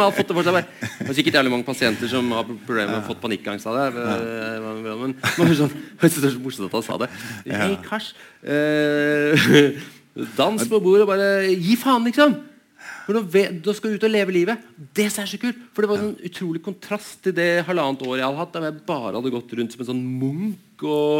har 0.00 0.12
fått 0.16 0.28
det 0.30 0.36
for 0.36 0.46
seg. 0.46 0.54
Det 0.80 1.10
er 1.10 1.16
sikkert 1.18 1.36
jævlig 1.36 1.52
mange 1.52 1.66
pasienter 1.66 2.08
som 2.08 2.30
har 2.32 2.44
problemer 2.46 2.92
med 2.94 3.02
å 3.02 3.08
få 3.10 3.16
panikkangst 3.20 3.66
av 3.68 3.74
det. 3.76 3.86
Men 5.02 5.12
det 5.18 6.08
er 6.08 6.22
så 6.22 6.30
morsomt 6.40 6.68
at 6.70 6.76
han 6.78 6.86
sa 6.86 6.94
det. 7.02 7.08
Røyk 7.50 7.84
hasj. 7.90 8.08
Eh, 8.46 9.34
dans 10.38 10.62
på 10.70 10.80
bordet 10.80 11.04
og 11.04 11.12
bare 11.12 11.28
gi 11.52 11.74
faen, 11.80 12.04
liksom. 12.08 12.32
For 13.02 13.18
da 13.18 13.72
skal 13.74 13.90
du 13.92 13.96
ut 13.98 14.06
og 14.06 14.14
leve 14.14 14.30
livet. 14.38 14.56
Det 14.94 15.06
er 15.10 15.26
så 15.28 15.38
kult. 15.42 15.58
For 15.74 15.80
det 15.84 15.90
var 15.90 15.98
en 16.04 16.20
utrolig 16.30 16.60
kontrast 16.64 17.18
til 17.26 17.34
det 17.36 17.66
halvannet 17.66 18.04
året 18.06 18.20
jeg 18.22 18.28
hadde 18.28 18.42
hatt, 18.44 18.54
der 18.54 18.66
jeg 18.68 18.86
bare 18.86 19.16
hadde 19.18 19.34
gått 19.34 19.54
rundt 19.58 19.72
som 19.74 19.82
en 19.82 19.90
sånn 19.90 20.04
munk 20.22 20.76
og, 20.86 21.14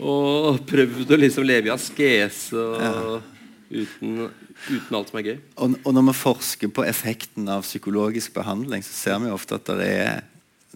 og 0.00 0.64
prøvd 0.68 1.08
å 1.12 1.20
liksom 1.20 1.44
leve 1.46 1.66
i 1.70 1.76
askese. 1.76 2.56
Og, 2.56 3.33
uten, 3.74 4.28
uten, 4.68 4.96
alt 4.96 5.10
som 5.10 5.18
er 5.20 5.26
gøy. 5.28 5.36
Og, 5.56 5.76
og, 5.82 5.90
når 5.96 6.08
vi 6.08 6.14
forsker 6.20 6.72
på 6.74 6.86
effekten 6.86 7.50
av 7.50 7.66
psykologisk 7.66 8.34
behandling, 8.36 8.84
så 8.86 8.94
ser 8.96 9.20
vi 9.24 9.32
ofte 9.34 9.58
at 9.58 9.72
det 9.80 9.90
er 9.90 10.22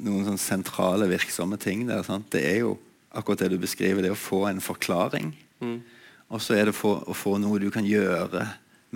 noen 0.05 0.27
sånn 0.29 0.41
sentrale, 0.43 1.09
virksomme 1.11 1.59
ting 1.61 1.87
der. 1.89 2.05
Sant? 2.07 2.31
Det 2.35 2.45
er 2.47 2.63
jo 2.65 2.77
akkurat 3.15 3.45
det 3.45 3.53
du 3.55 3.59
beskriver, 3.63 4.05
det 4.05 4.15
å 4.15 4.19
få 4.19 4.45
en 4.51 4.63
forklaring. 4.63 5.33
Mm. 5.65 5.79
Og 6.29 6.43
så 6.45 6.59
er 6.59 6.69
det 6.69 6.77
for, 6.77 7.03
å 7.09 7.17
få 7.17 7.39
noe 7.41 7.61
du 7.63 7.71
kan 7.75 7.87
gjøre 7.87 8.45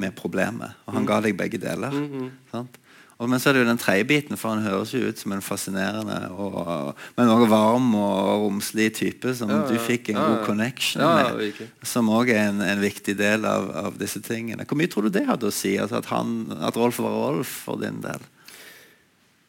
med 0.00 0.14
problemet. 0.16 0.76
Og 0.86 0.96
han 0.96 1.04
mm. 1.04 1.08
ga 1.08 1.20
deg 1.24 1.36
begge 1.38 1.60
deler. 1.60 1.90
Mm 1.92 2.08
-hmm. 2.12 2.30
Og, 2.58 2.81
men 3.30 3.40
så 3.40 3.50
er 3.50 3.56
det 3.56 3.62
jo 3.62 3.68
den 3.68 3.80
tredje 3.80 4.06
biten, 4.08 4.38
for 4.40 4.54
han 4.54 4.64
høres 4.64 4.94
jo 4.94 5.02
ut 5.04 5.20
som 5.20 5.34
en 5.34 5.44
fascinerende 5.44 6.18
og, 6.32 6.98
men 7.18 7.32
også 7.32 7.48
varm 7.50 7.90
og 7.98 8.46
romslig 8.46 8.88
type 8.98 9.34
som 9.38 9.52
ja, 9.52 9.60
du 9.68 9.76
fikk 9.82 10.12
en 10.12 10.20
ja, 10.20 10.26
god 10.32 10.46
connection 10.48 11.04
med. 11.04 11.62
Som 11.86 12.10
òg 12.12 12.32
er 12.34 12.48
en, 12.50 12.62
en, 12.64 12.82
viktig 12.82 13.14
del 13.18 13.46
av, 13.48 13.68
av, 13.84 13.98
disse 14.00 14.22
tingene. 14.24 14.66
Hvor 14.66 14.80
mye 14.80 14.90
tror 14.90 15.06
du 15.06 15.14
det 15.14 15.26
hadde 15.28 15.50
å 15.50 15.54
si? 15.54 15.76
Altså 15.78 16.00
at, 16.00 16.10
han, 16.10 16.38
at 16.58 16.78
Rolf 16.78 17.02
var 17.04 17.18
Rolf 17.18 17.58
for 17.66 17.82
din 17.82 18.00
del? 18.04 18.24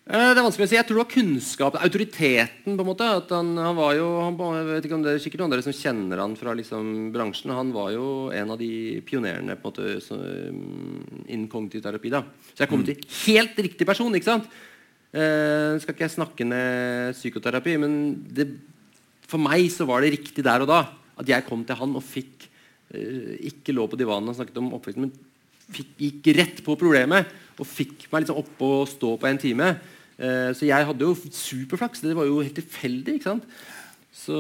Eh, 0.03 0.31
det 0.33 0.35
er 0.35 0.43
vanskelig 0.43 0.65
å 0.65 0.69
si. 0.69 0.75
Jeg 0.75 0.83
tror 0.87 0.97
det 0.97 1.03
var 1.05 1.13
kunnskap, 1.13 1.75
autoriteten. 1.79 2.75
på 2.75 2.83
en 2.83 2.89
måte 2.89 3.07
at 3.07 3.29
Han, 3.31 3.55
han 3.55 3.77
var 3.77 3.93
jo, 3.95 4.07
han, 4.19 4.35
jeg 4.57 4.67
vet 4.67 4.87
ikke 4.89 4.97
om 4.97 5.05
det 5.05 5.13
er 5.13 5.23
sikkert 5.23 5.43
noen 5.43 5.53
av 5.53 5.55
dere 5.55 5.67
som 5.69 5.77
kjenner 5.77 6.19
han 6.19 6.35
fra 6.35 6.55
liksom, 6.59 6.89
bransjen. 7.15 7.53
Han 7.55 7.71
var 7.71 7.93
jo 7.95 8.07
en 8.35 8.51
av 8.51 8.59
de 8.59 8.99
pionerene 9.07 9.55
på 9.55 9.71
en 9.71 9.71
måte, 9.71 9.95
så, 10.03 10.19
mm, 10.19 11.23
innen 11.29 11.47
kognitiv 11.47 11.85
terapi. 11.85 12.11
da. 12.11 12.25
Så 12.51 12.65
jeg 12.65 12.71
kom 12.73 12.83
mm. 12.83 12.87
til 12.89 13.07
helt 13.21 13.63
riktig 13.69 13.87
person. 13.87 14.11
ikke 14.19 14.27
sant? 14.27 14.51
Eh, 15.13 15.79
skal 15.79 15.95
ikke 15.95 16.07
jeg 16.09 16.17
snakke 16.17 16.49
ned 16.49 17.15
psykoterapi, 17.15 17.77
men 17.79 17.95
det, 18.27 18.49
for 19.29 19.39
meg 19.39 19.69
så 19.71 19.87
var 19.87 20.03
det 20.03 20.17
riktig 20.17 20.43
der 20.43 20.65
og 20.65 20.67
da. 20.67 20.81
At 21.15 21.31
jeg 21.31 21.47
kom 21.47 21.63
til 21.63 21.77
han 21.79 21.95
og 21.95 22.01
fikk 22.01 22.49
eh, 22.91 23.37
Ikke 23.53 23.71
lå 23.71 23.85
på 23.87 23.99
divanen 23.99 24.31
og 24.31 24.35
snakket 24.35 24.59
om 24.59 24.71
oppveksten, 24.75 25.05
men 25.05 25.71
fikk, 25.71 25.95
gikk 25.95 26.31
rett 26.35 26.63
på 26.65 26.75
problemet. 26.75 27.29
Og 27.59 27.69
fikk 27.69 28.07
meg 28.09 28.23
liksom 28.23 28.39
oppe 28.41 28.69
og 28.79 28.89
stå 28.89 29.13
på 29.21 29.29
en 29.29 29.41
time. 29.41 29.69
Eh, 30.17 30.51
så 30.57 30.67
jeg 30.67 30.89
hadde 30.89 31.05
jo 31.07 31.15
superflaks. 31.15 32.03
Det 32.03 32.15
var 32.17 32.27
jo 32.29 32.41
helt 32.41 32.57
tilfeldig. 32.57 33.17
ikke 33.17 33.31
sant? 33.31 33.47
Så, 34.13 34.37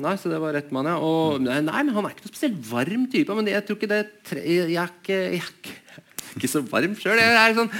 nei, 0.00 0.14
så 0.16 0.30
det 0.32 0.40
var 0.40 0.54
rett 0.56 0.70
mann, 0.72 0.88
ja. 0.88 0.96
Og, 1.04 1.42
nei, 1.44 1.60
nei, 1.60 1.82
men 1.84 1.92
Han 1.92 2.06
er 2.08 2.14
ikke 2.14 2.24
noe 2.24 2.32
spesielt 2.32 2.60
varm 2.70 3.06
type. 3.12 3.36
Men 3.36 3.50
jeg 3.52 3.66
tror 3.66 3.78
ikke 3.78 3.90
det 3.90 4.00
jeg, 4.00 4.72
er 4.72 4.92
ikke, 4.94 5.18
jeg 5.18 5.42
er 5.44 5.52
ikke, 5.52 5.74
jeg 5.76 6.32
er 6.32 6.38
ikke 6.40 6.52
så 6.54 6.64
varm 6.70 6.96
sjøl. 6.98 7.20
Jeg, 7.20 7.56
sånn, 7.58 7.72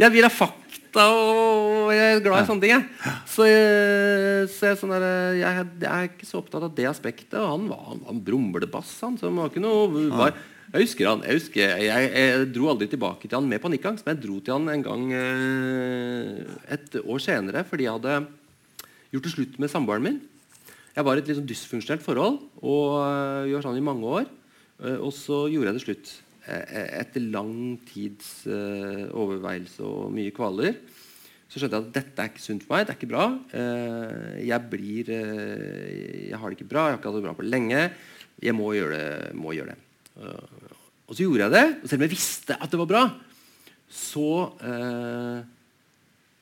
jeg 0.00 0.14
vil 0.16 0.26
ha 0.26 0.32
fakta, 0.32 1.04
og 1.12 1.92
jeg 1.94 2.16
er 2.16 2.24
glad 2.24 2.46
i 2.46 2.48
sånne 2.48 2.64
ting. 2.64 2.72
Jeg. 2.72 3.12
Så, 3.28 3.46
jeg, 3.50 4.48
så 4.54 4.70
jeg, 4.70 4.80
sånn 4.80 4.96
der, 4.96 5.06
jeg, 5.38 5.68
er 5.90 6.08
ikke 6.08 6.28
så 6.30 6.40
opptatt 6.40 6.66
av 6.66 6.74
det 6.80 6.88
aspektet. 6.90 7.38
Og 7.42 7.50
han 7.52 7.68
var, 7.68 7.84
han 7.92 8.02
var 8.06 8.16
en 8.16 8.24
brumlebass, 8.26 8.96
han. 9.04 9.20
Så 9.20 9.28
han 9.28 9.38
var 9.38 9.52
ikke 9.52 9.64
noe 9.64 10.08
var, 10.16 10.40
Jeg 10.74 10.88
husker 10.88 11.06
han, 11.06 11.20
jeg, 11.22 11.38
husker, 11.38 11.76
jeg, 11.86 12.06
jeg, 12.10 12.46
dro 12.50 12.72
aldri 12.72 12.88
tilbake 12.90 13.28
til 13.28 13.38
han 13.38 13.46
med 13.46 13.60
panikkangst, 13.62 14.02
men 14.02 14.16
jeg 14.16 14.24
dro 14.24 14.40
til 14.42 14.56
han 14.56 14.72
en 14.72 14.82
gang 14.82 15.04
eh, 15.14 16.40
et 16.74 16.96
år 16.98 17.20
senere 17.22 17.62
fordi 17.68 17.86
jeg 17.86 17.94
hadde 17.94 18.16
gjort 19.14 19.28
det 19.28 19.32
slutt 19.36 19.60
med 19.62 19.70
samboeren 19.70 20.02
min. 20.02 20.18
Jeg 20.94 21.06
var 21.06 21.14
i 21.14 21.22
et 21.22 21.30
litt 21.30 21.38
sånn 21.38 21.46
dysfunksjonelt 21.46 22.02
forhold, 22.02 22.40
og 22.62 22.96
uh, 23.02 23.46
gjorde 23.50 23.68
sånn 23.68 23.78
i 23.78 23.86
mange 23.86 24.10
år. 24.18 24.26
Uh, 24.82 24.98
og 24.98 25.14
så 25.14 25.44
gjorde 25.50 25.70
jeg 25.70 25.78
det 25.78 25.84
slutt. 25.84 26.12
Uh, 26.42 26.60
etter 27.00 27.22
lang 27.22 27.54
tids 27.88 28.32
overveielse 28.50 29.86
og 29.86 30.10
mye 30.14 30.34
kvaler 30.34 30.74
så 31.48 31.60
skjønte 31.60 31.78
jeg 31.78 31.86
at 31.86 31.94
dette 31.94 32.18
er 32.18 32.30
ikke 32.32 32.42
sunt 32.42 32.66
for 32.66 32.74
meg. 32.74 32.82
det 32.82 32.92
er 32.94 32.98
ikke 32.98 33.12
bra. 33.12 33.24
jeg 34.42 34.70
blir 34.72 35.10
Jeg 35.12 36.38
har 36.40 36.50
det 36.50 36.56
ikke 36.58 36.70
bra, 36.72 36.88
jeg 36.88 36.96
har 36.96 36.98
ikke 36.98 37.12
hatt 37.12 37.18
det 37.20 37.26
bra 37.28 37.34
på 37.38 37.46
lenge. 37.46 37.82
Jeg 38.42 38.56
må 38.58 38.72
gjøre 38.74 38.98
det. 38.98 39.34
Må 39.38 39.54
gjøre 39.54 39.76
det. 39.76 40.63
Og 41.04 41.14
så 41.14 41.24
gjorde 41.24 41.46
jeg 41.46 41.54
det. 41.54 41.64
Og 41.82 41.88
selv 41.88 42.00
om 42.00 42.06
jeg 42.06 42.14
visste 42.14 42.56
at 42.56 42.72
det 42.72 42.80
var 42.80 42.90
bra, 42.90 43.04
så 43.94 44.28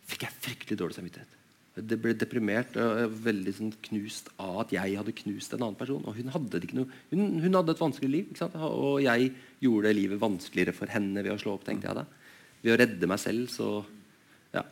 fikk 0.09 0.27
jeg 0.27 0.43
fryktelig 0.47 0.79
dårlig 0.81 0.97
samvittighet. 0.99 1.39
Det 1.73 1.97
ble 1.97 2.13
deprimert 2.21 2.75
og 2.77 3.15
veldig 3.25 3.53
sånn, 3.57 3.71
knust 3.87 4.27
av 4.37 4.59
at 4.67 4.75
jeg 4.75 4.97
hadde 4.99 5.15
knust 5.23 5.55
en 5.57 5.63
annen 5.65 5.79
person. 5.79 6.03
Og 6.05 6.19
hun 6.19 6.29
hadde, 6.35 6.61
noe, 6.77 6.99
hun, 7.11 7.23
hun 7.41 7.57
hadde 7.57 7.73
et 7.73 7.81
vanskelig 7.81 8.11
liv, 8.13 8.43
og 8.61 8.99
jeg 9.01 9.31
gjorde 9.65 9.95
livet 9.97 10.21
vanskeligere 10.21 10.77
for 10.77 10.93
henne 10.93 11.25
ved 11.25 11.33
å 11.33 11.39
slå 11.41 11.57
opp. 11.57 11.65
tenkte 11.65 11.89
jeg 11.89 11.97
da. 12.03 12.05
Ved 12.63 12.75
å 12.75 12.79
redde 12.83 13.09
meg 13.09 13.23
selv, 13.23 13.49
så 13.51 13.71
ja. 14.53 14.67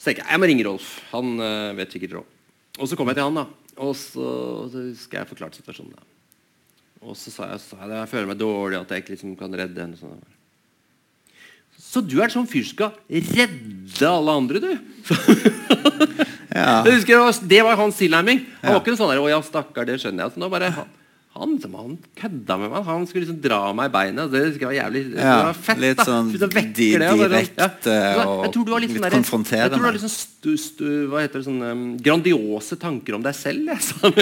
Så 0.00 0.08
tenker 0.08 0.24
jeg 0.24 0.32
jeg 0.32 0.40
må 0.40 0.48
ringe 0.48 0.64
Rolf. 0.64 0.94
Han 1.10 1.34
øh, 1.44 1.76
vet 1.76 1.92
sikkert 1.92 2.16
råd. 2.18 2.38
Og 2.80 2.88
så 2.88 2.96
kom 2.96 3.12
jeg 3.12 3.20
til 3.20 3.28
han, 3.28 3.42
da. 3.42 3.74
Og 3.84 3.92
så, 4.00 4.30
så 4.72 4.86
skal 4.96 5.22
jeg 5.22 5.32
forklare 5.34 5.60
situasjonen. 5.60 5.92
da. 5.92 6.09
Og 7.00 7.16
så 7.16 7.32
sa 7.32 7.48
jeg, 7.48 7.62
at 7.80 7.94
jeg 7.94 8.10
føler 8.10 8.28
meg 8.28 8.38
dårlig, 8.40 8.78
at 8.80 8.92
jeg 8.92 9.02
ikke 9.02 9.14
liksom 9.14 9.32
kan 9.40 9.54
redde 9.56 9.80
henne. 9.80 9.96
Sånn. 9.96 10.20
Så 11.80 12.02
du 12.04 12.18
er 12.18 12.26
en 12.28 12.34
sånn 12.34 12.48
fyr 12.50 12.66
som 12.68 12.76
skal 12.76 13.30
redde 13.32 14.10
alle 14.10 14.34
andre, 14.36 14.60
du? 14.60 14.70
ja. 16.60 16.82
husker, 16.84 17.24
det 17.48 17.62
var 17.64 17.80
hans 17.80 17.98
tilnærming. 17.98 18.44
Han 18.60 18.76
var 18.76 18.82
ikke 18.82 18.94
noe 18.94 19.00
sånn 19.00 19.12
der, 19.14 19.22
'Å 19.22 19.30
ja, 19.32 19.40
stakkar, 19.46 19.88
det 19.88 19.96
skjønner 20.02 20.26
jeg'. 20.26 20.34
Så 20.36 20.42
nå 20.42 20.50
bare, 20.52 20.68
han, 20.76 20.92
han 21.30 21.52
kødda 22.18 22.56
med 22.58 22.72
meg. 22.72 22.82
Han 22.88 23.04
skulle 23.06 23.22
liksom 23.22 23.38
dra 23.40 23.60
meg 23.76 23.86
i 23.86 23.92
beinet. 23.94 24.32
Det 24.32 24.64
var 24.64 24.74
jævlig 24.74 25.02
det 25.12 25.22
var 25.22 25.54
fett. 25.54 25.78
Litt 25.78 26.02
sånn 26.02 26.32
direkte 26.34 27.94
og, 28.26 28.48
og 28.50 28.80
litt, 28.82 28.96
litt 28.96 29.14
konfronterende. 29.14 29.68
Jeg 29.68 29.70
tror 29.70 29.84
du 29.84 29.86
har 29.86 29.94
litt 29.94 30.02
sånn 30.02 30.12
stu, 30.16 30.50
stu, 30.58 30.88
hva 31.12 31.22
heter 31.22 31.38
det, 31.38 31.46
sånn, 31.46 31.62
um, 31.62 31.84
grandiose 32.02 32.74
tanker 32.82 33.14
om 33.14 33.22
deg 33.22 33.38
selv. 33.38 33.62
Liksom. 33.70 34.10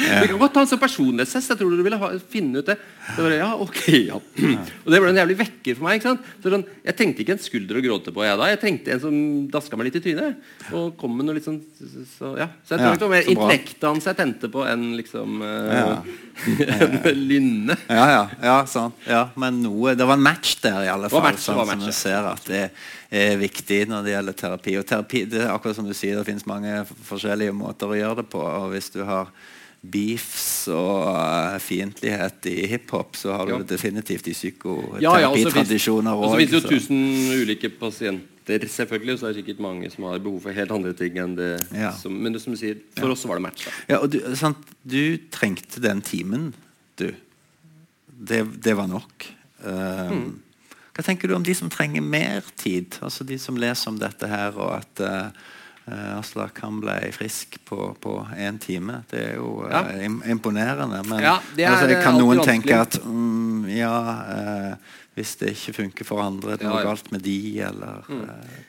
Ja. 0.00 0.22
Vi 0.24 0.30
kan 0.30 0.38
godt 0.40 0.54
ta 0.56 0.62
en 0.64 0.68
sånn 0.70 0.80
personlighetstest. 0.80 1.52
Jeg 1.52 1.58
tror 1.60 1.74
du 1.76 1.82
ville 1.84 1.98
ha, 2.00 2.08
finne 2.32 2.62
ut 2.62 2.66
det. 2.66 2.76
det 3.14 3.24
var, 3.24 3.34
ja, 3.36 3.50
ok, 3.62 3.80
ja. 4.08 4.16
Og 4.84 4.88
det 4.90 5.00
ble 5.02 5.10
en 5.12 5.20
jævlig 5.20 5.36
vekker 5.42 5.76
for 5.76 5.86
meg. 5.86 6.02
Sånn, 6.02 6.64
jeg 6.86 6.96
trengte 6.98 7.22
ikke 7.22 7.36
en 7.36 7.42
skulder 7.44 7.78
å 7.78 7.84
gråte 7.84 8.14
på. 8.16 8.24
Jeg, 8.26 8.38
da. 8.40 8.48
jeg 8.50 8.60
trengte 8.64 8.94
en 8.96 9.02
som 9.04 9.18
daska 9.52 9.78
meg 9.78 9.90
litt 9.90 10.00
i 10.00 10.04
trynet. 10.08 10.50
Og 10.72 10.96
kom 10.98 11.14
med 11.14 11.28
noe 11.28 11.38
litt 11.38 11.46
sånn 11.46 11.60
så, 12.16 12.32
ja. 12.40 12.48
så 12.64 12.74
jeg 12.74 12.82
tror 12.82 12.96
det 12.96 13.06
var 13.06 13.14
mer 13.14 13.30
intellektet 13.34 13.86
hans 13.86 14.08
jeg 14.08 14.18
tente 14.18 14.50
på 14.52 14.64
enn 14.66 14.88
liksom 14.98 15.44
uh, 15.44 16.00
Lynne. 17.30 17.76
Ja, 17.88 18.06
ja, 18.10 18.24
ja, 18.42 18.56
sånn. 18.68 18.94
ja, 19.08 19.26
men 19.40 19.60
noe, 19.64 19.94
det 19.98 20.06
var 20.08 20.18
en 20.18 20.24
match 20.24 20.56
der, 20.62 20.84
i 20.86 20.90
alle 20.92 21.10
fall. 21.12 21.24
Match, 21.28 21.44
sånn, 21.44 21.62
som 21.68 21.84
du 21.84 21.92
ser 21.94 22.26
at 22.30 22.50
det 22.50 22.64
er 23.10 23.38
viktig 23.40 23.84
når 23.90 24.06
det 24.06 24.14
gjelder 24.14 24.38
terapi. 24.42 24.76
Og 24.80 24.88
terapi, 24.88 25.24
det 25.30 25.44
er 25.44 25.54
akkurat 25.54 25.78
som 25.78 25.88
du 25.88 25.94
sier, 25.96 26.18
det 26.18 26.28
finnes 26.28 26.46
mange 26.48 26.82
forskjellige 27.08 27.56
måter 27.56 27.90
å 27.90 27.98
gjøre 27.98 28.22
det 28.22 28.28
på. 28.32 28.44
og 28.44 28.70
hvis 28.74 28.92
du 28.94 29.02
har 29.08 29.32
beefs 29.80 30.68
og 30.68 31.06
uh, 31.08 31.56
fiendtlighet 31.62 32.46
i 32.52 32.66
hiphop, 32.68 33.16
så 33.16 33.32
har 33.32 33.48
du 33.48 33.54
det 33.62 33.70
definitivt 33.72 34.28
i 34.28 34.34
psykoterapitradisjoner 34.36 35.00
òg. 35.00 35.00
Ja, 35.00 35.14
ja, 35.24 35.30
og 35.32 35.40
så 35.40 35.54
finnes 36.36 36.52
det 36.52 36.60
jo 36.60 36.68
tusen 36.68 37.00
ulike 37.40 37.72
pasienter, 38.46 38.68
selvfølgelig. 38.68 39.18
Så 39.18 39.26
er 39.26 39.32
det 39.32 39.42
sikkert 39.44 39.60
mange 39.60 39.90
som 39.90 40.04
har 40.04 40.18
behov 40.18 40.40
for 40.42 40.52
helt 40.52 40.70
andre 40.70 40.92
ting 40.92 41.18
enn 41.18 41.36
det. 41.36 41.60
Ja. 41.72 41.92
Som, 41.92 42.12
men 42.12 42.32
det 42.32 42.42
som 42.42 42.52
du 42.52 42.58
sier, 42.58 42.78
for 42.98 43.10
oss 43.10 43.22
så 43.22 43.28
var 43.28 43.36
det 43.36 43.46
match. 43.48 43.68
Ja, 43.88 44.00
og 44.00 44.10
du, 44.10 44.20
sant, 44.36 44.58
du 44.82 45.18
trengte 45.30 45.80
den 45.80 46.02
timen, 46.02 46.54
du. 46.96 47.12
Det, 48.06 48.44
det 48.62 48.74
var 48.76 48.86
nok. 48.86 49.26
Um, 49.64 50.12
mm. 50.12 50.40
Hva 50.92 51.04
tenker 51.04 51.28
du 51.28 51.34
om 51.34 51.44
de 51.44 51.54
som 51.54 51.70
trenger 51.70 52.02
mer 52.02 52.44
tid? 52.56 52.98
Altså 53.00 53.24
De 53.24 53.38
som 53.38 53.56
leser 53.56 53.88
om 53.88 53.98
dette 53.98 54.28
her, 54.28 54.56
og 54.58 54.74
at 54.76 55.00
uh, 55.00 55.30
Aslak 56.16 56.60
han 56.64 56.80
ble 56.82 56.96
frisk 57.14 57.58
på 57.66 58.14
én 58.36 58.58
time. 58.62 59.02
Det 59.10 59.20
er 59.32 59.34
jo 59.38 59.60
uh, 59.64 59.72
ja. 59.72 59.82
imponerende. 60.32 61.02
Men 61.08 61.24
ja, 61.24 61.36
er, 61.56 61.72
altså, 61.72 62.00
kan 62.04 62.18
noen 62.20 62.42
tenke 62.46 62.78
at 62.78 62.98
mm, 63.04 63.66
ja, 63.72 63.96
eh, 64.36 64.96
hvis 65.18 65.34
det 65.40 65.54
ikke 65.56 65.76
funker 65.80 66.08
for 66.08 66.22
andre, 66.24 66.56
det 66.56 66.66
er 66.66 66.72
noe 66.72 66.86
galt 66.86 67.10
med 67.14 67.24
de, 67.26 67.38
eller 67.66 68.06
mm. 68.06 68.24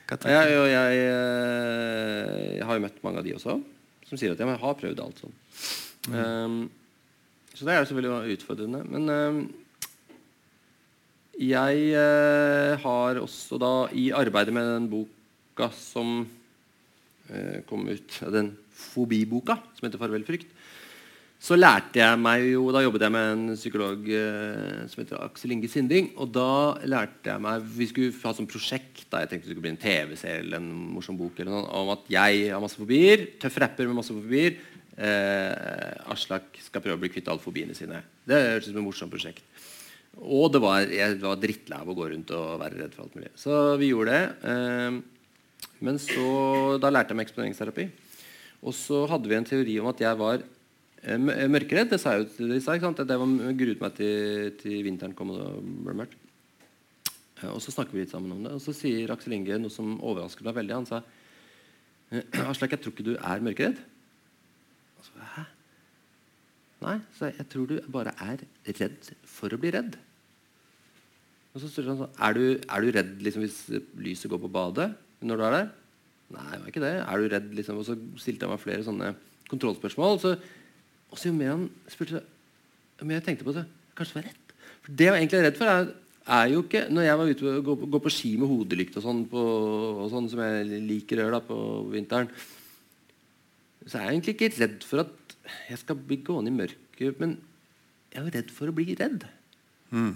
hva 0.09 0.17
tenker 0.17 0.35
jeg, 0.35 0.51
jeg, 0.51 0.73
jeg, 0.73 1.05
jeg, 2.57 2.67
har 2.67 2.77
jo 2.77 2.85
møtt 2.87 3.01
mange 3.05 3.21
av 3.21 3.27
de 3.27 3.35
også, 3.37 3.57
som 4.09 4.19
sier 4.19 4.33
at 4.33 4.41
jeg 4.41 4.61
har 4.65 4.77
prøvd 4.81 5.03
alt 5.05 5.23
sånn. 5.23 5.35
Mm. 6.09 6.15
Um, 6.17 6.61
så 7.53 7.67
det 7.67 7.73
er 7.73 7.83
jo 7.83 7.89
selvfølgelig 7.91 8.37
utfordrende. 8.39 8.83
Men 8.89 9.09
um, 9.13 9.41
jeg 11.41 11.81
uh, 11.93 12.73
har 12.81 13.21
også 13.21 13.59
da 13.61 13.73
i 13.93 14.09
arbeidet 14.17 14.53
med 14.55 14.65
den 14.65 14.87
boka 14.91 15.69
som 15.77 16.23
eh, 16.23 16.40
kom 17.69 17.87
ut, 17.87 18.17
den 18.33 18.55
fobiboka 18.71 19.59
som 19.77 19.87
heter 19.87 20.01
'Farvel 20.01 20.25
frykt', 20.27 20.51
så 21.41 21.57
lærte 21.57 21.97
jeg 21.97 22.19
meg 22.21 22.43
jo 22.51 22.67
Da 22.73 22.83
jobbet 22.83 23.01
jeg 23.07 23.13
med 23.15 23.31
en 23.31 23.55
psykolog 23.57 24.09
eh, 24.13 24.81
som 24.91 25.01
heter 25.01 25.21
Aksel 25.25 25.55
Inge 25.55 25.69
Sinding. 25.71 26.11
Og 26.21 26.29
da 26.35 26.77
lærte 26.85 27.31
jeg 27.31 27.41
meg 27.41 27.65
Vi 27.79 27.87
skulle 27.89 28.13
ha 28.13 28.33
sånn 28.37 28.49
prosjekt 28.49 29.07
da 29.09 29.23
jeg 29.23 29.31
tenkte 29.31 29.49
det 29.49 29.55
skulle 29.55 29.65
bli 29.65 29.73
en 29.73 29.81
TV-serie 29.81 30.43
eller 30.45 30.61
en 30.61 30.69
morsom 30.93 31.17
bok 31.19 31.41
eller 31.41 31.51
noe, 31.51 31.65
om 31.81 31.89
at 31.95 32.05
jeg 32.13 32.45
har 32.53 32.61
masse 32.63 32.79
fobier. 32.79 33.25
Tøff 33.41 33.57
rapper 33.59 33.89
med 33.89 33.97
masse 33.97 34.13
fobier. 34.13 34.61
Eh, 34.95 36.11
Aslak 36.13 36.61
skal 36.61 36.85
prøve 36.85 36.99
å 36.99 37.01
bli 37.01 37.11
kvitt 37.11 37.27
alle 37.31 37.43
fobiene 37.43 37.75
sine. 37.75 37.99
Det 38.23 38.37
høres 38.37 38.69
ut 38.69 38.69
som 38.69 38.79
et 38.79 38.85
morsomt 38.85 39.11
prosjekt. 39.11 39.43
Og 40.21 40.51
det 40.53 40.61
var, 40.63 40.85
jeg 40.93 41.17
var 41.19 41.41
drittlei 41.41 41.81
av 41.81 41.91
å 41.91 41.97
gå 41.97 42.07
rundt 42.13 42.31
og 42.37 42.61
være 42.61 42.83
redd 42.83 42.95
for 42.95 43.07
alt 43.07 43.17
mulig. 43.17 43.33
Så 43.39 43.59
vi 43.81 43.91
gjorde 43.91 44.15
det. 44.15 44.53
Eh, 44.53 45.20
men 45.81 45.97
så, 46.01 46.25
da 46.81 46.91
lærte 46.93 47.13
jeg 47.13 47.17
meg 47.17 47.27
eksponeringsterapi. 47.27 47.85
Og 48.61 48.73
så 48.77 49.05
hadde 49.09 49.29
vi 49.29 49.37
en 49.37 49.47
teori 49.47 49.77
om 49.81 49.89
at 49.89 50.01
jeg 50.03 50.17
var 50.19 50.43
eh, 50.43 51.47
mørkeredd. 51.49 51.89
Det 51.93 51.99
sa 52.01 52.13
jeg 52.13 52.23
jo 52.23 52.27
til 52.35 52.53
disse. 52.53 52.69
ikke 52.69 52.85
sant? 52.85 53.01
At 53.01 53.09
Jeg 53.09 53.57
gruet 53.57 53.81
meg 53.81 53.95
til, 53.97 54.51
til, 54.61 54.83
vinteren 54.85 55.15
kom 55.17 55.33
og 55.33 55.39
det 55.41 55.47
ble 55.87 55.97
mørkt. 56.03 56.19
Eh, 57.41 57.49
og 57.49 57.57
så 57.65 57.73
snakker 57.73 57.97
vi 57.97 58.05
litt 58.05 58.13
sammen 58.13 58.35
om 58.35 58.45
det. 58.45 58.53
Og 58.53 58.61
så 58.61 58.75
sier 58.77 59.13
Aksel 59.13 59.37
Inge 59.39 59.57
noe 59.63 59.73
som 59.73 59.97
overrasket 59.97 60.45
meg 60.45 60.59
veldig. 60.61 60.77
Han 60.83 60.89
sa 60.89 61.01
Aslak, 62.51 62.75
jeg 62.75 62.83
tror 62.83 62.93
ikke 62.93 63.09
du 63.09 63.15
er 63.17 63.45
mørkeredd. 63.49 63.81
Og 64.99 65.09
så, 65.09 65.17
Hæ? 65.33 65.47
Nei, 66.81 66.97
så 67.13 67.29
jeg 67.29 67.45
tror 67.49 67.67
du 67.69 67.75
bare 67.93 68.13
er 68.25 68.41
redd 68.65 69.11
for 69.29 69.53
å 69.53 69.59
bli 69.61 69.69
redd. 69.73 69.97
Og 71.51 71.61
så 71.61 71.69
spør 71.69 71.91
han 71.91 71.99
sånn 71.99 72.19
Er 72.25 72.37
er 72.37 72.85
du 72.85 72.93
redd 72.95 73.17
liksom, 73.25 73.43
hvis 73.43 73.97
lyset 74.01 74.29
går 74.31 74.41
på 74.41 74.49
badet 74.53 74.93
når 75.21 75.39
du 75.39 75.45
er 75.45 75.55
der? 75.55 75.71
Nei, 76.31 76.47
det 76.53 76.61
var 76.61 76.71
ikke 76.71 76.83
det. 76.83 76.93
Er 77.01 77.21
du 77.21 77.31
redd 77.31 77.49
liksom? 77.57 77.79
Og 77.81 77.87
så 77.87 77.97
stilte 78.21 78.47
jeg 78.47 78.53
meg 78.53 78.61
flere 78.63 78.85
sånne 78.85 79.13
kontrollspørsmål. 79.51 80.15
Og 80.15 80.21
så, 80.23 80.35
og 81.11 81.19
så 81.19 81.29
jo 81.29 81.35
mer 81.37 81.53
han 81.55 81.65
spurte, 81.91 82.21
jo 82.99 83.07
mer 83.09 83.19
jeg 83.19 83.27
tenkte 83.29 83.47
på 83.47 83.55
det 83.57 83.65
Kanskje 83.97 84.15
det 84.15 84.21
var 84.21 84.29
rett. 84.29 84.53
For 84.81 84.95
det 84.97 85.07
jeg 85.07 85.13
var 85.13 85.19
egentlig 85.19 85.41
redd 85.45 85.59
for, 85.59 85.71
er, 85.71 85.89
er 86.37 86.51
jo 86.53 86.63
ikke 86.63 86.83
Når 86.93 87.05
jeg 87.05 87.19
var 87.19 87.31
ute 87.31 87.51
og 87.51 87.67
gå, 87.67 87.75
gå 87.95 88.01
på 88.05 88.13
ski 88.13 88.31
med 88.39 88.51
hodelykt 88.51 88.97
og 88.97 89.05
sånn, 89.05 89.21
på, 89.29 89.43
og 90.05 90.07
sånn 90.13 90.29
som 90.31 90.43
jeg 90.45 90.81
liker 90.87 91.19
å 91.19 91.25
gjøre 91.25 91.37
da, 91.37 91.43
på 91.49 91.57
vinteren, 91.91 92.31
så 93.81 93.97
er 93.97 94.05
jeg 94.05 94.15
egentlig 94.15 94.35
ikke 94.37 94.51
redd 94.61 94.85
for 94.85 95.03
at 95.03 95.35
jeg 95.71 95.81
skal 95.81 95.97
bli 95.97 96.19
gående 96.23 96.51
i 96.53 96.55
mørket, 96.55 97.19
men 97.19 97.35
jeg 98.11 98.19
er 98.19 98.27
jo 98.27 98.33
redd 98.37 98.51
for 98.53 98.69
å 98.69 98.75
bli 98.77 98.93
redd. 98.95 99.25
Mm. 99.91 100.13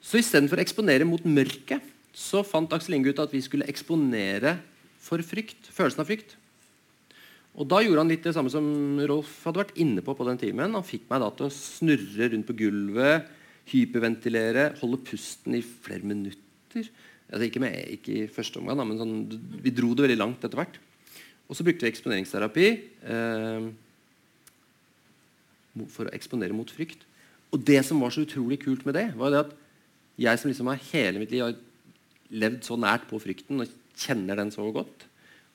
Så 0.00 0.20
istedenfor 0.20 0.60
å 0.60 0.64
eksponere 0.64 1.06
mot 1.08 1.24
mørket, 1.26 1.84
så 2.18 2.42
fant 2.46 2.72
Aksel 2.74 2.96
Inge 2.96 3.12
ut 3.14 3.22
at 3.22 3.32
vi 3.34 3.40
skulle 3.44 3.68
eksponere 3.70 4.56
for 5.02 5.22
frykt. 5.22 5.70
Følelsen 5.70 6.02
av 6.02 6.08
frykt. 6.10 6.34
Og 7.58 7.66
Da 7.70 7.80
gjorde 7.82 8.02
han 8.02 8.10
litt 8.10 8.26
det 8.26 8.34
samme 8.36 8.50
som 8.52 8.66
Rolf 9.08 9.30
hadde 9.46 9.62
vært 9.62 9.78
inne 9.82 10.02
på 10.04 10.14
på 10.14 10.26
den 10.26 10.38
timen. 10.38 10.74
Han 10.74 10.86
fikk 10.86 11.08
meg 11.10 11.22
da 11.22 11.30
til 11.34 11.48
å 11.48 11.54
snurre 11.54 12.30
rundt 12.32 12.46
på 12.46 12.58
gulvet, 12.58 13.30
hyperventilere, 13.70 14.72
holde 14.80 15.00
pusten 15.06 15.58
i 15.58 15.62
flere 15.62 16.06
minutter. 16.06 16.90
Altså 17.28 17.44
ikke, 17.48 17.62
med, 17.62 17.74
ikke 17.98 18.14
i 18.14 18.28
første 18.32 18.60
omgang, 18.60 18.80
men 18.88 19.00
sånn, 19.00 19.16
vi 19.62 19.74
dro 19.74 19.90
det 19.92 20.06
veldig 20.06 20.20
langt 20.20 20.46
etter 20.46 20.58
hvert. 20.58 20.78
Og 21.48 21.56
så 21.56 21.66
brukte 21.66 21.84
vi 21.84 21.92
eksponeringsterapi. 21.92 22.68
Eh, 23.14 23.68
for 25.94 26.08
å 26.08 26.14
eksponere 26.16 26.56
mot 26.56 26.70
frykt. 26.72 27.04
Og 27.54 27.62
det 27.64 27.80
som 27.86 28.00
var 28.02 28.12
så 28.14 28.24
utrolig 28.26 28.58
kult 28.62 28.84
med 28.86 28.96
det, 28.98 29.06
var 29.18 29.32
det 29.32 29.42
at 29.46 29.52
jeg 30.18 30.40
som 30.40 30.50
liksom 30.50 30.70
har 30.72 30.86
hele 30.90 31.22
mitt 31.22 31.32
liv 31.32 31.44
levd 32.28 32.66
så 32.66 32.76
nært 32.80 33.06
på 33.08 33.20
frykten 33.22 33.62
og 33.64 33.70
kjenner 33.98 34.38
den 34.38 34.52
så 34.54 34.66
godt, 34.74 35.06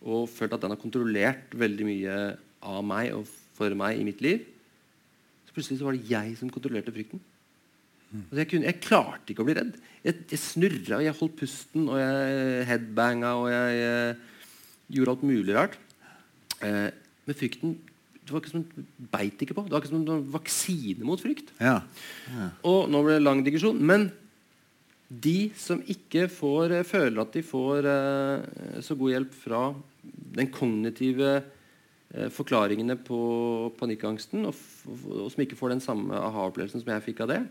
og 0.03 0.27
følt 0.31 0.55
at 0.55 0.63
den 0.63 0.73
har 0.73 0.81
kontrollert 0.81 1.53
veldig 1.55 1.85
mye 1.87 2.17
av 2.63 2.81
meg 2.85 3.13
og 3.15 3.27
for 3.53 3.75
meg 3.77 3.99
i 3.99 4.07
mitt 4.07 4.23
liv, 4.23 4.41
så 5.47 5.55
plutselig 5.55 5.79
så 5.79 5.87
var 5.87 5.95
det 5.95 6.09
jeg 6.09 6.35
som 6.39 6.51
kontrollerte 6.51 6.93
frykten. 6.95 7.21
Altså, 8.13 8.39
jeg, 8.43 8.49
kunne, 8.51 8.67
jeg, 8.69 8.81
klarte 8.83 9.33
ikke 9.33 9.41
å 9.41 9.47
bli 9.47 9.55
redd. 9.57 9.77
Jeg, 10.03 10.25
jeg 10.29 10.41
snurra, 10.41 10.99
jeg 11.01 11.17
holdt 11.17 11.39
pusten, 11.39 11.87
og 11.89 11.97
jeg 11.97 12.67
headbanga, 12.69 13.31
og 13.41 13.47
jeg, 13.49 13.79
jeg 13.79 14.97
gjorde 14.97 15.15
alt 15.15 15.25
mulig 15.25 15.55
rart. 15.57 15.79
Eh, 16.61 16.91
men 17.25 17.39
frykten 17.39 17.73
det 18.23 18.31
var 18.31 18.39
ikke 18.39 18.53
som 18.53 18.61
en 18.61 19.07
beit 19.11 19.41
ikke 19.43 19.55
på. 19.57 19.65
Det 19.67 19.73
var 19.73 19.83
ikke 19.83 19.91
som 19.91 20.03
en 20.03 20.27
vaksine 20.31 21.07
mot 21.07 21.19
frykt. 21.19 21.49
Ja. 21.59 21.81
Ja. 22.31 22.45
Og 22.69 22.85
nå 22.91 23.01
ble 23.03 23.17
det 23.17 23.23
lang 23.25 23.41
digresjon. 23.43 23.81
Men 23.83 24.07
de 25.21 25.51
som 25.59 25.81
ikke 25.89 26.27
får, 26.31 26.71
eh, 26.71 26.85
føler 26.87 27.21
at 27.21 27.33
de 27.33 27.43
får 27.45 27.85
eh, 27.89 28.81
så 28.81 28.95
god 28.95 29.13
hjelp 29.13 29.33
fra 29.33 29.61
den 30.33 30.49
kognitive 30.51 31.43
eh, 32.13 32.29
forklaringene 32.29 32.95
på 32.97 33.73
panikkangsten, 33.79 34.45
og, 34.49 34.55
og, 34.87 35.29
som 35.31 35.43
ikke 35.43 35.59
får 35.59 35.75
den 35.75 35.83
samme 35.83 36.17
aha-opplevelsen 36.17 36.81
som 36.81 36.93
jeg 36.93 37.05
fikk 37.09 37.23
av 37.25 37.33
det, 37.33 37.41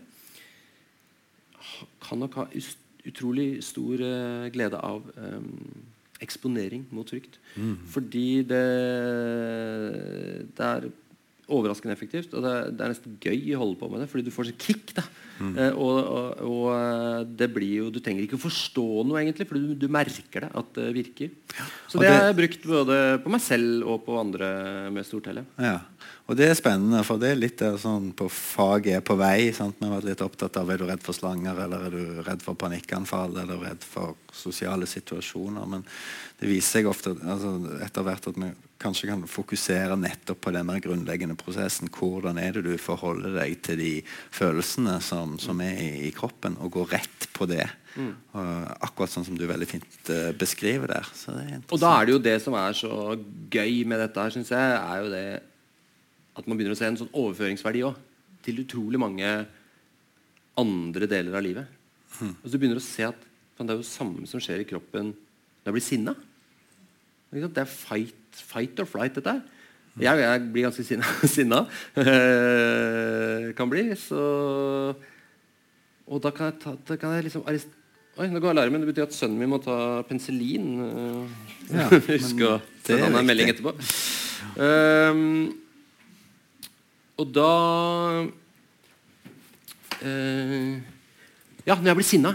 kan 2.03 2.19
nok 2.19 2.35
ha 2.41 2.47
utrolig 3.07 3.63
stor 3.63 3.99
glede 4.53 4.79
av 4.79 5.03
um, 5.17 5.83
eksponering 6.23 6.85
mot 6.93 7.09
frykt. 7.09 7.39
Mm. 7.55 7.77
Fordi 7.89 8.43
det, 8.47 8.63
det, 10.55 10.67
er 10.67 10.87
overraskende 11.53 11.95
effektivt, 11.95 12.33
og 12.33 12.45
det 12.45 12.53
det 12.73 12.83
er, 12.83 12.93
nesten 12.93 13.17
gøy 13.21 13.53
å 13.55 13.61
holde 13.63 13.79
på 13.79 13.89
med 13.91 14.03
det. 14.03 14.09
Fordi 14.11 14.25
du 14.25 14.33
får 14.33 14.49
sånn 14.49 14.59
kick. 14.61 14.93
da 14.97 15.03
mm. 15.39 15.53
eh, 15.53 15.71
og, 15.73 15.97
og, 16.01 16.43
og, 16.49 16.67
eh, 16.75 17.19
det 17.41 17.49
blir 17.53 17.73
jo 17.83 17.91
Du 17.93 17.99
trenger 18.03 18.25
ikke 18.25 18.39
å 18.39 18.45
forstå 18.45 18.87
noe, 19.07 19.21
egentlig, 19.21 19.47
for 19.49 19.59
du, 19.59 19.73
du 19.79 19.87
merker 19.91 20.47
det 20.47 20.51
at 20.61 20.73
det 20.79 20.89
virker. 20.97 21.33
Så 21.87 22.01
det, 22.01 22.07
det 22.07 22.13
har 22.13 22.29
jeg 22.31 22.39
brukt 22.41 22.67
både 22.73 22.99
på 23.23 23.33
meg 23.33 23.43
selv 23.45 23.87
og 23.93 24.03
på 24.07 24.19
andre 24.19 24.49
med 24.93 25.07
stortele. 25.07 25.45
Ja. 25.61 25.79
Og 26.23 26.37
det 26.39 26.45
er 26.47 26.55
spennende, 26.55 27.01
for 27.03 27.19
det 27.19 27.33
er 27.33 27.39
litt 27.39 27.57
der 27.59 27.75
sånn 27.79 28.13
på 28.15 28.29
faget 28.31 28.95
er 28.95 29.01
på 29.03 29.17
vei. 29.19 29.51
Sant? 29.55 29.75
Vi 29.81 29.89
har 29.89 29.97
vært 29.97 30.07
litt 30.07 30.23
opptatt 30.23 30.55
av 30.61 30.71
Er 30.71 30.79
du 30.79 30.85
redd 30.87 31.03
for 31.03 31.17
slanger, 31.17 31.59
eller 31.65 31.83
er 31.89 31.91
du 31.91 32.21
redd 32.23 32.45
for 32.45 32.55
panikkanfall, 32.59 33.35
eller 33.35 33.57
er 33.57 33.59
du 33.59 33.65
redd 33.67 33.83
for 33.83 34.15
sosiale 34.31 34.87
situasjoner. 34.87 35.67
Men 35.67 35.83
det 36.39 36.47
viser 36.47 36.79
seg 36.79 36.87
ofte 36.87 37.11
altså, 37.19 37.57
etter 37.83 38.07
hvert 38.07 38.31
at 38.31 38.39
vi 38.39 38.53
kanskje 38.83 39.11
kan 39.11 39.27
fokusere 39.27 39.99
nettopp 39.99 40.41
på 40.47 40.55
den 40.55 40.67
mer 40.71 40.79
grunnleggende 40.83 41.35
prosessen. 41.39 41.91
Hvordan 41.91 42.39
er 42.39 42.55
det 42.55 42.65
du 42.69 42.73
forholder 42.79 43.35
deg 43.41 43.59
til 43.67 43.83
de 43.83 43.93
følelsene 44.07 44.97
som, 45.03 45.35
som 45.43 45.59
er 45.63 45.75
i, 45.75 45.91
i, 46.07 46.11
kroppen, 46.15 46.55
og 46.63 46.77
går 46.79 46.93
rett 46.95 47.31
på 47.35 47.51
det. 47.51 47.67
Mm. 47.93 48.15
akkurat 48.81 49.11
sånn 49.11 49.25
som 49.27 49.35
du 49.37 49.43
veldig 49.45 49.67
fint 49.69 50.07
uh, 50.09 50.31
beskriver 50.33 50.89
der. 50.89 51.09
og 51.69 51.77
da 51.77 51.91
er 51.99 52.07
det 52.07 52.15
jo 52.15 52.21
det 52.25 52.39
som 52.41 52.55
er 52.57 52.73
så 52.73 53.13
gøy 53.53 53.83
med 53.85 54.01
dette 54.01 54.23
her, 54.23 54.33
syns 54.33 54.49
jeg, 54.49 54.71
er 54.79 55.03
jo 55.03 55.11
det 55.11 55.27
at 56.33 56.47
man 56.47 56.57
begynner 56.57 56.75
å 56.75 56.79
se 56.79 56.89
en 56.89 56.99
sånn 57.03 57.13
overføringsverdi 57.13 57.85
òg. 57.87 58.01
til 58.43 58.57
utrolig 58.59 58.99
mange 58.99 59.27
andre 60.59 61.07
deler 61.07 61.37
av 61.37 61.43
livet. 61.45 61.67
Mm. 62.19 62.33
Og 62.43 62.47
så 62.51 62.57
begynner 62.59 62.75
du 62.75 62.81
å 62.81 62.83
se 62.83 63.05
at 63.07 63.21
det 63.55 63.63
er 63.63 63.77
jo 63.77 63.85
det 63.85 63.87
samme 63.87 64.27
som 64.27 64.41
skjer 64.43 64.59
i 64.59 64.67
kroppen 64.67 65.13
når 65.13 65.69
jeg 65.69 65.75
blir 65.77 65.85
sinna. 65.85 66.13
Det 67.31 67.61
er 67.63 67.69
fight, 67.69 68.41
fight 68.51 68.81
or 68.83 68.89
flight, 68.89 69.15
dette 69.15 69.31
her. 69.31 69.41
Jeg, 70.01 70.19
jeg, 70.19 70.41
blir 70.51 70.65
ganske 70.65 70.83
sinna. 70.83 71.13
sinna 71.35 71.61
kan 73.55 73.71
bli. 73.71 73.85
Så 73.95 74.19
Og 76.03 76.19
da 76.19 76.33
kan 76.35 76.51
jeg, 76.51 76.59
ta, 76.65 76.75
da 76.89 76.99
kan 76.99 77.15
jeg 77.15 77.29
liksom 77.29 77.47
arrest... 77.47 77.71
Oi, 78.19 78.27
nå 78.29 78.43
går 78.43 78.51
alarmen. 78.51 78.83
Det 78.83 78.91
betyr 78.91 79.07
at 79.07 79.15
sønnen 79.15 79.39
min 79.39 79.53
må 79.53 79.61
ta 79.63 80.03
penicillin. 80.09 80.67
Ja, 81.71 81.87
Husk 82.11 82.43
å 82.43 82.57
sende 82.83 83.07
han 83.07 83.21
en 83.23 83.29
melding 83.31 83.53
etterpå. 83.53 83.73
Um, 84.59 85.62
og 87.21 87.29
da 87.29 87.51
eh, 90.01 90.81
Ja, 91.67 91.77
når 91.77 91.91
jeg 91.91 91.99
blir 91.99 92.07
sinna 92.07 92.33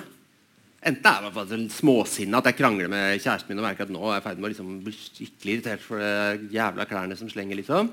Enten 0.89 1.09
er 1.11 1.25
jeg 1.27 1.49
sånn 1.51 1.65
småsinna, 1.75 2.39
at 2.39 2.53
jeg 2.53 2.61
krangler 2.61 2.91
med 2.93 3.19
kjæresten 3.19 3.51
min 3.51 3.59
og 3.59 3.67
merker 3.67 3.89
at 3.89 3.91
nå 3.91 4.03
er 4.07 4.21
jeg 4.21 4.25
ferdig 4.29 4.41
med 4.41 4.47
å 4.47 4.51
liksom 4.53 4.77
bli 4.87 4.93
skikkelig 4.95 5.55
irritert 5.57 5.83
for 5.83 5.99
de 5.99 6.53
jævla 6.55 6.87
klærne 6.87 7.17
som 7.19 7.31
slenger. 7.33 7.59
liksom. 7.59 7.91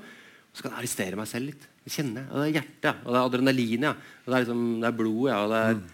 Så 0.54 0.62
kan 0.62 0.70
jeg 0.70 0.84
arrestere 0.84 1.18
meg 1.18 1.26
selv 1.28 1.50
litt. 1.50 1.66
Det 1.82 1.92
kjenner 1.92 2.22
jeg. 2.22 2.30
Og 2.30 2.38
det 2.38 2.46
er 2.46 2.54
hjertet, 2.60 3.02
og 3.02 3.10
det 3.10 3.18
er 3.18 3.28
adrenalin, 3.28 3.88
ja. 3.88 3.92
og 3.96 4.30
det 4.30 4.36
er, 4.36 4.44
liksom, 4.46 4.62
det 4.80 4.88
er 4.88 4.96
blod. 5.00 5.24
Ja, 5.28 5.40
og 5.42 5.50
det 5.52 5.58
er, 5.64 5.74
mm. 5.80 5.90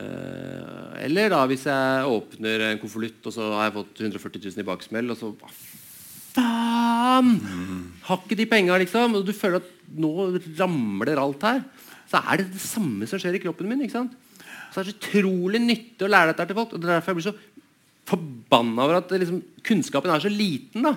uh, 0.00 0.96
eller 1.04 1.30
da 1.36 1.42
hvis 1.52 1.68
jeg 1.68 2.08
åpner 2.16 2.66
en 2.70 2.82
konvolutt, 2.82 3.20
og 3.28 3.36
så 3.36 3.52
har 3.52 3.68
jeg 3.68 3.76
fått 3.76 4.02
140 4.08 4.44
000 4.48 4.64
i 4.64 4.68
baksmell, 4.72 5.12
og 5.12 5.20
så 5.20 5.30
faen! 6.32 7.30
Har 8.08 8.24
ikke 8.24 8.40
de 8.40 8.48
penga, 8.50 8.80
liksom. 8.82 9.20
Og 9.20 9.28
du 9.28 9.36
føler 9.36 9.60
at 9.60 9.70
nå 9.98 10.12
ramler 10.58 11.20
alt 11.20 11.46
her. 11.48 11.64
Så 12.10 12.20
er 12.20 12.42
det 12.42 12.52
det 12.54 12.62
samme 12.62 13.08
som 13.08 13.20
skjer 13.20 13.38
i 13.38 13.42
kroppen 13.42 13.68
min. 13.70 13.84
ikke 13.84 13.98
sant? 13.98 14.16
Så 14.72 14.80
det 14.80 14.82
er 14.82 14.90
så 14.90 14.96
utrolig 14.98 15.60
nyttig 15.60 16.06
å 16.06 16.10
lære 16.12 16.32
dette 16.32 16.48
til 16.48 16.58
folk. 16.58 16.72
og 16.72 16.80
Det 16.80 16.88
er 16.88 16.94
derfor 16.96 17.12
jeg 17.12 17.20
blir 17.20 17.28
så 17.30 17.36
forbanna 18.12 18.84
over 18.86 18.98
at 18.98 19.14
liksom, 19.14 19.42
kunnskapen 19.64 20.12
er 20.12 20.24
så 20.24 20.32
liten. 20.32 20.82
da. 20.88 20.96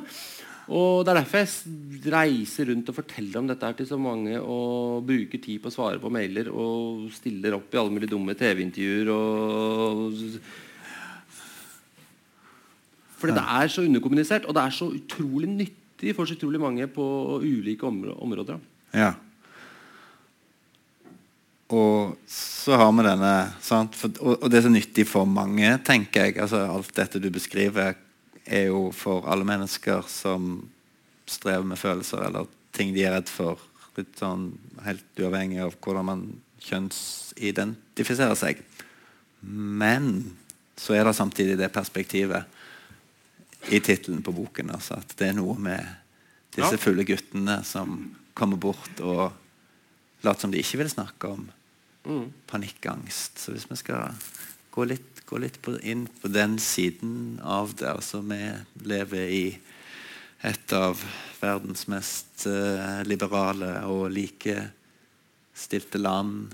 Og 0.65 1.05
Det 1.05 1.13
er 1.13 1.19
derfor 1.21 1.43
jeg 1.43 2.11
reiser 2.13 2.71
rundt 2.71 2.89
og 2.89 2.97
forteller 2.97 3.39
om 3.39 3.47
dette 3.47 3.65
her 3.65 3.77
til 3.77 3.87
så 3.87 3.99
mange 4.01 4.39
og 4.41 5.05
bruker 5.05 5.41
tid 5.41 5.61
på 5.61 5.69
å 5.69 5.75
svare 5.75 6.01
på 6.01 6.09
mailer 6.09 6.49
og 6.49 7.11
stiller 7.13 7.59
opp 7.59 7.73
i 7.73 7.77
alle 7.81 7.93
mulige 7.93 8.15
dumme 8.15 8.33
TV-intervjuer. 8.33 9.11
og 9.13 10.63
fordi 13.15 13.33
det 13.39 13.45
er 13.47 13.67
så 13.71 13.81
underkommunisert, 13.81 14.45
og 14.45 14.53
det 14.53 14.61
er 14.61 14.73
så 14.75 14.85
utrolig 14.91 15.47
nyttig 15.49 16.11
for 16.13 16.27
så 16.27 16.35
utrolig 16.35 16.59
mange 16.61 16.85
på 16.91 17.05
ulike 17.41 17.87
områder. 17.87 18.59
Ja. 18.95 19.11
Og 21.73 22.15
så 22.29 22.77
har 22.77 22.91
vi 22.93 23.05
denne 23.07 23.33
for, 23.59 24.11
og, 24.21 24.35
og, 24.35 24.49
det 24.51 24.59
er 24.59 24.67
så 24.67 24.73
nyttig 24.73 25.07
for 25.09 25.25
mange, 25.29 25.71
tenker 25.85 26.27
jeg. 26.27 26.37
Altså, 26.43 26.61
alt 26.69 26.93
dette 26.97 27.21
du 27.21 27.31
beskriver, 27.33 27.97
er 28.45 28.67
jo 28.69 28.91
for 28.93 29.25
alle 29.25 29.47
mennesker 29.47 30.05
som 30.09 30.67
strever 31.25 31.65
med 31.65 31.81
følelser 31.81 32.21
eller 32.27 32.45
ting 32.75 32.93
de 32.93 33.01
er 33.05 33.15
redd 33.17 33.31
for. 33.31 33.61
Litt 33.97 34.13
sånn 34.19 34.51
Helt 34.85 35.17
uavhengig 35.17 35.63
av 35.63 35.73
hvordan 35.81 36.05
man 36.05 36.19
kjønnsidentifiserer 36.61 38.37
seg. 38.37 38.59
Men 39.41 40.35
så 40.77 40.93
er 40.93 41.07
det 41.07 41.15
samtidig 41.17 41.55
det 41.57 41.71
perspektivet 41.73 42.45
i 43.73 43.79
tittelen 43.81 44.21
på 44.21 44.35
boken. 44.35 44.69
Altså, 44.75 44.99
at 44.99 45.15
det 45.17 45.31
er 45.31 45.39
noe 45.39 45.55
med 45.57 45.81
disse 46.53 46.77
fulle 46.77 47.05
guttene 47.07 47.63
som 47.65 47.97
kommer 48.35 48.59
bort 48.59 48.99
og 49.01 49.31
later 50.25 50.45
som 50.45 50.53
de 50.53 50.61
ikke 50.61 50.81
vil 50.83 50.91
snakke 50.91 51.31
om 51.31 51.45
mm. 52.05 52.25
panikkangst. 52.49 53.39
Så 53.39 53.55
hvis 53.55 53.67
vi 53.69 53.77
skal 53.79 54.15
gå 54.75 54.87
litt, 54.89 55.23
gå 55.25 55.39
litt 55.41 55.59
på, 55.63 55.77
inn 55.81 56.05
på 56.21 56.31
den 56.33 56.57
siden 56.61 57.39
av 57.43 57.75
det 57.79 57.87
altså 57.89 58.21
Vi 58.25 58.41
lever 58.83 59.31
i 59.31 59.45
et 60.45 60.73
av 60.75 60.99
verdens 61.39 61.87
mest 61.89 62.45
uh, 62.45 63.01
liberale 63.07 63.79
og 63.89 64.11
likestilte 64.13 66.01
land. 66.01 66.53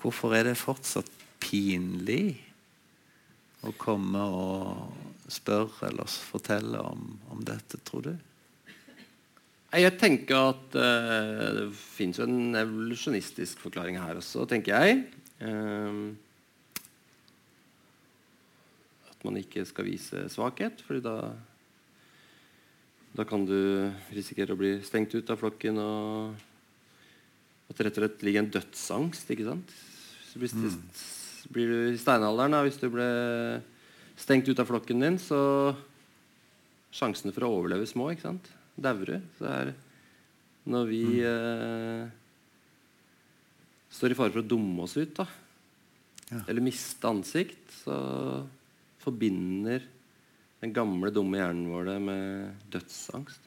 Hvorfor 0.00 0.34
er 0.34 0.48
det 0.48 0.58
fortsatt 0.58 1.10
pinlig 1.40 2.40
å 3.66 3.74
komme 3.76 4.24
og 4.24 5.30
spørre 5.30 5.90
eller 5.90 6.08
fortelle 6.08 6.80
om, 6.80 7.04
om 7.30 7.44
dette, 7.44 7.78
tror 7.84 8.08
du? 8.08 8.14
Jeg 9.70 9.94
tenker 10.00 10.50
at 10.50 10.74
uh, 10.74 11.44
det 11.54 11.66
fins 11.78 12.18
en 12.22 12.56
evolusjonistisk 12.58 13.60
forklaring 13.62 14.00
her 14.02 14.18
også, 14.18 14.48
tenker 14.50 14.74
jeg. 14.74 15.04
Uh, 15.38 16.10
at 19.12 19.28
man 19.28 19.38
ikke 19.38 19.62
skal 19.68 19.86
vise 19.86 20.24
svakhet, 20.32 20.82
fordi 20.86 21.04
da 21.06 21.14
da 23.10 23.26
kan 23.26 23.42
du 23.42 23.90
risikere 24.14 24.54
å 24.54 24.58
bli 24.58 24.76
stengt 24.86 25.14
ut 25.16 25.30
av 25.32 25.40
flokken, 25.40 25.78
og 25.82 26.36
at 27.70 27.78
det 27.78 27.88
rett 27.88 27.98
og 27.98 28.04
slett 28.04 28.22
ligger 28.26 28.44
en 28.44 28.52
dødsangst. 28.54 29.32
ikke 29.34 29.48
sant? 29.48 29.74
Så 30.30 30.38
blir, 30.38 30.54
mm. 30.54 30.76
blir 31.54 31.72
du 31.72 31.78
i 31.90 31.98
steinalderen 31.98 32.54
da, 32.54 32.62
hvis 32.66 32.78
du 32.78 32.86
ble 32.92 33.08
stengt 34.20 34.50
ut 34.50 34.62
av 34.62 34.70
flokken 34.70 35.02
din, 35.02 35.18
så 35.18 35.40
sjansene 36.94 37.34
for 37.34 37.46
å 37.46 37.52
overleve 37.58 37.88
små. 37.90 38.12
ikke 38.14 38.28
sant? 38.28 38.50
Dauer. 38.80 39.20
Så 39.38 39.46
er 39.50 39.72
når 40.70 40.88
vi 40.90 41.04
mm. 41.04 41.26
eh, 41.26 42.08
står 43.90 44.12
i 44.12 44.18
fare 44.18 44.32
for 44.34 44.42
å 44.42 44.50
dumme 44.50 44.84
oss 44.84 44.96
ut, 45.00 45.14
da, 45.16 45.26
ja. 46.30 46.42
eller 46.44 46.64
miste 46.64 47.08
ansikt, 47.08 47.64
så 47.82 47.96
forbinder 49.00 49.86
den 50.60 50.74
gamle, 50.76 51.12
dumme 51.14 51.40
hjernen 51.40 51.70
vår 51.72 51.88
det 51.88 52.00
med 52.04 52.66
dødsangst. 52.74 53.46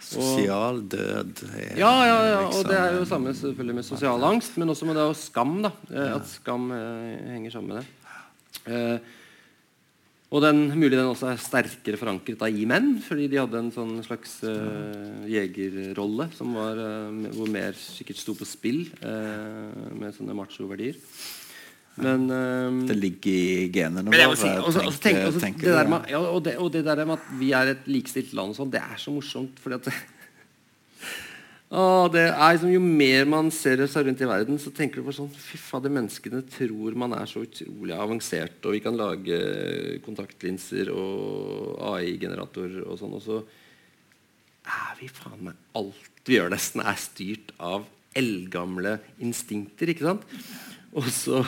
Sosial 0.00 0.80
død 0.88 1.42
er, 1.52 1.74
Ja, 1.78 1.92
ja, 2.06 2.18
ja, 2.24 2.38
liksom, 2.46 2.60
og 2.60 2.68
det 2.70 2.76
er 2.80 2.94
jo 2.96 3.06
samme 3.08 3.32
selvfølgelig 3.36 3.76
med 3.76 3.86
sosial 3.86 4.24
angst, 4.26 4.56
men 4.60 4.72
også 4.72 4.88
med 4.88 4.96
det 4.98 5.06
og 5.10 5.16
skam. 5.18 5.56
da, 5.64 5.72
eh, 5.92 6.12
At 6.16 6.28
skam 6.28 6.70
eh, 6.74 7.32
henger 7.36 7.54
sammen 7.54 7.74
med 7.74 7.80
det. 7.80 7.86
Eh, 8.72 9.16
Og 10.30 10.44
den, 10.44 10.68
mulig 10.78 10.94
den 10.94 11.08
også 11.10 11.32
er 11.32 11.40
sterkere 11.42 11.98
forankret 11.98 12.38
da 12.38 12.46
i 12.46 12.62
menn, 12.68 12.92
fordi 13.02 13.26
de 13.32 13.40
hadde 13.40 13.58
en 13.58 13.72
sånn 13.74 13.96
slags 14.06 14.36
uh, 14.46 15.26
jegerrolle 15.26 16.28
som 16.36 16.54
var, 16.54 16.78
uh, 16.78 17.32
hvor 17.34 17.50
mer 17.50 17.74
sikkert 17.74 18.20
sto 18.20 18.36
på 18.38 18.46
spill 18.46 18.84
uh, 19.02 19.90
med 19.98 20.14
sånne 20.14 20.36
macho-verdier. 20.38 21.00
Men 21.98 22.30
uh, 22.30 22.78
Det 22.86 22.94
ligger 22.94 23.34
i 23.34 23.66
genene 23.74 24.06
våre. 24.06 24.22
og, 26.20 26.38
det, 26.46 26.54
og 26.62 26.70
det 26.78 26.86
der 26.86 27.02
med 27.02 27.18
at 27.18 27.34
vi 27.42 27.50
er 27.58 27.74
et 27.74 27.90
likestilt 27.90 28.30
land, 28.38 28.54
og 28.54 28.60
sånn, 28.60 28.70
det 28.70 28.84
er 28.86 29.02
så 29.02 29.10
morsomt. 29.16 29.58
fordi 29.58 29.80
at 29.82 29.90
er 31.70 32.56
liksom, 32.56 32.72
Jo 32.72 32.80
mer 32.82 33.28
man 33.30 33.50
ser 33.54 33.84
seg 33.86 34.06
rundt 34.06 34.20
i 34.20 34.26
verden, 34.26 34.58
så 34.58 34.72
tenker 34.74 34.98
du 34.98 35.06
på 35.06 35.14
sånn 35.14 35.30
Fy 35.30 35.58
fader, 35.60 35.92
menneskene 35.94 36.42
tror 36.50 36.96
man 36.98 37.14
er 37.14 37.30
så 37.30 37.44
utrolig 37.46 37.94
avansert, 37.94 38.58
og 38.64 38.74
vi 38.74 38.82
kan 38.82 38.98
lage 38.98 39.38
kontaktlinser 40.02 40.90
og 40.90 41.78
AI-generatorer 41.92 42.82
og 42.86 42.98
sånn, 42.98 43.14
og 43.14 43.22
så 43.22 43.38
er 44.66 44.98
vi 44.98 45.08
faen 45.14 45.46
meg 45.46 45.78
Alt 45.78 46.26
vi 46.26 46.36
gjør, 46.36 46.50
nesten, 46.52 46.82
er 46.82 46.98
styrt 47.00 47.54
av 47.62 47.86
eldgamle 48.18 48.98
instinkter, 49.22 49.92
ikke 49.92 50.08
sant? 50.08 50.26
Og 50.98 51.06
så, 51.14 51.44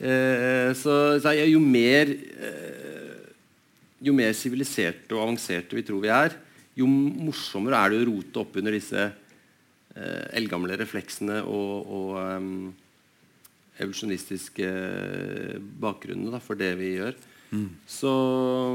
eh, 0.00 0.72
så, 0.72 1.18
så 1.20 1.34
jo 1.36 1.60
mer 1.60 2.08
eh, 2.08 3.18
Jo 4.02 4.14
mer 4.16 4.32
siviliserte 4.34 5.12
og 5.12 5.26
avanserte 5.28 5.76
vi 5.76 5.84
tror 5.86 6.00
vi 6.02 6.10
er, 6.10 6.32
jo 6.74 6.88
morsommere 6.88 7.78
er 7.78 7.92
det 7.92 8.00
å 8.00 8.06
rote 8.08 8.40
opp 8.40 8.56
under 8.56 8.74
disse 8.74 9.10
eh, 9.96 10.24
eldgamle 10.38 10.78
refleksene 10.80 11.42
og, 11.42 11.92
og 11.92 12.16
um, 12.20 12.72
evolusjonistiske 13.80 14.72
bakgrunnene 15.82 16.40
for 16.44 16.58
det 16.58 16.74
vi 16.80 16.96
gjør. 16.96 17.16
Så 17.86 18.10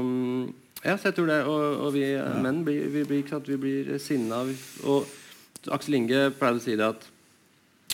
mm, 0.02 0.42
ja, 0.84 0.94
så 0.96 1.08
jeg 1.08 1.14
tror 1.16 1.30
det. 1.30 1.38
Og, 1.50 1.86
og 1.86 1.94
vi 1.94 2.04
menn 2.42 2.62
blir, 2.66 2.86
vi 2.92 3.04
blir, 3.04 3.22
ikke 3.22 3.36
sant, 3.36 3.50
vi 3.50 3.58
blir 3.60 3.94
sinna. 4.02 4.44
Og 4.86 5.70
Aksel 5.74 5.98
Inge 5.98 6.28
pleide 6.38 6.60
å 6.60 6.64
si 6.64 6.76
det 6.78 6.86
at 6.86 7.06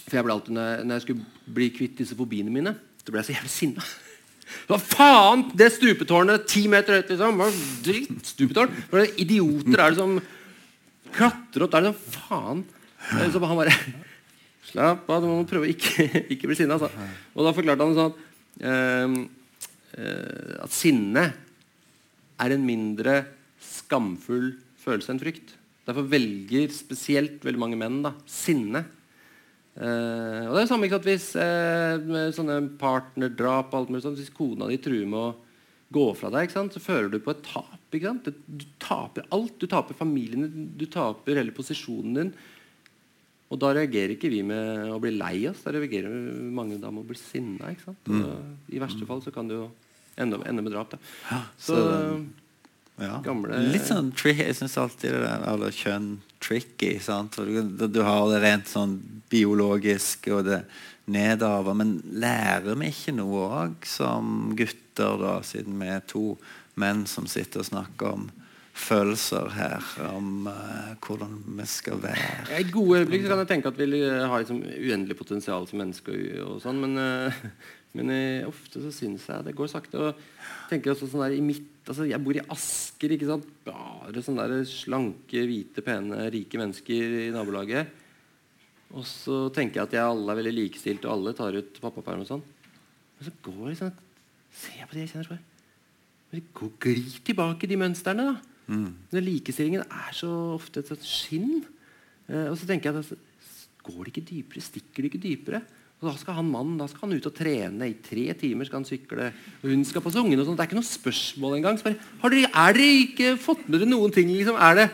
For 0.05 0.19
jeg 0.19 0.27
ble 0.27 0.35
alltid, 0.35 0.53
når 0.53 0.67
jeg, 0.69 0.85
når 0.85 0.99
jeg 0.99 1.05
skulle 1.07 1.55
bli 1.57 1.69
kvitt 1.73 2.01
disse 2.03 2.17
fobiene 2.19 2.53
mine, 2.53 2.75
så 3.01 3.13
ble 3.13 3.23
jeg 3.23 3.31
så 3.31 3.37
jævlig 3.39 3.53
sinna. 3.55 3.87
Hva 4.69 4.77
faen! 4.83 5.47
Det 5.57 5.71
stupetårnet 5.73 6.45
ti 6.51 6.67
meter 6.69 6.99
høyt, 6.99 7.13
liksom. 7.15 7.41
Hva 7.41 7.49
drittstupetårn? 7.87 8.75
Hva 8.91 9.01
er 9.01 9.15
idioter 9.25 9.81
er 9.81 9.95
det 9.95 10.03
som 10.03 10.19
klatrer 11.15 11.65
opp 11.65 11.73
der? 11.73 11.87
Liksom, 11.89 12.19
faen! 12.29 12.65
Så 13.05 13.43
han 13.45 13.59
bare 13.59 13.77
Slapp 14.65 15.11
av, 15.13 15.21
du 15.21 15.29
må 15.29 15.45
prøve 15.49 15.69
å 15.69 15.71
ikke, 15.71 16.07
ikke 16.33 16.49
bli 16.49 16.57
sinna. 16.57 16.79
Og 16.81 17.45
da 17.45 17.53
forklarte 17.55 17.85
han 17.85 17.97
sånn 17.99 18.09
at, 18.09 18.23
uh, 18.65 20.63
at 20.65 20.73
sinne 20.75 21.25
er 22.41 22.55
en 22.55 22.65
mindre 22.67 23.21
skamfull 23.63 24.55
følelse 24.81 25.15
enn 25.15 25.21
frykt. 25.23 25.55
Derfor 25.85 26.09
velger 26.09 26.73
spesielt 26.73 27.45
veldig 27.45 27.61
mange 27.61 27.79
menn 27.81 28.01
da, 28.07 28.15
sinne. 28.31 28.87
Uh, 29.75 30.49
og 30.49 30.55
det 30.55 30.59
er 30.59 30.65
jo 30.65 30.71
samme 30.71 30.89
ikke 30.89 30.99
sant, 31.01 31.09
hvis 31.11 31.29
uh, 31.37 32.33
sånne 32.35 32.59
partnerdrap 32.81 33.73
og 33.73 33.81
alt 33.81 33.93
mulig 33.93 34.05
sånt, 34.05 34.21
Hvis 34.23 34.33
kona 34.35 34.69
di 34.71 34.79
truer 34.81 35.09
med 35.11 35.19
å 35.19 35.33
gå 35.95 36.09
fra 36.17 36.31
deg, 36.33 36.47
ikke 36.47 36.57
sant, 36.57 36.75
så 36.75 36.83
fører 36.83 37.11
du 37.13 37.21
på 37.23 37.35
et 37.35 37.45
tap. 37.47 37.79
Ikke 37.93 38.09
sant? 38.09 38.27
Du, 38.27 38.59
du 38.63 38.67
taper 38.83 39.29
alt. 39.35 39.59
Du 39.61 39.69
taper 39.71 39.99
familien 39.99 40.47
din, 40.47 40.69
du 40.79 40.87
taper 40.91 41.43
hele 41.43 41.55
posisjonen 41.55 42.17
din. 42.19 42.35
Og 43.55 43.61
da 43.63 43.71
reagerer 43.77 44.17
ikke 44.17 44.31
vi 44.33 44.41
med 44.43 44.89
å 44.91 44.97
bli 45.03 45.13
lei 45.15 45.45
oss. 45.47 45.61
Da 45.63 45.71
reagerer 45.77 46.11
mange 46.51 46.81
da 46.83 46.91
med 46.91 47.05
å 47.05 47.09
bli 47.13 47.19
sinna. 47.21 47.71
ikke 47.71 47.87
sant? 47.93 48.09
Mm. 48.11 48.57
I 48.75 48.81
verste 48.83 49.07
fall 49.07 49.23
så 49.23 49.31
kan 49.35 49.47
det 49.51 49.55
jo 49.61 49.69
ende, 50.19 50.41
ende 50.51 50.65
med 50.67 50.75
drap. 50.75 50.91
da. 50.97 51.43
Så, 51.59 51.79
Ja. 52.99 53.21
Gamle- 53.27 53.57
Litt 53.73 53.89
sånn 53.89 54.13
tricky. 54.15 54.45
Jeg 54.45 54.55
syns 54.55 54.77
alltid 54.79 55.11
det 55.11 55.23
der 55.25 55.45
eller 55.53 55.71
kjønn 55.75 56.19
tricky. 56.41 56.93
Sant? 57.03 57.35
Du, 57.35 57.89
du 57.89 58.03
har 58.07 58.29
det 58.31 58.43
rent 58.45 58.67
sånn 58.71 59.01
biologisk 59.31 60.29
og 60.31 60.45
det 60.47 60.61
nedover. 61.11 61.75
Men 61.75 61.97
lærer 62.07 62.77
vi 62.79 62.93
ikke 62.93 63.15
noe 63.17 63.49
òg 63.51 63.85
som 63.91 64.55
gutter, 64.55 65.19
da, 65.19 65.41
siden 65.43 65.79
vi 65.83 65.91
er 65.91 66.05
to 66.07 66.37
menn 66.79 67.05
som 67.11 67.27
sitter 67.27 67.65
og 67.65 67.67
snakker 67.73 68.13
om 68.15 68.29
følelser 68.75 69.49
her? 69.55 69.87
Om 70.11 70.49
uh, 70.51 70.91
hvordan 71.05 71.39
vi 71.59 71.67
skal 71.71 72.03
være? 72.03 72.59
I 72.59 72.67
gode 72.73 73.03
øyeblikk 73.03 73.29
kan 73.29 73.41
jeg 73.43 73.51
tenke 73.53 73.71
at 73.71 73.79
vi 73.79 74.03
har 74.03 74.43
liksom 74.43 74.61
uendelig 74.65 75.17
potensial 75.19 75.69
som 75.71 75.81
mennesker. 75.83 76.19
og, 76.43 76.57
og 76.57 76.63
sånn, 76.65 76.81
Men, 76.83 76.99
uh, 76.99 77.41
men 77.95 78.11
eh, 78.11 78.47
ofte 78.49 78.83
så 78.83 78.91
syns 78.91 79.29
jeg 79.31 79.47
det 79.47 79.55
går 79.55 79.71
sakte. 79.71 80.01
og 80.01 80.71
tenker 80.71 80.93
også 80.93 81.07
sånn 81.11 81.23
der 81.29 81.37
i 81.37 81.45
midt, 81.45 81.71
altså 81.87 82.09
Jeg 82.11 82.23
bor 82.25 82.35
i 82.35 82.43
Asker. 82.51 83.15
ikke 83.15 83.31
sant? 83.31 83.47
Bare 83.67 84.25
sånne 84.27 84.49
der 84.51 84.67
slanke, 84.67 85.45
hvite, 85.47 85.85
pene, 85.87 86.27
rike 86.35 86.59
mennesker 86.59 87.19
i 87.29 87.31
nabolaget. 87.35 88.03
Og 88.95 89.07
så 89.07 89.49
tenker 89.55 89.81
jeg 89.81 89.89
at 89.89 89.97
jeg 89.97 90.07
alle 90.07 90.35
er 90.35 90.43
veldig 90.43 90.59
likestilt, 90.59 91.07
og 91.07 91.15
alle 91.15 91.39
tar 91.39 91.57
ut 91.57 91.81
pappaperm 91.83 92.27
og 92.27 92.31
sånn. 92.31 92.45
Men 93.15 93.27
så 93.29 93.35
går 93.47 93.67
jeg 93.71 93.83
sånn 93.85 94.01
Ser 94.55 94.77
jeg 94.79 94.87
på 94.87 94.95
de 94.95 95.01
jeg 95.03 95.11
kjenner 95.11 95.27
så 95.27 95.35
bare 95.35 95.51
går 96.55 96.71
glir 96.83 97.17
tilbake, 97.27 97.67
de 97.71 97.79
mønstrene. 97.79 98.25
da. 98.27 98.54
Den 99.13 99.27
likestillingen 99.27 99.85
er 99.85 100.13
så 100.17 100.31
ofte 100.55 100.81
et 100.81 100.91
sånt 100.91 101.07
skinn. 101.07 101.63
Eh, 102.31 102.49
og 102.49 102.59
så 102.59 102.69
tenker 102.69 102.91
jeg 102.91 102.97
at 102.97 103.03
altså, 103.05 103.21
Går 103.85 104.07
det 104.07 104.13
ikke 104.15 104.29
dypere? 104.31 104.61
Stikker 104.65 105.05
det 105.05 105.11
ikke 105.11 105.21
dypere? 105.21 105.59
Og 106.01 106.07
da 106.09 106.15
skal 106.17 106.39
han 106.39 106.49
mannen 106.49 106.79
da 106.81 106.87
skal 106.89 107.07
han 107.07 107.19
ut 107.19 107.27
og 107.29 107.35
trene. 107.37 107.89
I 107.89 107.99
tre 108.01 108.25
timer 108.41 108.69
skal 108.69 108.81
han 108.81 108.89
sykle. 108.89 109.29
Og 109.61 109.67
hun 109.69 109.85
skal 109.85 110.05
passe 110.05 110.21
ungene. 110.21 110.41
og 110.41 110.49
sånt. 110.49 110.57
Det 110.57 110.65
er 110.65 110.71
ikke 110.71 110.79
noe 110.81 110.89
spørsmål 110.89 111.59
engang. 111.59 111.81
Bare, 111.85 112.01
har 112.23 112.33
dere, 112.33 112.49
er 112.49 112.79
dere 112.79 113.03
ikke 113.03 113.35
fått 113.41 113.69
med 113.69 113.81
dere 113.81 113.91
noen 113.91 114.13
ting? 114.13 114.33
liksom? 114.33 114.57
Er 114.57 114.81
det? 114.81 114.89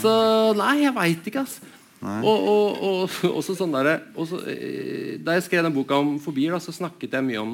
Så 0.00 0.12
nei, 0.56 0.74
jeg 0.82 0.94
veit 0.96 1.28
ikke, 1.28 1.44
ass. 1.44 1.60
Og, 2.02 2.48
og, 2.52 2.80
og, 2.82 3.18
også 3.38 3.54
sånn 3.56 3.76
der, 3.76 3.92
også, 4.18 4.40
eh, 4.50 5.20
Da 5.22 5.36
jeg 5.36 5.46
skrev 5.46 5.62
den 5.68 5.76
boka 5.76 6.00
om 6.02 6.16
fobier, 6.22 6.56
da, 6.56 6.58
så 6.60 6.74
snakket 6.74 7.14
jeg 7.14 7.28
mye 7.28 7.44
om, 7.44 7.52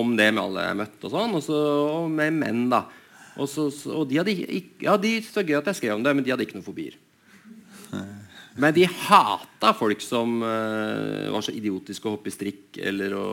om 0.00 0.14
det 0.16 0.30
med 0.32 0.42
alle 0.42 0.64
jeg 0.70 0.78
møtte, 0.78 1.02
og 1.04 1.12
sånn, 1.12 1.34
og, 1.36 1.44
så, 1.44 1.58
og 1.98 2.08
med 2.12 2.38
menn. 2.38 2.64
da. 2.72 2.86
Og, 3.38 3.46
så, 3.50 3.68
og 3.94 4.08
de 4.10 4.18
hadde 4.18 4.34
ikke, 4.34 4.82
ja, 4.88 4.96
de 5.00 5.18
så 5.22 5.44
gøy 5.46 5.60
at 5.60 5.70
jeg 5.70 5.80
skrev 5.80 5.98
om 5.98 6.04
det, 6.04 6.14
men 6.16 6.26
de 6.26 6.34
hadde 6.34 6.46
ikke 6.46 6.58
noen 6.58 6.66
fobier. 6.66 6.98
Men 8.58 8.74
de 8.74 8.88
hata 8.90 9.70
folk 9.78 10.00
som 10.02 10.40
uh, 10.42 11.28
var 11.30 11.44
så 11.46 11.54
idiotiske 11.54 12.08
å 12.08 12.16
hoppe 12.16 12.26
i 12.26 12.34
strikk. 12.34 12.80
Eller 12.82 13.14
å, 13.14 13.26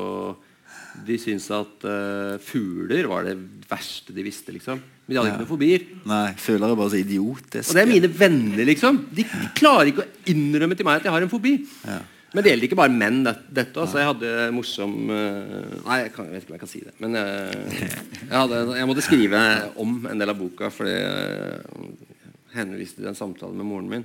De 1.02 1.18
syntes 1.18 1.48
at 1.50 1.86
uh, 1.90 2.36
fugler 2.46 3.10
var 3.10 3.26
det 3.26 3.34
verste 3.66 4.14
de 4.14 4.22
visste. 4.26 4.54
liksom 4.54 4.78
Men 4.78 5.10
de 5.10 5.18
hadde 5.18 5.32
ikke 5.32 5.42
noen 5.42 5.50
fobier. 5.50 5.88
Nei, 6.12 6.28
fugler 6.38 6.70
er 6.70 6.78
bare 6.78 6.94
så 6.94 7.02
idiotiske. 7.02 7.72
Og 7.72 7.80
det 7.80 7.84
er 7.88 7.90
mine 7.90 8.12
venner, 8.22 8.62
liksom. 8.70 9.02
De, 9.10 9.26
de 9.26 9.50
klarer 9.58 9.90
ikke 9.90 10.06
å 10.06 10.30
innrømme 10.36 10.78
til 10.78 10.88
meg 10.88 11.02
at 11.02 11.10
jeg 11.10 11.18
har 11.18 11.26
en 11.26 11.34
fobi. 11.34 11.58
Ja. 11.90 12.04
Men 12.36 12.44
det 12.44 12.52
gjelder 12.52 12.68
ikke 12.68 12.78
bare 12.78 12.92
menn. 12.92 13.22
Det, 13.24 13.34
dette 13.62 13.80
altså, 13.80 14.00
Jeg 14.02 14.10
hadde 14.10 14.32
morsom 14.52 14.96
eh, 15.14 15.76
Nei, 15.86 16.00
jeg, 16.02 16.10
kan, 16.16 16.26
jeg 16.28 16.34
vet 16.34 16.44
ikke 16.44 16.52
om 16.52 16.58
jeg 16.58 16.64
kan 16.66 16.72
si 16.74 16.82
det. 16.84 16.94
Men 17.00 17.16
eh, 17.22 17.78
jeg, 18.26 18.34
hadde, 18.36 18.58
jeg 18.76 18.90
måtte 18.90 19.06
skrive 19.06 19.44
om 19.82 19.94
en 20.12 20.20
del 20.20 20.34
av 20.34 20.42
boka 20.42 20.68
fordi 20.74 20.96
jeg 20.98 21.62
henviste 22.56 23.00
til 23.00 23.12
en 23.12 23.18
samtale 23.18 23.56
med 23.56 23.68
moren 23.68 23.88
min. 23.92 24.04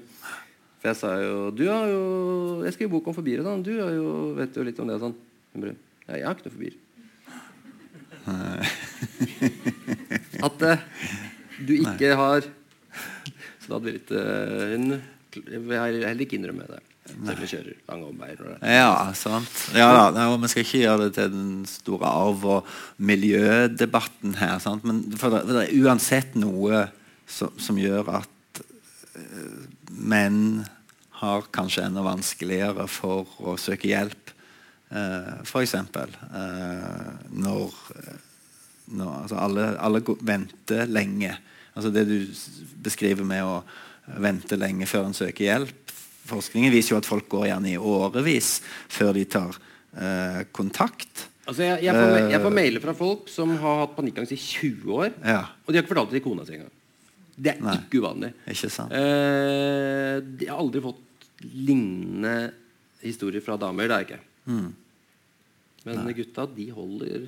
For 0.80 0.92
jeg 0.92 0.98
sa 1.00 1.10
jo 1.20 1.50
Du 1.54 1.64
har 1.68 1.90
jo 1.90 2.04
Jeg 2.64 2.74
skriver 2.76 2.94
bok 2.94 3.10
om 3.10 3.16
fobier 3.18 3.42
sånn. 3.46 3.64
Du 3.66 3.72
har 3.80 3.90
jo, 3.96 4.06
vet 4.38 4.54
jo 4.56 4.66
litt 4.66 4.78
om 4.82 4.88
det 4.90 5.00
sånn. 5.02 5.16
Hun 5.50 5.66
bare 5.66 5.74
Ja, 6.06 6.14
jeg 6.14 6.26
har 6.28 6.38
ikke 6.38 6.46
noe 6.46 6.58
fobier. 6.58 6.78
At 10.46 10.62
uh, 10.62 10.78
du 11.66 11.72
ikke 11.80 12.14
har 12.20 12.44
Så 12.44 13.66
da 13.66 13.74
hadde 13.74 13.86
vi 13.88 13.94
litt 13.96 14.12
uh, 14.14 14.76
Hun 14.76 14.86
vil 15.32 15.74
heller 15.80 16.22
ikke 16.22 16.38
innrømme 16.38 16.66
det. 16.70 16.80
Om 17.18 17.30
vi 17.40 17.48
kjører 17.50 17.76
lange 17.90 18.08
omveier. 18.10 18.40
Ja, 18.62 18.92
sant. 19.18 19.62
Ja, 19.76 20.10
da, 20.14 20.26
og 20.32 20.40
vi 20.42 20.50
skal 20.52 20.64
ikke 20.64 20.82
gjøre 20.84 21.06
det 21.06 21.14
til 21.16 21.32
den 21.34 21.52
store 21.68 22.10
arv- 22.10 22.46
og 22.56 22.70
miljødebatten 22.96 24.36
her. 24.40 24.58
Sant? 24.62 24.86
Men 24.88 25.02
for 25.20 25.34
det, 25.34 25.44
for 25.46 25.56
det 25.56 25.66
er 25.66 25.84
uansett 25.84 26.36
noe 26.40 26.86
som, 27.30 27.54
som 27.60 27.78
gjør 27.80 28.12
at 28.20 28.62
uh, 29.16 29.62
menn 29.90 30.62
har 31.20 31.50
kanskje 31.52 31.84
enda 31.88 32.04
vanskeligere 32.06 32.86
for 32.90 33.28
å 33.44 33.58
søke 33.60 33.90
hjelp. 33.90 34.32
Uh, 34.90 35.42
F.eks. 35.44 35.76
Uh, 35.76 37.12
når, 37.30 37.76
når 38.96 39.14
altså 39.22 39.38
alle, 39.44 39.68
alle 39.78 40.02
venter 40.26 40.88
lenge. 40.90 41.36
Altså 41.74 41.92
det 41.94 42.08
du 42.08 42.18
beskriver 42.82 43.26
med 43.26 43.46
å 43.46 43.60
vente 44.18 44.58
lenge 44.58 44.88
før 44.90 45.08
en 45.08 45.16
søker 45.16 45.46
hjelp. 45.46 45.79
Forskningen 46.30 46.72
viser 46.74 46.94
jo 46.94 47.00
at 47.00 47.08
folk 47.08 47.28
går 47.32 47.48
gjerne 47.50 47.72
i 47.72 47.78
årevis 47.78 48.54
før 48.90 49.12
de 49.18 49.24
tar 49.30 49.56
eh, 49.96 50.42
kontakt. 50.56 51.26
Altså 51.50 51.64
jeg, 51.66 51.80
jeg, 51.88 51.96
får, 51.96 52.18
jeg 52.30 52.42
får 52.44 52.54
mailer 52.54 52.82
fra 52.84 52.94
folk 52.94 53.30
som 53.32 53.54
har 53.58 53.80
hatt 53.82 53.96
panikkangst 53.96 54.36
i 54.36 54.38
20 54.38 54.92
år, 54.94 55.14
Ja, 55.26 55.40
og 55.64 55.72
de 55.72 55.78
har 55.78 55.82
ikke 55.84 55.94
fortalt 55.94 56.12
det 56.12 56.20
til 56.20 56.26
kona 56.28 56.46
si 56.46 56.58
engang. 56.58 56.74
Det 57.40 57.54
er 57.54 57.62
Nei. 57.64 57.76
ikke 57.80 58.02
uvanlig. 58.02 58.34
ikke 58.52 58.68
sant? 58.70 58.92
Eh, 58.92 60.18
de 60.40 60.48
har 60.50 60.60
aldri 60.60 60.82
fått 60.84 61.28
lignende 61.56 62.34
historier 63.00 63.40
fra 63.44 63.56
damer. 63.60 63.88
Det 63.88 63.96
er 63.96 64.06
ikke. 64.06 64.20
Mm. 64.50 64.68
Men 65.88 66.10
gutta, 66.12 66.44
de 66.52 66.66
holder 66.76 67.24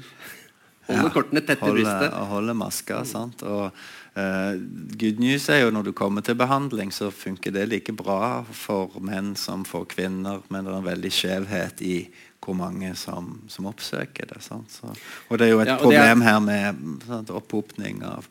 Holde 0.89 1.11
kortene 1.15 1.41
tett 1.47 1.61
holde, 1.63 1.85
holde, 1.85 1.99
brystet. 1.99 2.29
holde 2.33 2.55
maska. 2.59 3.05
Sant? 3.07 3.43
Og 3.47 3.69
uh, 4.17 4.55
good 4.99 5.21
news 5.23 5.49
er 5.49 5.63
jo 5.63 5.71
når 5.71 5.85
du 5.85 5.93
kommer 5.93 6.25
til 6.27 6.35
behandling, 6.35 6.91
så 6.93 7.11
funker 7.15 7.55
det 7.55 7.69
like 7.71 7.93
bra 7.97 8.43
for 8.51 8.91
menn 9.01 9.35
som 9.39 9.63
for 9.69 9.85
kvinner, 9.87 10.43
men 10.51 10.65
det 10.67 10.73
er 10.73 10.79
en 10.81 10.89
veldig 10.91 11.13
skjevhet 11.15 11.83
i 11.87 11.97
hvor 12.43 12.57
mange 12.59 12.91
som, 12.99 13.37
som 13.47 13.69
oppsøker 13.71 14.27
det. 14.33 14.41
Sant? 14.43 14.71
Så, 14.75 14.91
og 15.31 15.39
det 15.39 15.47
er 15.47 15.53
jo 15.53 15.61
et 15.63 15.69
Ja, 15.71 15.77
problem 15.79 16.23
er- 16.23 16.27
her 16.33 16.41
med 16.43 16.83
sant, 17.07 17.31
opphopning 17.31 18.03
av 18.03 18.27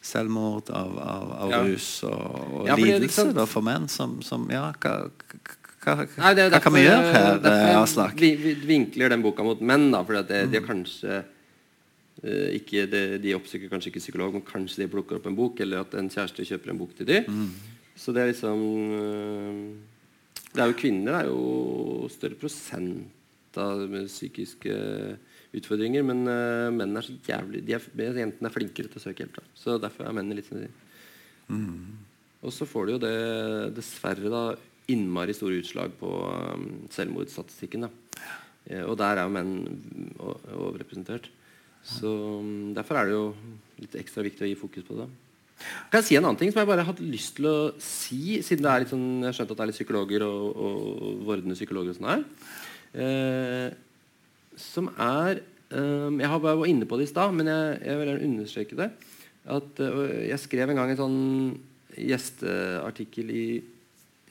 selvmord, 0.00 0.70
av, 0.70 0.92
av, 1.02 1.32
av 1.42 1.50
Ja. 1.50 1.62
rus 1.66 2.04
og, 2.06 2.52
og 2.60 2.66
Ja, 2.68 2.76
lidelse 2.78 3.10
sant- 3.24 3.34
da, 3.34 3.44
for 3.50 3.60
menn 3.66 3.88
som, 3.90 4.20
som 4.22 4.46
Ja, 4.50 4.68
hva, 4.80 5.10
hva, 5.82 5.96
hva, 6.06 6.34
hva 6.54 6.60
kan 6.62 6.72
vi 6.72 6.84
gjøre 6.86 7.10
her, 7.12 7.40
eh, 7.50 7.80
Aslak? 7.82 8.14
vi, 8.14 8.36
vi 8.36 8.54
vinkler 8.54 9.10
den 9.10 9.22
boka 9.26 9.42
mot 9.42 9.60
menn, 9.60 9.90
da, 9.90 10.04
for 10.04 10.22
det, 10.22 10.44
Mm. 10.46 10.50
de 10.52 10.60
har 10.60 10.66
kanskje 10.70 11.24
ikke, 12.58 12.86
det, 12.90 13.02
De 13.22 13.34
oppsøker 13.36 13.70
kanskje 13.70 13.92
ikke 13.92 14.02
psykolog, 14.02 14.32
men 14.34 14.46
kanskje 14.46 14.82
de 14.82 14.90
plukker 14.90 15.18
opp 15.18 15.28
en 15.30 15.36
bok, 15.38 15.60
eller 15.62 15.84
at 15.84 15.94
en 15.98 16.10
kjæreste 16.10 16.46
kjøper 16.48 16.72
en 16.72 16.80
bok 16.80 16.96
til 16.98 17.06
dem. 17.06 17.28
Mm. 17.28 17.52
Så 17.98 18.14
det 18.14 18.22
er 18.22 18.32
liksom 18.32 18.64
eh, 18.98 19.62
Det 20.52 20.62
er 20.62 20.70
jo 20.70 20.78
Kvinner 20.78 21.14
det 21.14 21.20
er 21.20 21.30
jo 21.30 22.10
større 22.12 22.38
prosent 22.38 23.58
av 23.58 23.86
psykiske 24.06 24.74
utfordringer, 25.58 26.04
men 26.06 26.28
uh, 26.28 26.68
menn 26.70 26.92
er 26.98 27.06
så 27.06 27.14
jævlig 27.26 27.62
de 27.66 27.74
er, 27.74 27.86
Jentene 27.96 28.50
er 28.50 28.54
flinkere 28.54 28.90
til 28.92 29.00
å 29.00 29.02
søke 29.02 29.24
hjelp. 29.24 29.38
Da. 29.40 29.46
Så 29.56 29.78
derfor 29.82 30.06
er 30.06 30.14
mennene 30.14 30.36
litt 30.38 30.46
sånn 30.50 30.68
og 32.38 32.52
så 32.54 32.68
får 32.68 32.86
du 32.86 32.92
jo 32.92 33.00
det 33.02 33.14
dessverre 33.74 34.30
da 34.30 34.42
innmari 34.92 35.34
store 35.34 35.58
utslag 35.62 35.96
på 35.98 36.10
um, 36.28 36.68
selvmordsstatistikken. 36.92 37.88
da. 37.88 37.90
Eh, 38.68 38.84
og 38.84 38.96
der 39.00 39.18
er 39.18 39.26
jo 39.26 39.34
menn 39.34 39.54
overrepresentert. 40.20 41.28
Så 41.86 42.10
um, 42.42 42.74
Derfor 42.76 42.98
er 42.98 43.08
det 43.08 43.16
jo 43.16 43.24
litt 43.78 43.96
ekstra 44.00 44.24
viktig 44.26 44.44
å 44.44 44.50
gi 44.50 44.58
fokus 44.58 44.86
på 44.86 44.98
det. 44.98 45.08
Kan 45.90 45.98
jeg 45.98 46.06
si 46.06 46.16
en 46.18 46.26
annen 46.26 46.38
ting 46.38 46.52
som 46.52 46.60
jeg 46.62 46.70
bare 46.70 46.86
hadde 46.86 47.06
lyst 47.06 47.36
til 47.38 47.48
å 47.50 47.56
si, 47.82 48.38
siden 48.46 48.62
det 48.62 48.70
er 48.70 48.82
litt 48.84 48.92
sånn, 48.92 49.06
jeg 49.24 49.30
har 49.30 49.36
skjønt 49.40 49.52
at 49.54 49.58
det 49.58 49.64
er 49.64 49.70
litt 49.72 49.78
psykologer 49.78 50.24
og, 50.26 50.42
og 50.54 51.22
vordende 51.26 51.56
psykologer 51.58 51.94
og 51.94 51.98
sånn 51.98 52.10
her. 52.12 52.22
Eh, 53.04 53.68
som 54.58 54.88
er 54.94 55.40
eh, 55.40 56.08
Jeg 56.18 56.30
har 56.32 56.40
bare 56.42 56.60
var 56.62 56.70
inne 56.70 56.86
på 56.88 56.98
det 56.98 57.08
i 57.08 57.10
stad, 57.10 57.34
men 57.34 57.50
jeg, 57.50 57.80
jeg 57.88 57.98
vil 57.98 58.12
gjerne 58.12 58.28
understreke 58.30 58.78
det. 58.78 58.88
At, 59.48 59.80
uh, 59.80 60.04
jeg 60.28 60.42
skrev 60.42 60.70
en 60.70 60.78
gang 60.78 60.90
en 60.92 61.00
sånn 61.00 61.20
gjesteartikkel 61.96 63.30
i 63.32 63.44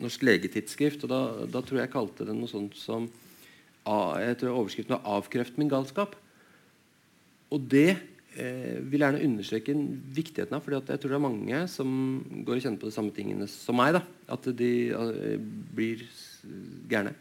Norsk 0.03 0.23
legetidsskrift. 0.27 1.07
og 1.07 1.11
Da, 1.11 1.21
da 1.57 1.63
tror 1.65 1.79
jeg 1.79 1.87
jeg 1.87 1.95
kalte 1.95 2.27
det 2.27 2.35
noe 2.37 2.51
sånt 2.51 2.77
som 2.77 3.07
jeg 3.87 4.35
tror 4.41 4.57
Overskriften 4.59 4.97
var 4.97 5.05
'Avkreft 5.07 5.57
min 5.57 5.69
galskap'. 5.71 6.17
Og 7.53 7.63
det 7.71 7.89
eh, 7.93 8.79
vil 8.83 9.03
gjerne 9.03 9.23
understreke 9.23 9.75
viktigheten 10.17 10.57
av. 10.57 10.63
for 10.63 10.75
jeg 10.75 10.99
tror 10.99 11.13
det 11.13 11.19
er 11.19 11.23
mange 11.27 11.61
som 11.71 11.89
går 12.47 12.57
og 12.57 12.65
kjenner 12.65 12.81
på 12.81 12.89
de 12.89 12.95
samme 12.95 13.15
tingene 13.15 13.47
som 13.51 13.77
meg. 13.79 13.95
da, 13.97 14.03
At 14.35 14.49
de 14.57 14.71
eh, 14.91 15.37
blir 15.77 16.03
gærne. 16.89 17.15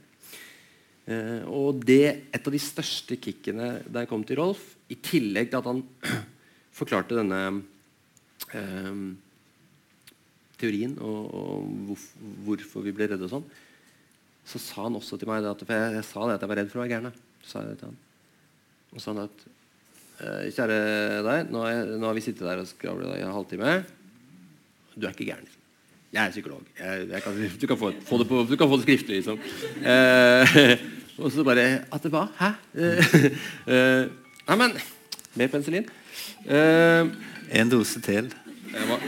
Eh, 1.06 1.42
og 1.46 1.84
det, 1.86 2.30
et 2.34 2.48
av 2.48 2.54
de 2.54 2.62
største 2.62 3.18
kickene 3.22 3.76
da 3.86 4.02
jeg 4.02 4.10
kom 4.10 4.24
til 4.26 4.40
Rolf, 4.40 4.72
i 4.90 4.98
tillegg 4.98 5.52
til 5.52 5.60
at 5.60 5.68
han 5.70 5.84
forklarte 6.78 7.18
denne 7.18 7.42
eh, 8.50 8.98
teorien 10.58 10.96
og, 10.98 11.30
og 11.30 11.70
hvorf, 11.90 12.08
hvorfor 12.46 12.86
vi 12.86 12.94
ble 12.96 13.10
redde 13.12 13.28
og 13.28 13.36
sånn, 13.36 13.46
så 14.46 14.62
sa 14.62 14.86
han 14.86 14.98
også 14.98 15.18
til 15.18 15.30
meg 15.30 15.46
at, 15.46 15.62
For 15.66 15.74
jeg, 15.74 15.94
jeg 15.98 16.06
sa 16.06 16.26
det 16.26 16.36
at 16.36 16.44
jeg 16.44 16.50
var 16.50 16.60
redd 16.60 16.68
for 16.70 16.78
å 16.78 16.84
være 16.84 16.94
gæren. 16.94 17.10
Og 17.10 17.46
så 17.46 19.02
sa 19.02 19.14
han 19.14 19.24
at 19.26 19.46
Kjære 20.16 20.76
deg, 21.26 21.50
nå, 21.52 21.62
er, 21.68 21.92
nå 22.00 22.08
har 22.08 22.16
vi 22.16 22.24
sittet 22.24 22.46
der 22.46 22.62
og 22.62 22.68
skravla 22.70 23.18
i 23.18 23.24
en 23.26 23.34
halvtime. 23.34 23.76
Du 24.96 25.04
er 25.04 25.12
ikke 25.12 25.26
gæren. 25.28 25.44
Liksom. 25.44 25.62
Jeg 26.16 26.22
er 26.24 26.30
psykolog. 26.30 26.62
Jeg, 26.80 27.08
jeg 27.10 27.22
kan, 27.22 27.40
du, 27.60 27.66
kan 27.66 27.78
få, 27.78 27.92
få 28.08 28.18
det 28.22 28.28
på, 28.28 28.46
du 28.48 28.56
kan 28.56 28.70
få 28.70 28.78
det 28.80 28.86
skriftlig, 28.86 29.16
liksom. 29.20 29.38
Eh, 29.84 30.78
og 31.20 31.32
så 31.32 31.44
bare 31.44 31.66
At 31.92 32.02
det 32.02 32.12
var? 32.12 32.30
Hæ? 32.40 32.50
Eh, 32.80 33.16
eh, 33.74 34.06
Nei, 34.46 34.56
men 34.56 34.76
Mer 35.36 35.52
penicillin. 35.52 35.88
Eh, 36.48 37.06
En 37.60 37.70
dose 37.70 38.00
til. 38.00 38.32
jeg 38.72 38.88
var, 38.88 39.02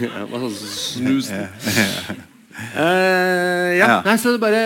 jeg 0.00 0.28
var 0.30 0.44
sånn 0.46 0.58
snus. 0.72 1.32
Eh, 2.58 3.76
ja. 3.78 4.00
Nei, 4.02 4.16
så 4.18 4.32
det 4.32 4.38
er 4.40 4.42
bare 4.42 4.62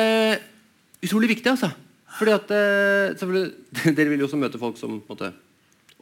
utrolig 1.04 1.28
viktig, 1.34 1.50
altså. 1.50 1.68
Fordi 2.16 2.32
at 2.32 2.52
eh, 2.56 3.10
selvfølgelig, 3.20 3.50
Dere 3.98 4.08
vil 4.08 4.22
jo 4.22 4.28
også 4.30 4.38
møte 4.40 4.60
folk 4.60 4.78
som 4.80 4.94
måte, 5.08 5.28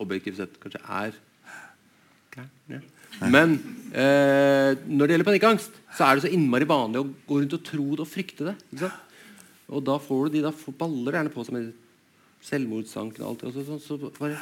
objektivt 0.01 0.41
sett 0.41 0.57
kanskje 0.63 0.81
er 0.85 1.19
gærne. 2.35 2.81
Men 3.31 3.57
eh, 3.91 4.79
når 4.87 5.05
det 5.05 5.15
gjelder 5.15 5.29
panikkangst, 5.29 5.79
så 5.97 6.07
er 6.07 6.17
det 6.17 6.25
så 6.25 6.33
innmari 6.33 6.69
vanlig 6.69 7.03
å 7.03 7.09
gå 7.27 7.41
rundt 7.41 7.57
og 7.59 7.65
tro 7.67 7.87
det 7.93 8.05
og 8.05 8.11
frykte 8.11 8.53
det. 8.53 8.91
Og 9.71 9.83
da 9.87 9.99
får 10.03 10.29
du 10.29 10.39
de 10.39 10.45
da 10.47 10.55
baller 10.79 11.19
gjerne 11.19 11.35
på 11.35 11.45
seg 11.47 11.57
med 11.59 11.73
selvmordstanken 12.47 13.25
og 13.25 13.33
alt 13.33 13.45
det. 13.45 13.51
Og 13.51 13.59
så, 13.59 13.79
så, 13.83 13.99
så 13.99 14.15
bare 14.17 14.39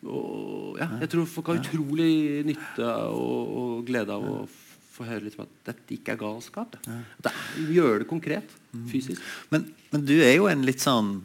og, 0.00 0.78
ja, 0.80 0.88
jeg 1.02 1.10
tror 1.12 1.26
folk 1.28 1.50
har 1.50 1.58
utrolig 1.60 2.40
nytte 2.48 2.92
og, 3.12 3.50
og 3.60 3.72
glede 3.88 4.14
av 4.16 4.24
å 4.24 4.36
få 4.90 5.04
høre 5.04 5.26
liksom 5.26 5.44
at 5.44 5.52
dette 5.68 5.96
ikke 5.96 6.14
er 6.14 6.22
galskap. 6.22 6.78
Det. 6.80 7.00
At 7.20 7.28
det 7.28 7.66
gjør 7.76 8.00
det 8.02 8.08
konkret, 8.08 8.54
fysisk. 8.88 9.20
Men, 9.52 9.68
men 9.92 10.06
du 10.08 10.16
er 10.16 10.38
jo 10.38 10.48
en 10.50 10.64
litt 10.64 10.80
sånn 10.82 11.18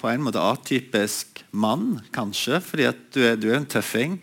på 0.00 0.08
en 0.08 0.24
måte 0.24 0.40
atypisk 0.40 1.44
mann, 1.52 2.00
kanskje, 2.14 2.60
fordi 2.64 2.88
at 2.88 3.06
du 3.12 3.22
er, 3.26 3.38
du 3.40 3.50
er 3.50 3.60
en 3.60 3.68
tøffing. 3.68 4.18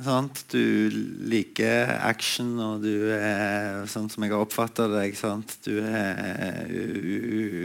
Sant? 0.00 0.44
Du 0.48 0.88
liker 1.28 1.90
action, 2.00 2.54
og 2.62 2.84
du 2.84 3.10
er 3.12 3.82
sånn 3.90 4.08
som 4.12 4.24
jeg 4.24 4.32
har 4.32 4.44
oppfatta 4.44 4.86
deg. 4.92 5.16
Sant? 5.18 5.58
Du 5.66 5.74
er 5.76 6.70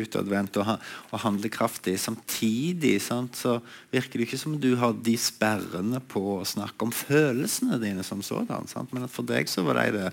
utadvendt 0.03 0.59
og, 0.59 0.73
og 1.11 1.21
handlekraftig. 1.23 1.95
Samtidig 2.01 2.97
sant? 3.03 3.39
så 3.39 3.57
virker 3.93 4.19
det 4.19 4.27
ikke 4.27 4.41
som 4.41 4.57
du 4.59 4.73
har 4.81 4.97
de 5.05 5.15
sperrene 5.19 6.01
på 6.11 6.39
å 6.39 6.47
snakke 6.47 6.87
om 6.87 6.95
følelsene 6.95 7.79
dine 7.83 8.03
som 8.03 8.23
sådan. 8.25 8.67
Sant? 8.71 8.91
Men 8.95 9.07
for 9.11 9.27
deg 9.27 9.51
så 9.51 9.63
var 9.67 9.79
det 9.81 9.91
det 9.95 10.09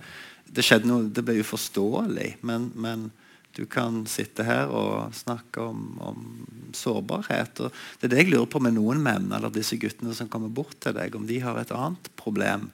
Det 0.53 0.61
skjedde 0.67 0.85
noe, 0.85 1.09
det 1.09 1.23
ble 1.25 1.39
uforståelig. 1.41 2.35
Men, 2.45 2.71
men 2.77 3.07
du 3.53 3.65
kan 3.69 4.05
sitte 4.09 4.47
her 4.49 4.71
og 4.73 5.13
snakke 5.17 5.61
om, 5.61 5.83
om 6.01 6.21
sårbarhet. 6.77 7.61
Og 7.61 7.75
det 8.01 8.09
er 8.09 8.15
det 8.15 8.23
jeg 8.23 8.33
lurer 8.33 8.49
på 8.53 8.63
med 8.65 8.79
noen 8.79 9.03
menn 9.05 9.29
eller 9.33 9.53
disse 9.53 9.77
guttene 9.81 10.15
som 10.17 10.31
kommer 10.33 10.53
bort 10.53 10.79
til 10.81 10.97
deg, 10.97 11.17
om 11.17 11.27
de 11.29 11.41
har 11.45 11.61
et 11.61 11.75
annet 11.77 12.09
problem 12.17 12.71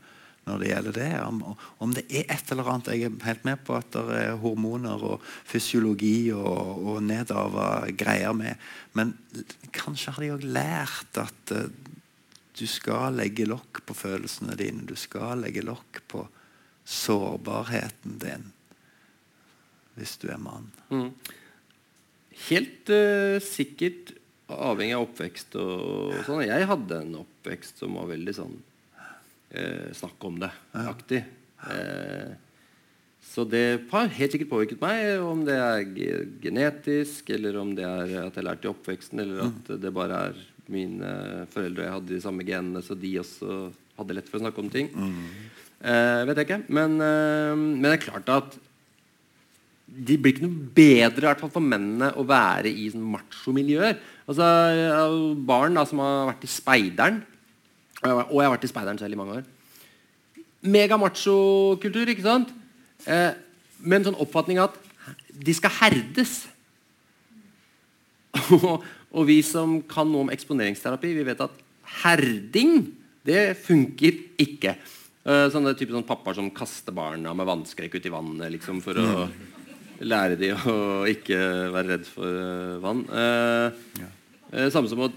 når 0.48 0.62
det 0.62 0.68
gjelder 0.70 0.96
det. 0.96 1.10
Om, 1.26 1.40
om 1.84 1.94
det 1.96 2.04
er 2.08 2.30
et 2.32 2.52
eller 2.54 2.70
annet 2.72 2.92
Jeg 2.94 3.08
er 3.08 3.26
helt 3.26 3.44
med 3.48 3.60
på 3.66 3.76
at 3.76 3.90
det 3.92 4.20
er 4.22 4.38
hormoner 4.40 5.02
og 5.10 5.26
fysiologi 5.48 6.30
og, 6.32 6.86
og 6.94 7.02
nedover 7.04 7.90
greier 7.98 8.36
med, 8.36 8.56
men 8.96 9.12
kanskje 9.74 10.14
har 10.14 10.24
de 10.24 10.34
òg 10.36 10.46
lært 10.46 11.20
at 11.20 11.54
uh, 11.54 11.66
du 12.58 12.66
skal 12.66 13.18
legge 13.18 13.46
lokk 13.46 13.84
på 13.86 13.94
følelsene 13.94 14.56
dine. 14.58 14.86
Du 14.88 14.96
skal 14.98 15.44
legge 15.44 15.62
lokk 15.62 16.00
på 16.10 16.24
sårbarheten 16.88 18.16
din 18.22 18.48
hvis 19.98 20.16
du 20.22 20.28
er 20.32 20.40
mann. 20.40 20.68
Mm. 20.92 21.10
Helt 22.48 22.90
uh, 22.94 23.36
sikkert 23.42 24.14
avhengig 24.48 24.96
av 24.96 25.04
oppvekst 25.04 25.56
og, 25.60 25.78
og 26.14 26.20
sånn. 26.26 26.46
Jeg 26.48 26.68
hadde 26.70 27.00
en 27.04 27.16
oppvekst 27.20 27.82
som 27.82 27.98
var 27.98 28.08
veldig 28.12 28.34
sånn 28.36 28.54
uh, 28.58 29.88
snakk 29.98 30.28
om 30.28 30.38
det-aktig. 30.44 31.24
Uh, 31.66 32.36
så 33.28 33.44
det 33.44 33.64
har 33.90 34.14
helt 34.14 34.32
sikkert 34.34 34.52
påvirket 34.54 34.80
meg, 34.80 35.18
om 35.20 35.42
det 35.44 35.58
er 35.60 35.82
genetisk, 36.40 37.28
eller 37.34 37.58
om 37.60 37.74
det 37.76 37.84
er 37.84 38.14
at 38.22 38.38
jeg 38.38 38.46
lærte 38.46 38.68
i 38.68 38.70
oppveksten, 38.70 39.20
eller 39.20 39.50
at 39.50 39.74
det 39.82 39.92
bare 39.94 40.22
er 40.30 40.40
mine 40.72 41.10
foreldre 41.52 41.84
jeg 41.84 41.94
hadde 41.96 42.14
de 42.14 42.22
samme 42.24 42.46
genene, 42.46 42.80
så 42.84 42.96
de 42.96 43.12
også 43.20 43.58
hadde 43.98 44.16
lett 44.16 44.30
for 44.30 44.40
å 44.40 44.44
snakke 44.46 44.62
om 44.62 44.70
ting. 44.72 44.88
Eh, 45.78 46.22
vet 46.26 46.40
jeg 46.40 46.48
ikke. 46.48 46.60
Men, 46.74 46.96
uh, 46.98 47.54
men 47.54 47.86
det 47.86 47.94
er 47.98 48.06
klart 48.08 48.32
at 48.34 48.56
de 49.88 50.16
blir 50.20 50.34
ikke 50.34 50.44
noe 50.46 50.68
bedre 50.76 51.26
hvert 51.30 51.40
fall 51.42 51.52
for 51.52 51.64
mennene 51.64 52.12
å 52.20 52.24
være 52.28 52.70
i 52.70 52.86
sånn 52.92 53.06
machomiljøer. 53.14 53.96
Altså, 54.28 54.46
barn 55.48 55.78
da, 55.78 55.84
som 55.88 56.02
har 56.04 56.28
vært 56.32 56.44
i 56.44 56.50
speideren, 56.52 57.22
og 58.04 58.36
jeg 58.36 58.44
har- 58.46 58.52
vært 58.54 58.64
i 58.68 58.70
speideren 58.70 58.98
selv 59.00 59.16
i 59.16 59.18
mange 59.18 59.38
år. 59.40 59.46
Megamachokultur, 60.62 62.08
ikke 62.12 62.22
sant? 62.26 62.52
Eh, 63.06 63.32
med 63.80 64.00
en 64.00 64.12
sånn 64.12 64.20
oppfatning 64.20 64.58
at 64.62 64.74
de 65.32 65.54
skal 65.54 65.70
herdes. 65.70 66.46
og, 68.58 68.84
og 69.12 69.26
vi 69.26 69.40
som 69.46 69.80
kan 69.88 70.08
noe 70.10 70.26
om 70.26 70.30
eksponeringsterapi, 70.34 71.14
vi 71.16 71.26
vet 71.26 71.40
at 71.40 71.54
herding, 72.02 72.88
det 73.24 73.56
funker 73.64 74.18
ikke. 74.40 74.76
Eh, 75.28 75.46
sånne 75.52 75.74
type 75.78 75.94
sånn 75.94 76.06
pappaer 76.06 76.38
som 76.38 76.50
kaster 76.54 76.94
barna 76.94 77.34
med 77.36 77.48
vannskrekk 77.48 77.98
ut 77.98 78.06
i 78.06 78.12
vannet 78.12 78.52
liksom, 78.54 78.82
for 78.84 78.98
å 78.98 79.28
lære 80.04 80.38
de 80.38 80.52
å 80.54 81.06
ikke 81.10 81.38
være 81.74 81.94
redd 81.94 82.06
for 82.08 82.42
eh, 82.42 82.76
vann. 82.82 83.04
Eh, 83.08 83.80
ja. 84.02 84.68
samme 84.72 84.90
som 84.90 85.02
å 85.06 85.12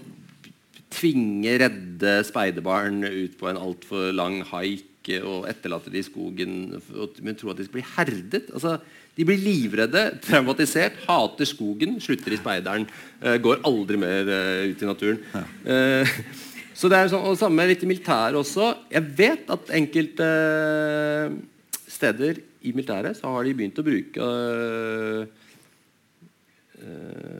tvinge 0.92 1.54
redde 1.62 2.16
speiderbarn 2.28 3.04
ut 3.06 3.36
på 3.40 3.48
en 3.48 3.60
altfor 3.60 4.10
lang 4.14 4.42
haik 4.50 4.88
og 5.22 5.48
etterlate 5.50 5.90
de 5.90 5.98
i 5.98 6.06
skogen 6.06 6.52
men 7.26 7.34
tro 7.34 7.50
at 7.50 7.58
de 7.58 7.64
skal 7.66 7.78
bli 7.80 7.86
herdet. 7.96 8.52
Altså, 8.54 8.76
de 9.18 9.26
blir 9.26 9.40
livredde, 9.40 10.04
traumatisert, 10.22 11.00
hater 11.08 11.48
skogen, 11.48 11.96
slutter 12.00 12.36
i 12.36 12.38
speideren. 12.38 12.86
Uh, 13.18 13.34
går 13.42 13.64
aldri 13.66 13.98
mer 13.98 14.30
ut 14.70 14.84
i 14.84 14.88
naturen. 14.88 15.18
Ja. 15.34 16.06
Så 16.78 16.88
det 16.88 17.00
er 17.00 17.10
sånn, 17.10 17.26
og 17.28 17.36
Samme 17.40 17.66
litt 17.68 17.82
i 17.84 17.88
militæret 17.90 18.38
også. 18.38 18.70
Jeg 18.92 19.10
vet 19.18 19.50
at 19.52 19.74
enkelte 19.76 20.28
steder 21.90 22.40
i 22.62 22.72
militæret 22.74 23.18
så 23.18 23.30
har 23.34 23.46
de 23.46 23.54
begynt 23.58 23.80
å 23.80 23.86
bruke 23.86 24.28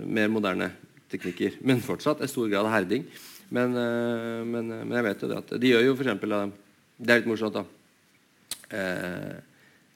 mer 0.06 0.28
moderne 0.30 0.68
teknikker. 1.10 1.56
Men 1.66 1.82
fortsatt 1.82 2.22
en 2.22 2.30
stor 2.30 2.50
grad 2.50 2.68
av 2.68 2.74
herding. 2.76 3.06
Men, 3.52 3.74
men, 4.48 4.70
men 4.70 4.94
jeg 4.96 5.06
vet 5.08 5.24
jo 5.24 5.30
det 5.32 5.38
at 5.40 5.54
de 5.60 5.72
gjør 5.72 5.86
jo 5.88 5.96
eksempel, 5.96 6.36
Det 6.96 7.10
er 7.10 7.20
litt 7.20 7.30
morsomt, 7.32 7.58
da. 7.58 7.64
Eh, 8.72 9.32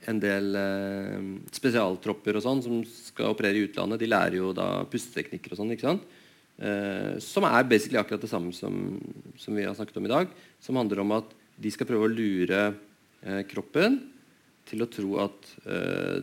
en 0.06 0.18
del 0.22 0.54
eh, 0.60 1.22
spesialtropper 1.56 2.36
og 2.38 2.44
sånn 2.44 2.62
som 2.62 2.82
skal 2.86 3.32
operere 3.32 3.58
i 3.58 3.64
utlandet, 3.66 4.02
de 4.02 4.10
lærer 4.10 4.38
jo 4.38 4.52
da 4.54 4.84
pusteteknikker 4.90 5.54
og 5.54 5.60
sånn. 5.60 5.72
ikke 5.74 5.88
sant? 5.88 6.04
Eh, 6.56 7.16
som 7.24 7.46
er 7.48 7.66
basically 7.68 7.98
akkurat 8.00 8.22
det 8.22 8.30
samme 8.30 8.52
som, 8.56 8.76
som, 9.40 9.56
vi 9.56 9.64
har 9.66 9.74
snakket 9.76 9.98
om 9.98 10.06
i 10.06 10.12
dag. 10.12 10.36
Som 10.62 10.78
handler 10.78 11.02
om 11.02 11.16
at 11.16 11.32
de 11.56 11.72
skal 11.72 11.88
prøve 11.88 12.06
å 12.08 12.12
lure 12.12 12.68
kroppen 13.48 13.96
til 14.66 14.82
å 14.82 14.90
tro 14.90 15.16
at 15.22 15.50
uh, 15.66 16.18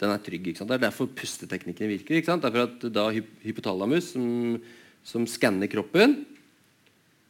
den 0.00 0.12
er 0.14 0.22
trygg. 0.24 0.48
ikke 0.48 0.62
sant? 0.62 0.70
Det 0.70 0.78
er 0.78 0.86
derfor 0.86 1.10
pusteteknikken 1.16 1.90
virker. 1.90 2.16
ikke 2.16 2.30
sant? 2.30 2.44
Derfor 2.44 2.68
at 2.68 2.86
da 2.92 3.08
hypotalamus, 3.12 4.14
som, 5.04 5.26
skanner 5.28 5.68
kroppen, 5.72 6.22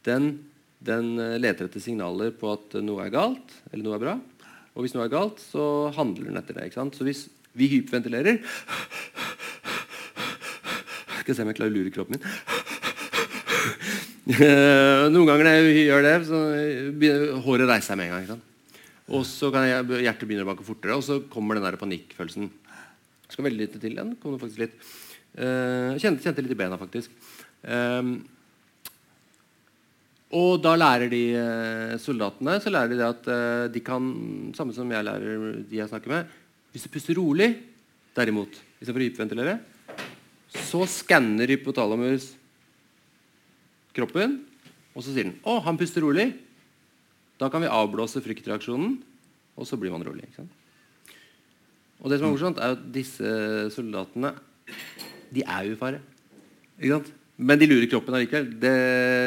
den, 0.07 0.31
den 0.79 1.19
eh, 1.21 1.39
leter 1.43 1.67
etter 1.67 1.83
signaler 1.83 2.31
på 2.35 2.53
at 2.55 2.79
noe 2.81 3.05
er 3.05 3.13
galt 3.15 3.57
eller 3.73 3.85
noe 3.85 3.99
er 3.99 4.05
bra. 4.05 4.15
Og 4.75 4.85
hvis 4.85 4.95
noe 4.95 5.05
er 5.07 5.13
galt, 5.13 5.43
så 5.43 5.91
handler 5.97 6.31
den 6.31 6.41
etter 6.41 6.57
det. 6.57 6.69
ikke 6.71 6.79
sant? 6.79 6.97
Så 6.97 7.07
hvis 7.07 7.27
vi 7.59 7.67
hyperventilerer 7.73 8.39
Skal 11.21 11.35
se 11.37 11.43
om 11.43 11.51
jeg 11.51 11.59
klarer 11.59 11.75
å 11.75 11.75
lure 11.75 11.93
kroppen 11.95 12.17
min. 12.17 12.25
Noen 15.11 15.27
ganger 15.27 15.45
når 15.45 15.59
jeg 15.59 15.89
gjør 15.91 16.07
det, 16.07 16.15
så 16.31 16.39
begynner 17.03 17.43
håret 17.45 17.69
reise 17.69 17.91
seg 17.91 17.99
med 17.99 18.15
en 18.15 18.31
gang. 18.31 18.41
Og 19.11 19.25
så 19.27 19.51
kan 19.51 19.67
jeg, 19.67 19.87
hjertet 20.07 20.29
begynner 20.29 20.47
å 20.47 20.51
banke 20.53 20.67
fortere, 20.67 20.97
og 20.99 21.03
så 21.03 21.19
kommer 21.33 21.59
den 21.59 21.67
der 21.67 21.79
panikkfølelsen. 21.81 22.51
Jeg 23.27 23.35
skal 23.35 23.47
veldig 23.47 23.65
lite 23.65 23.81
til. 23.83 23.97
Den 23.99 24.13
kom 24.23 24.37
det 24.37 24.43
faktisk 24.45 24.63
litt. 24.63 24.77
Uh, 25.35 25.97
kjente, 25.99 26.23
kjente, 26.23 26.45
litt 26.45 26.55
i 26.55 26.59
bena, 26.59 26.79
faktisk. 26.79 27.15
Um, 27.67 28.21
og 30.31 30.61
da 30.63 30.77
lærer 30.79 31.11
de 31.11 31.25
eh, 31.35 31.97
soldatene 31.99 32.53
så 32.63 32.71
lærer 32.71 32.93
de 32.93 32.99
det 33.01 33.07
at 33.09 33.25
de 33.75 33.81
kan 33.83 34.05
Samme 34.55 34.71
som 34.77 34.93
jeg 34.95 35.03
lærer 35.03 35.57
de 35.67 35.81
jeg 35.81 35.91
snakker 35.91 36.13
med. 36.13 36.37
Hvis 36.71 36.85
du 36.87 36.93
puster 36.95 37.19
rolig, 37.19 37.49
derimot, 38.15 38.61
istedenfor 38.79 39.03
å 39.03 39.09
hyperventilere, 39.09 39.57
så 40.55 40.85
skanner 40.87 41.51
hypotalamus 41.51 42.29
kroppen, 43.95 44.39
og 44.95 45.03
så 45.03 45.11
sier 45.11 45.27
den 45.27 45.41
'Å, 45.43 45.63
han 45.67 45.79
puster 45.79 46.03
rolig'. 46.03 46.35
Da 47.41 47.49
kan 47.49 47.62
vi 47.64 47.70
avblåse 47.72 48.20
fryktreaksjonen, 48.20 48.99
og 49.57 49.68
så 49.68 49.78
blir 49.80 49.93
man 49.93 50.05
rolig. 50.05 50.28
Og 52.01 52.12
det 52.12 52.20
som 52.20 52.28
er 52.28 52.34
morsomt, 52.34 52.61
er 52.61 52.76
at 52.76 52.84
disse 52.93 53.32
soldatene 53.74 54.34
de 55.30 55.45
er 55.45 55.68
jo 55.68 55.74
i 55.76 55.80
fare. 55.80 56.01
Men 57.41 57.61
de 57.61 57.68
lurer 57.68 57.88
kroppen 57.88 58.16
allikevel. 58.16 58.51
Det, 58.61 58.74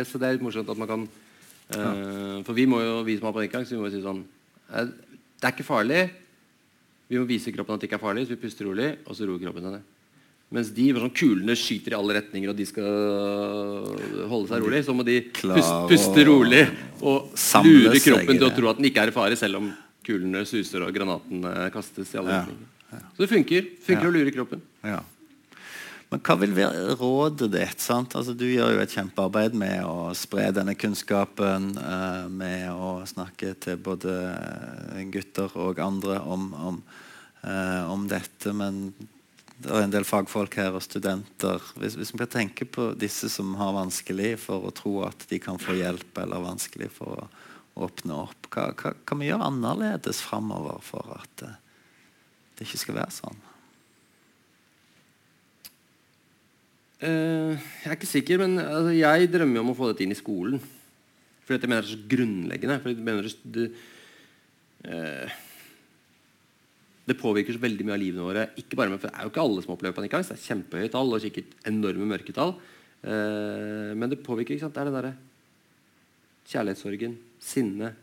så 0.09 0.21
det 0.21 0.27
er 0.27 0.37
litt 0.37 0.45
morsomt 0.45 0.69
at 0.69 0.79
man 0.79 0.89
kan 0.89 1.05
uh, 1.07 2.41
For 2.45 2.53
vi 2.57 2.67
må 2.69 2.81
jo, 2.83 2.99
vi 3.07 3.17
som 3.17 3.29
har 3.29 3.35
panikkangst, 3.37 3.73
vi 3.73 3.79
må 3.79 3.87
jo 3.87 3.95
si 3.95 4.03
sånn 4.03 4.21
uh, 4.69 4.85
Det 4.85 5.47
er 5.47 5.55
ikke 5.55 5.65
farlig. 5.65 6.03
Vi 7.09 7.17
må 7.21 7.25
vise 7.29 7.53
kroppen 7.55 7.77
at 7.77 7.83
det 7.83 7.89
ikke 7.89 7.97
er 8.01 8.05
farlig, 8.05 8.27
så 8.27 8.35
vi 8.35 8.41
puster 8.41 8.69
rolig, 8.69 8.91
og 9.05 9.17
så 9.17 9.27
roer 9.29 9.41
kroppen 9.41 9.65
seg 9.65 9.77
ned. 9.77 9.92
Mens 10.53 10.69
de 10.75 10.89
sånn, 10.93 11.13
kulene 11.17 11.55
skyter 11.57 11.95
i 11.95 11.97
alle 11.97 12.17
retninger, 12.19 12.51
og 12.51 12.57
de 12.59 12.67
skal 12.69 14.27
holde 14.29 14.51
seg 14.51 14.61
rolig, 14.61 14.83
så 14.85 14.93
må 14.93 15.05
de 15.07 15.15
puste, 15.33 15.79
puste 15.89 16.27
rolig 16.27 16.61
og 17.01 17.33
lure 17.65 18.03
kroppen 18.03 18.37
til 18.37 18.45
å 18.45 18.51
tro 18.53 18.69
at 18.69 18.77
den 18.77 18.91
ikke 18.91 19.07
er 19.07 19.09
i 19.09 19.15
fare, 19.15 19.39
selv 19.39 19.63
om 19.63 19.71
kulene 20.05 20.43
suser 20.45 20.85
og 20.85 20.93
granaten 20.93 21.41
kastes 21.73 22.13
i 22.13 22.21
alle 22.21 22.35
ja. 22.35 22.43
retninger. 22.43 22.69
Så 23.15 23.23
det 23.23 23.31
funker. 23.31 23.73
funker 23.81 24.05
ja. 24.05 24.11
å 24.11 24.13
lure 24.13 24.35
kroppen. 24.35 24.61
Ja. 24.85 25.01
Men 26.13 26.21
hva 26.21 26.35
vil 26.37 26.51
være 26.53 26.93
rådet 26.99 27.47
ditt? 27.55 27.85
Altså, 27.89 28.35
du 28.37 28.45
gjør 28.45 28.75
jo 28.75 28.81
et 28.83 28.91
kjempearbeid 28.93 29.55
med 29.57 29.79
å 29.87 30.11
spre 30.13 30.51
denne 30.53 30.75
kunnskapen. 30.77 31.71
Uh, 31.73 32.29
med 32.29 32.67
å 32.69 32.99
snakke 33.09 33.55
til 33.63 33.79
både 33.81 34.13
gutter 35.15 35.55
og 35.57 35.81
andre 35.81 36.19
om, 36.21 36.51
om, 36.53 36.77
uh, 37.41 37.89
om, 37.89 38.05
dette. 38.11 38.53
Men 38.53 38.91
er 39.69 39.85
en 39.85 39.93
del 39.93 40.05
fagfolk 40.07 40.57
her 40.59 40.75
og 40.75 40.83
studenter. 40.83 41.63
Hvis, 41.79 41.95
hvis 41.99 42.13
vi 42.15 42.27
tenke 42.29 42.67
på 42.67 42.91
disse 42.99 43.29
som 43.31 43.53
har 43.59 43.75
vanskelig 43.75 44.35
for 44.43 44.67
å 44.67 44.73
tro 44.75 44.93
at 45.07 45.25
de 45.29 45.39
kan 45.41 45.59
få 45.61 45.77
hjelp, 45.77 46.11
eller 46.23 46.43
vanskelig 46.43 46.89
for 46.95 47.23
å 47.23 47.27
åpne 47.85 48.19
opp, 48.25 48.49
hva 48.53 48.69
kan 48.75 49.21
vi 49.21 49.29
gjøre 49.29 49.47
annerledes 49.49 50.21
framover 50.25 50.83
for 50.85 51.15
at 51.15 51.45
uh, 51.47 51.55
det 52.57 52.67
ikke 52.67 52.81
skal 52.83 52.99
være 52.99 53.15
sånn? 53.15 53.41
Uh, 57.03 57.55
jeg 57.55 57.89
er 57.89 57.97
ikke 57.97 58.13
sikker, 58.13 58.43
men 58.43 58.61
altså, 58.61 58.93
jeg 58.95 59.31
drømmer 59.33 59.63
om 59.63 59.73
å 59.73 59.77
få 59.79 59.89
dette 59.91 60.05
inn 60.05 60.15
i 60.15 60.19
skolen. 60.19 60.61
For 61.43 61.57
jeg 61.57 61.67
mener 61.67 61.83
det 61.83 61.89
er 61.89 61.95
så 61.97 62.11
grunnleggende. 62.13 62.79
For 62.79 62.93
jeg 62.93 63.03
mener 63.03 63.27
det, 63.57 63.65
uh, 64.87 65.41
det 67.03 67.17
påvirker 67.19 67.55
så 67.55 67.63
veldig 67.63 67.87
mye 67.87 67.95
av 67.95 68.01
livene 68.01 68.27
våre. 68.27 68.45
Ikke 68.59 68.77
bare 68.79 68.95
for 68.95 69.09
Det 69.09 69.17
er 69.17 69.27
jo 69.27 69.33
ikke 69.33 69.43
alle 69.43 69.63
som 69.65 69.73
opplever 69.75 69.97
panikkangst. 69.97 70.31
Det 70.31 70.39
er 70.39 70.47
kjempehøye 70.47 70.93
tall 70.93 71.11
og 71.11 71.23
sikkert 71.23 71.51
enorme 71.67 72.07
mørketall. 72.13 72.55
Eh, 73.03 73.91
men 73.97 74.09
det 74.11 74.23
påvirker 74.23 74.55
ikke 74.55 74.67
sant? 74.67 74.75
Det 74.75 74.83
er 74.83 74.91
den 74.91 74.99
derre 74.99 75.15
kjærlighetssorgen, 76.53 77.13
sinne 77.41 77.93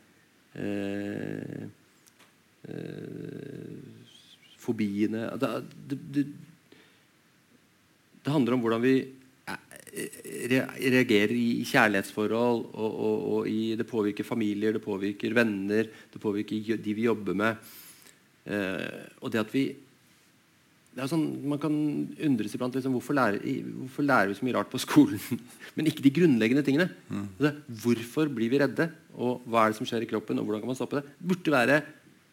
Fobiene 4.59 5.29
det, 5.39 5.51
det, 5.89 5.99
det 6.17 6.25
det 8.21 8.33
handler 8.35 8.57
om 8.57 8.65
hvordan 8.65 8.83
vi 8.83 8.95
eh, 9.49 10.57
reagerer 10.93 11.33
i 11.37 11.65
kjærlighetsforhold. 11.69 12.65
Og, 12.71 12.91
og, 12.91 13.29
og 13.35 13.51
i, 13.51 13.75
det 13.79 13.89
påvirker 13.89 14.29
familier, 14.29 14.77
det 14.77 14.85
påvirker 14.85 15.37
venner, 15.37 15.89
det 15.89 16.23
påvirker 16.23 16.77
de 16.85 16.97
vi 16.97 17.07
jobber 17.09 17.39
med. 17.41 17.71
Eh, 18.51 19.07
og 19.23 19.33
det 19.33 19.45
at 19.45 19.55
vi 19.55 19.71
det 20.91 21.05
er 21.05 21.11
sånn, 21.13 21.27
Man 21.47 21.61
kan 21.63 21.75
undres 22.27 22.57
iblant 22.57 22.75
liksom, 22.75 22.97
hvorfor, 22.97 23.15
lærer, 23.15 23.39
hvorfor 23.85 24.03
lærer 24.03 24.33
vi 24.33 24.39
så 24.41 24.47
mye 24.47 24.57
rart 24.57 24.73
på 24.73 24.81
skolen, 24.83 25.21
men 25.77 25.87
ikke 25.87 26.03
de 26.03 26.13
grunnleggende 26.17 26.65
tingene. 26.67 26.89
Mm. 27.07 27.29
Altså, 27.39 27.53
hvorfor 27.85 28.33
blir 28.35 28.51
vi 28.51 28.59
redde, 28.59 28.89
og 29.15 29.45
hva 29.47 29.65
er 29.65 29.71
det 29.71 29.79
som 29.79 29.87
skjer 29.87 30.03
i 30.03 30.11
kroppen, 30.11 30.41
og 30.43 30.49
hvordan 30.49 30.65
kan 30.65 30.73
man 30.73 30.79
stoppe 30.79 30.99
det? 30.99 31.15
Det 31.15 31.31
burde 31.31 31.55
være 31.55 31.79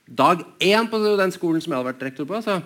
dag 0.08 0.42
én 0.64 0.90
på 0.90 1.02
den 1.20 1.36
skolen 1.36 1.62
som 1.62 1.74
jeg 1.74 1.78
hadde 1.78 1.92
vært 1.92 2.08
rektor 2.10 2.28
på. 2.28 2.40
Altså. 2.40 2.58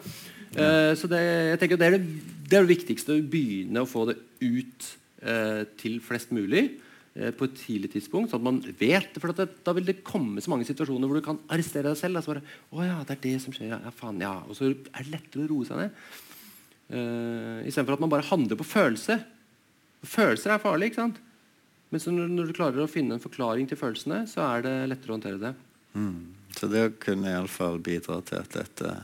Uh, 0.55 0.93
så 0.99 1.09
det, 1.11 1.19
jeg 1.51 1.59
tenker 1.59 1.79
det 1.79 1.87
er 1.87 1.97
det, 1.97 2.07
det, 2.45 2.55
er 2.55 2.63
det 2.63 2.71
viktigste. 2.71 3.17
Å 3.17 3.29
begynne 3.33 3.83
å 3.83 3.89
få 3.89 4.05
det 4.11 4.17
ut 4.43 4.89
uh, 5.25 5.63
til 5.81 5.99
flest 6.05 6.31
mulig 6.35 6.69
på 7.11 7.43
et 7.43 7.55
tidlig 7.59 7.89
tidspunkt. 7.91 8.31
Sånn 8.31 8.39
at 8.39 8.47
man 8.47 8.59
vet 8.79 9.17
for 9.19 9.35
det, 9.35 9.49
Da 9.65 9.73
vil 9.75 9.87
det 9.87 9.97
komme 10.07 10.39
så 10.39 10.53
mange 10.53 10.67
situasjoner 10.67 11.09
hvor 11.09 11.19
du 11.19 11.25
kan 11.25 11.41
arrestere 11.51 11.89
deg 11.89 11.99
selv. 11.99 12.19
Altså 12.19 12.31
bare, 12.31 12.43
å 12.71 12.85
ja, 12.85 12.99
det 13.07 13.17
er 13.17 13.23
det 13.25 13.33
som 13.43 13.55
skjer. 13.55 13.73
Ja, 13.73 13.91
faen, 13.95 14.21
ja. 14.23 14.37
Og 14.47 14.55
så 14.55 14.69
er 14.69 14.77
det 15.01 15.11
lettere 15.11 15.43
å 15.43 15.49
roe 15.51 15.67
seg 15.67 15.81
ned. 15.81 15.97
Uh, 16.91 17.67
Istedenfor 17.67 17.97
at 17.97 18.03
man 18.03 18.13
bare 18.13 18.27
handler 18.29 18.59
på 18.59 18.67
følelse. 18.67 19.19
Følelser 20.07 20.55
er 20.55 20.63
farlig. 20.63 20.91
ikke 20.91 21.03
sant? 21.03 21.19
Men 21.91 22.03
når, 22.15 22.31
når, 22.31 22.47
du 22.47 22.55
klarer 22.55 22.83
å 22.85 22.91
finne 22.91 23.17
en 23.17 23.23
forklaring 23.23 23.67
til 23.67 23.79
følelsene, 23.79 24.23
så 24.31 24.45
er 24.47 24.63
det 24.63 24.75
lettere 24.93 25.11
å 25.11 25.17
håndtere 25.17 25.41
det. 25.41 25.51
Mm. 25.91 26.21
Så 26.55 26.67
det 26.71 26.85
kunne 27.03 27.31
iallfall 27.31 27.79
bidra 27.83 28.21
til 28.27 28.39
at 28.39 28.55
dette 28.55 28.95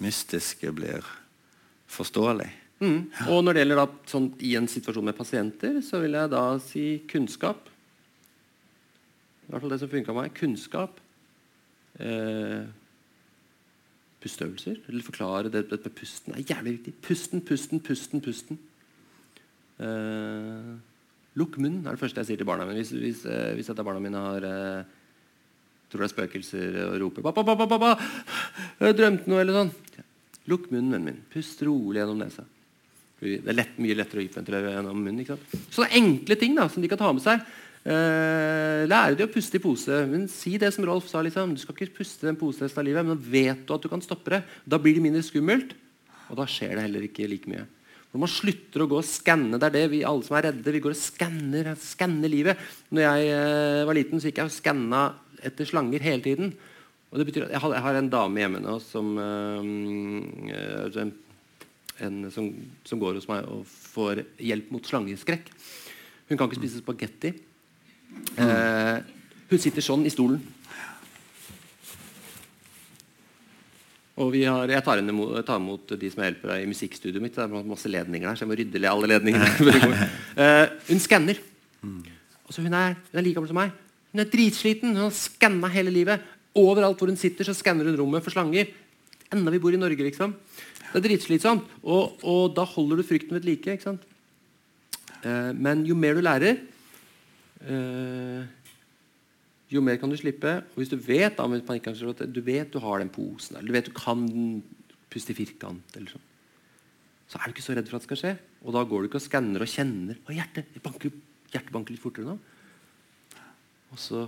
mystiske 0.00 0.72
blir 0.76 1.04
forståelig. 1.90 2.48
Mm. 2.80 3.00
Og 3.28 3.42
når 3.44 3.56
det 3.56 3.62
gjelder 3.62 3.80
da, 3.82 3.86
sånn, 4.08 4.30
i 4.40 4.54
en 4.56 4.68
situasjon 4.70 5.04
med 5.10 5.16
pasienter, 5.18 5.80
så 5.84 6.00
vil 6.00 6.16
jeg 6.16 6.32
da 6.32 6.44
si 6.64 6.84
kunnskap. 7.10 7.68
I 9.44 9.52
hvert 9.52 9.64
fall 9.64 9.74
det 9.74 9.80
som 9.82 9.90
funka 9.92 10.14
meg. 10.16 10.30
Kunnskap. 10.36 11.00
Eh, 12.00 12.62
pusteøvelser. 14.24 14.78
Eller 14.88 15.04
forklare 15.04 15.52
det, 15.52 15.66
det 15.68 15.80
med 15.84 15.96
pusten. 15.98 16.36
Det 16.36 16.44
er 16.44 16.54
jævlig 16.54 16.76
viktig. 16.78 16.94
Pusten, 17.04 17.44
pusten, 17.44 17.82
pusten, 17.84 18.24
pusten. 18.24 18.60
Eh, 19.80 20.70
lukk 21.40 21.58
munnen 21.60 21.84
er 21.84 21.96
det 21.96 22.02
første 22.02 22.22
jeg 22.22 22.30
sier 22.30 22.40
til 22.40 22.48
barna 22.48 22.68
mine. 22.68 22.80
Hvis, 22.80 22.94
hvis, 22.96 23.26
eh, 23.28 23.52
hvis 23.58 23.68
et 23.72 23.84
barna 23.84 24.00
mine 24.00 24.24
har 24.24 24.46
eh, 24.48 24.96
tror 25.90 26.04
det 26.04 26.06
er 26.06 26.14
spøkelser 26.14 26.78
og 26.86 26.96
roper 27.02 27.24
ba, 27.26 27.32
ba, 27.34 27.66
ba, 27.66 27.92
Jeg 28.80 28.96
drømte 28.96 29.28
noe!' 29.28 29.42
eller 29.42 29.56
sånn. 29.58 29.72
Lukk 30.48 30.70
munnen, 30.70 30.94
vennen 30.94 31.08
min. 31.10 31.22
Pust 31.32 31.60
rolig 31.66 32.00
gjennom 32.00 32.20
nesa. 32.22 32.46
Det 33.20 33.40
er 33.44 33.56
lett, 33.56 33.74
mye 33.76 33.96
lettere 33.98 34.22
å 34.22 34.24
hyperventilere 34.24 34.76
gjennom 34.76 35.00
munnen. 35.00 35.20
ikke 35.20 35.36
sant? 35.36 35.66
Sånne 35.74 35.98
enkle 36.00 36.36
ting 36.40 36.54
da, 36.56 36.68
som 36.72 36.80
de 36.80 36.88
kan 36.88 37.00
ta 37.00 37.10
med 37.12 37.24
seg. 37.24 37.42
Eh, 37.80 38.84
lære 38.84 39.16
de 39.16 39.24
å 39.24 39.32
puste 39.32 39.56
i 39.56 39.62
pose. 39.62 40.00
Men 40.08 40.26
si 40.28 40.56
det 40.60 40.72
som 40.74 40.84
Rolf 40.84 41.08
sa. 41.08 41.22
liksom, 41.22 41.54
Du 41.54 41.60
skal 41.60 41.74
ikke 41.74 41.98
puste 42.00 42.26
den 42.26 42.36
posen 42.36 42.64
resten 42.64 42.80
av 42.80 42.88
livet, 42.88 43.04
men 43.04 43.16
nå 43.16 43.20
vet 43.20 43.66
du 43.66 43.74
at 43.74 43.82
du 43.82 43.88
kan 43.88 44.00
stoppe 44.00 44.30
det. 44.30 44.42
Da 44.66 44.78
blir 44.78 44.94
det 44.94 45.04
mindre 45.04 45.22
skummelt, 45.22 45.72
og 46.30 46.36
da 46.36 46.44
skjer 46.44 46.76
det 46.76 46.86
heller 46.88 47.06
ikke 47.08 47.28
like 47.28 47.48
mye. 47.48 47.66
Når 48.10 48.20
man 48.24 48.28
slutter 48.28 48.82
å 48.82 48.88
gå 48.90 48.96
og 48.98 49.06
skanne, 49.06 49.58
det 49.60 49.68
er 49.68 49.76
det 49.76 49.90
vi 49.92 50.02
alle 50.02 50.24
som 50.26 50.34
er 50.34 50.48
redde, 50.48 50.72
vi 50.72 50.80
går 50.82 50.96
og 50.96 50.98
skanner, 50.98 51.76
skanner 51.78 52.28
livet. 52.28 52.58
Når 52.90 53.04
jeg 53.04 53.28
eh, 53.36 53.84
var 53.86 53.94
liten, 53.94 54.18
så 54.18 54.26
gikk 54.30 54.40
jeg 54.42 54.50
og 54.50 54.56
skanna 54.56 55.02
etter 55.46 55.68
slanger 55.68 56.02
hele 56.02 56.24
tiden. 56.24 56.50
Og 57.10 57.18
det 57.18 57.26
betyr 57.26 57.46
at 57.46 57.54
Jeg 57.54 57.62
har, 57.62 57.74
jeg 57.74 57.82
har 57.82 57.98
en 57.98 58.10
dame 58.10 58.42
hjemme 58.42 58.62
nå 58.62 58.80
som, 58.82 59.14
eh, 59.18 61.10
en, 62.06 62.22
som, 62.34 62.48
som 62.86 63.00
går 63.00 63.18
hos 63.18 63.28
meg 63.30 63.46
og 63.50 63.66
får 63.68 64.24
hjelp 64.40 64.70
mot 64.74 64.86
slangeskrekk. 64.86 65.50
Hun 66.30 66.38
kan 66.38 66.46
ikke 66.46 66.60
spise 66.60 66.80
spagetti. 66.82 67.34
Eh, 68.38 68.96
hun 69.50 69.62
sitter 69.62 69.84
sånn 69.84 70.06
i 70.06 70.12
stolen. 70.12 70.40
Og 74.20 74.28
vi 74.34 74.42
har, 74.44 74.68
jeg 74.68 74.84
tar, 74.84 75.00
jeg 75.00 75.44
tar 75.48 75.60
imot 75.62 75.94
de 75.96 76.10
som 76.12 76.22
hjelper 76.26 76.52
deg 76.52 76.64
i 76.64 76.68
musikkstudioet 76.68 77.24
mitt. 77.24 77.36
Det 77.38 77.46
er 77.46 77.70
masse 77.70 77.88
ledninger 77.88 78.28
der, 78.28 78.36
så 78.36 78.44
jeg 78.44 78.50
må 78.50 78.58
rydde 78.58 78.82
alle 78.90 79.08
ledningene. 79.14 79.70
uh, 80.42 80.66
hun 80.90 81.00
skanner. 81.00 81.40
Altså, 82.44 82.60
hun, 82.66 82.74
er, 82.76 82.98
hun 83.08 83.20
er 83.20 83.24
like 83.24 83.38
gammel 83.38 83.52
som 83.52 83.60
meg. 83.62 83.72
Hun 84.12 84.22
er 84.24 84.28
dritsliten. 84.28 84.92
Hun 84.92 85.06
har 85.06 85.16
skanna 85.16 85.70
hele 85.72 85.94
livet. 85.94 86.26
Overalt 86.58 87.00
hvor 87.00 87.08
hun 87.08 87.18
sitter, 87.18 87.48
så 87.48 87.56
skanner 87.56 87.88
hun 87.88 87.96
rommet 87.96 88.26
for 88.26 88.34
slanger. 88.34 88.68
Enda 89.32 89.54
vi 89.54 89.62
bor 89.62 89.72
i 89.72 89.80
Norge, 89.80 90.04
liksom. 90.04 90.34
Det 90.90 90.98
er 90.98 91.06
dritslitsomt. 91.06 91.66
Og, 91.82 92.18
og 92.26 92.54
da 92.56 92.64
holder 92.66 93.00
du 93.00 93.06
frykten 93.06 93.36
ved 93.36 93.46
like. 93.46 93.76
ikke 93.76 93.86
sant? 93.86 94.06
Eh, 95.22 95.52
men 95.54 95.84
jo 95.88 95.96
mer 95.98 96.16
du 96.16 96.22
lærer, 96.24 96.62
eh, 97.60 98.48
jo 99.70 99.82
mer 99.84 100.00
kan 100.00 100.10
du 100.10 100.18
slippe. 100.18 100.56
Og 100.72 100.82
hvis 100.82 100.90
du 100.90 100.96
vet 100.96 101.36
da, 101.38 101.46
at 101.46 102.24
du 102.26 102.40
vet 102.42 102.72
du 102.72 102.80
har 102.82 102.98
den 102.98 103.12
posen, 103.12 103.56
eller 103.56 103.68
du 103.68 103.76
vet 103.76 103.90
du 103.90 103.94
kan 103.94 104.26
puste 105.10 105.34
i 105.34 105.38
firkant, 105.38 105.96
eller 105.96 106.10
sånn, 106.10 106.26
så 107.30 107.38
er 107.38 107.46
du 107.46 107.54
ikke 107.54 107.62
så 107.62 107.76
redd 107.76 107.86
for 107.86 107.98
at 107.98 108.02
det 108.02 108.10
skal 108.10 108.22
skje. 108.24 108.32
Og 108.66 108.74
da 108.74 108.82
går 108.82 109.02
du 109.02 109.10
ikke 109.10 109.20
og 109.20 109.26
skanner 109.28 109.62
og 109.62 109.70
kjenner. 109.70 110.18
Og 110.26 110.34
hjertet 110.34 110.80
banker, 110.82 111.12
hjertet 111.52 111.70
banker 111.74 111.94
litt 111.94 112.02
fortere 112.02 112.26
nå. 112.26 112.34
Og 113.94 114.00
så 114.00 114.24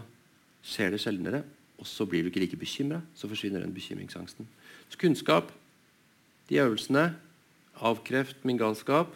skjer 0.62 0.94
det 0.94 1.00
sjeldnere, 1.02 1.42
og 1.82 1.88
så 1.90 2.06
blir 2.06 2.22
du 2.22 2.30
ikke 2.30 2.44
like 2.44 2.60
bekymra. 2.60 3.00
Så 3.18 3.30
forsvinner 3.30 3.64
den 3.64 3.74
bekymringsangsten. 3.74 4.46
Så 4.86 5.00
kunnskap, 5.00 5.50
de 6.50 6.60
øvelsene, 6.62 7.12
avkreft 7.82 8.44
min 8.46 8.60
galskap. 8.60 9.12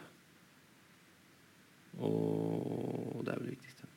Og 1.97 3.22
det 3.24 3.33
er 3.33 3.41
vel 3.41 3.49
det 3.49 3.57
viktigste. 3.57 3.89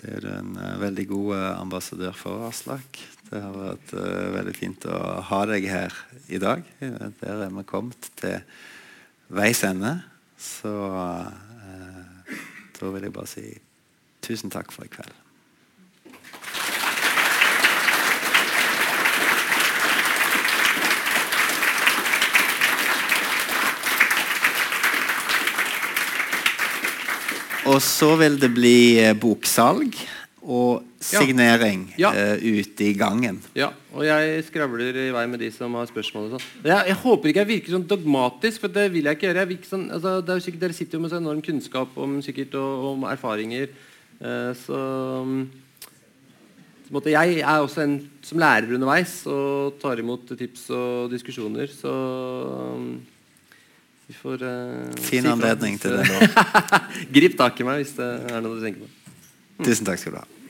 Det 0.00 0.12
er 0.16 0.24
du 0.24 0.30
en 0.34 0.54
uh, 0.58 0.80
veldig 0.82 1.06
god 1.08 1.28
uh, 1.32 1.60
ambassadør 1.60 2.16
for, 2.18 2.46
Aslak. 2.48 3.00
Det 3.30 3.40
har 3.40 3.54
vært 3.56 3.94
uh, 3.96 4.34
veldig 4.34 4.56
fint 4.56 4.86
å 4.90 4.98
ha 5.30 5.42
deg 5.48 5.68
her 5.70 5.96
i 6.28 6.40
dag. 6.42 6.64
Der 6.80 7.44
er 7.46 7.54
vi 7.54 7.66
kommet 7.68 8.10
til 8.20 8.42
veis 9.32 9.62
ende. 9.64 9.96
Så 10.36 10.72
da 12.74 12.90
vil 12.90 13.06
jeg 13.06 13.14
bare 13.14 13.30
si 13.30 13.46
tusen 14.24 14.52
takk 14.52 14.74
for 14.74 14.84
i 14.84 14.92
kveld. 14.92 15.23
Og 27.64 27.80
så 27.80 28.10
vil 28.20 28.36
det 28.40 28.50
bli 28.52 28.78
eh, 29.00 29.14
boksalg 29.16 29.96
og 30.44 30.84
signering 31.00 31.86
ja. 31.96 32.10
Ja. 32.12 32.34
Uh, 32.36 32.60
ute 32.60 32.84
i 32.84 32.92
gangen. 32.96 33.38
Ja, 33.56 33.70
og 33.94 34.04
jeg 34.04 34.42
skravler 34.44 34.96
i 35.06 35.06
vei 35.14 35.24
med 35.30 35.40
de 35.40 35.48
som 35.52 35.72
har 35.78 35.88
spørsmål. 35.88 36.26
og 36.28 36.36
sånn. 36.36 36.48
Jeg, 36.64 36.90
jeg, 36.90 36.98
håper 37.00 37.30
ikke 37.30 37.42
jeg 37.42 37.50
virker 37.50 37.76
sånn 37.76 37.86
dogmatisk, 37.88 38.60
for 38.64 38.72
det 38.72 38.86
vil 38.92 39.08
jeg 39.08 39.16
ikke 39.16 39.28
gjøre. 39.30 39.46
Jeg 39.48 39.68
sånn, 39.68 39.86
altså, 39.96 40.18
det 40.20 40.34
er 40.34 40.40
jo 40.40 40.46
sikkert, 40.46 40.62
Dere 40.66 40.76
sitter 40.76 40.98
jo 40.98 41.04
med 41.04 41.12
så 41.12 41.20
enorm 41.20 41.42
kunnskap 41.44 41.96
om, 42.04 42.18
sikkert, 42.24 42.56
og, 42.60 42.88
om 42.92 43.08
erfaringer. 43.08 43.72
Uh, 44.20 44.52
så, 44.60 44.80
Jeg 47.08 47.40
er 47.40 47.58
også 47.64 47.80
en 47.82 47.96
som 48.24 48.38
lærer 48.38 48.76
underveis 48.76 49.22
og 49.26 49.80
tar 49.80 50.00
imot 50.00 50.28
tips 50.36 50.68
og 50.76 51.10
diskusjoner. 51.12 51.72
Så 51.72 51.92
vi 54.06 54.14
får 54.18 54.42
uh, 54.44 54.94
Fin 55.00 55.26
anledning 55.26 55.78
til 55.80 55.96
det. 55.96 56.30
Grip 57.16 57.38
tak 57.40 57.60
i 57.60 57.66
meg 57.66 57.82
hvis 57.82 57.94
det 57.96 58.08
er 58.30 58.44
noe 58.44 58.58
du 58.58 58.64
tenker 58.64 58.84
på. 58.84 59.20
Tusen 59.64 59.88
takk 59.88 60.02
skal 60.02 60.16
du 60.16 60.20
ha. 60.20 60.43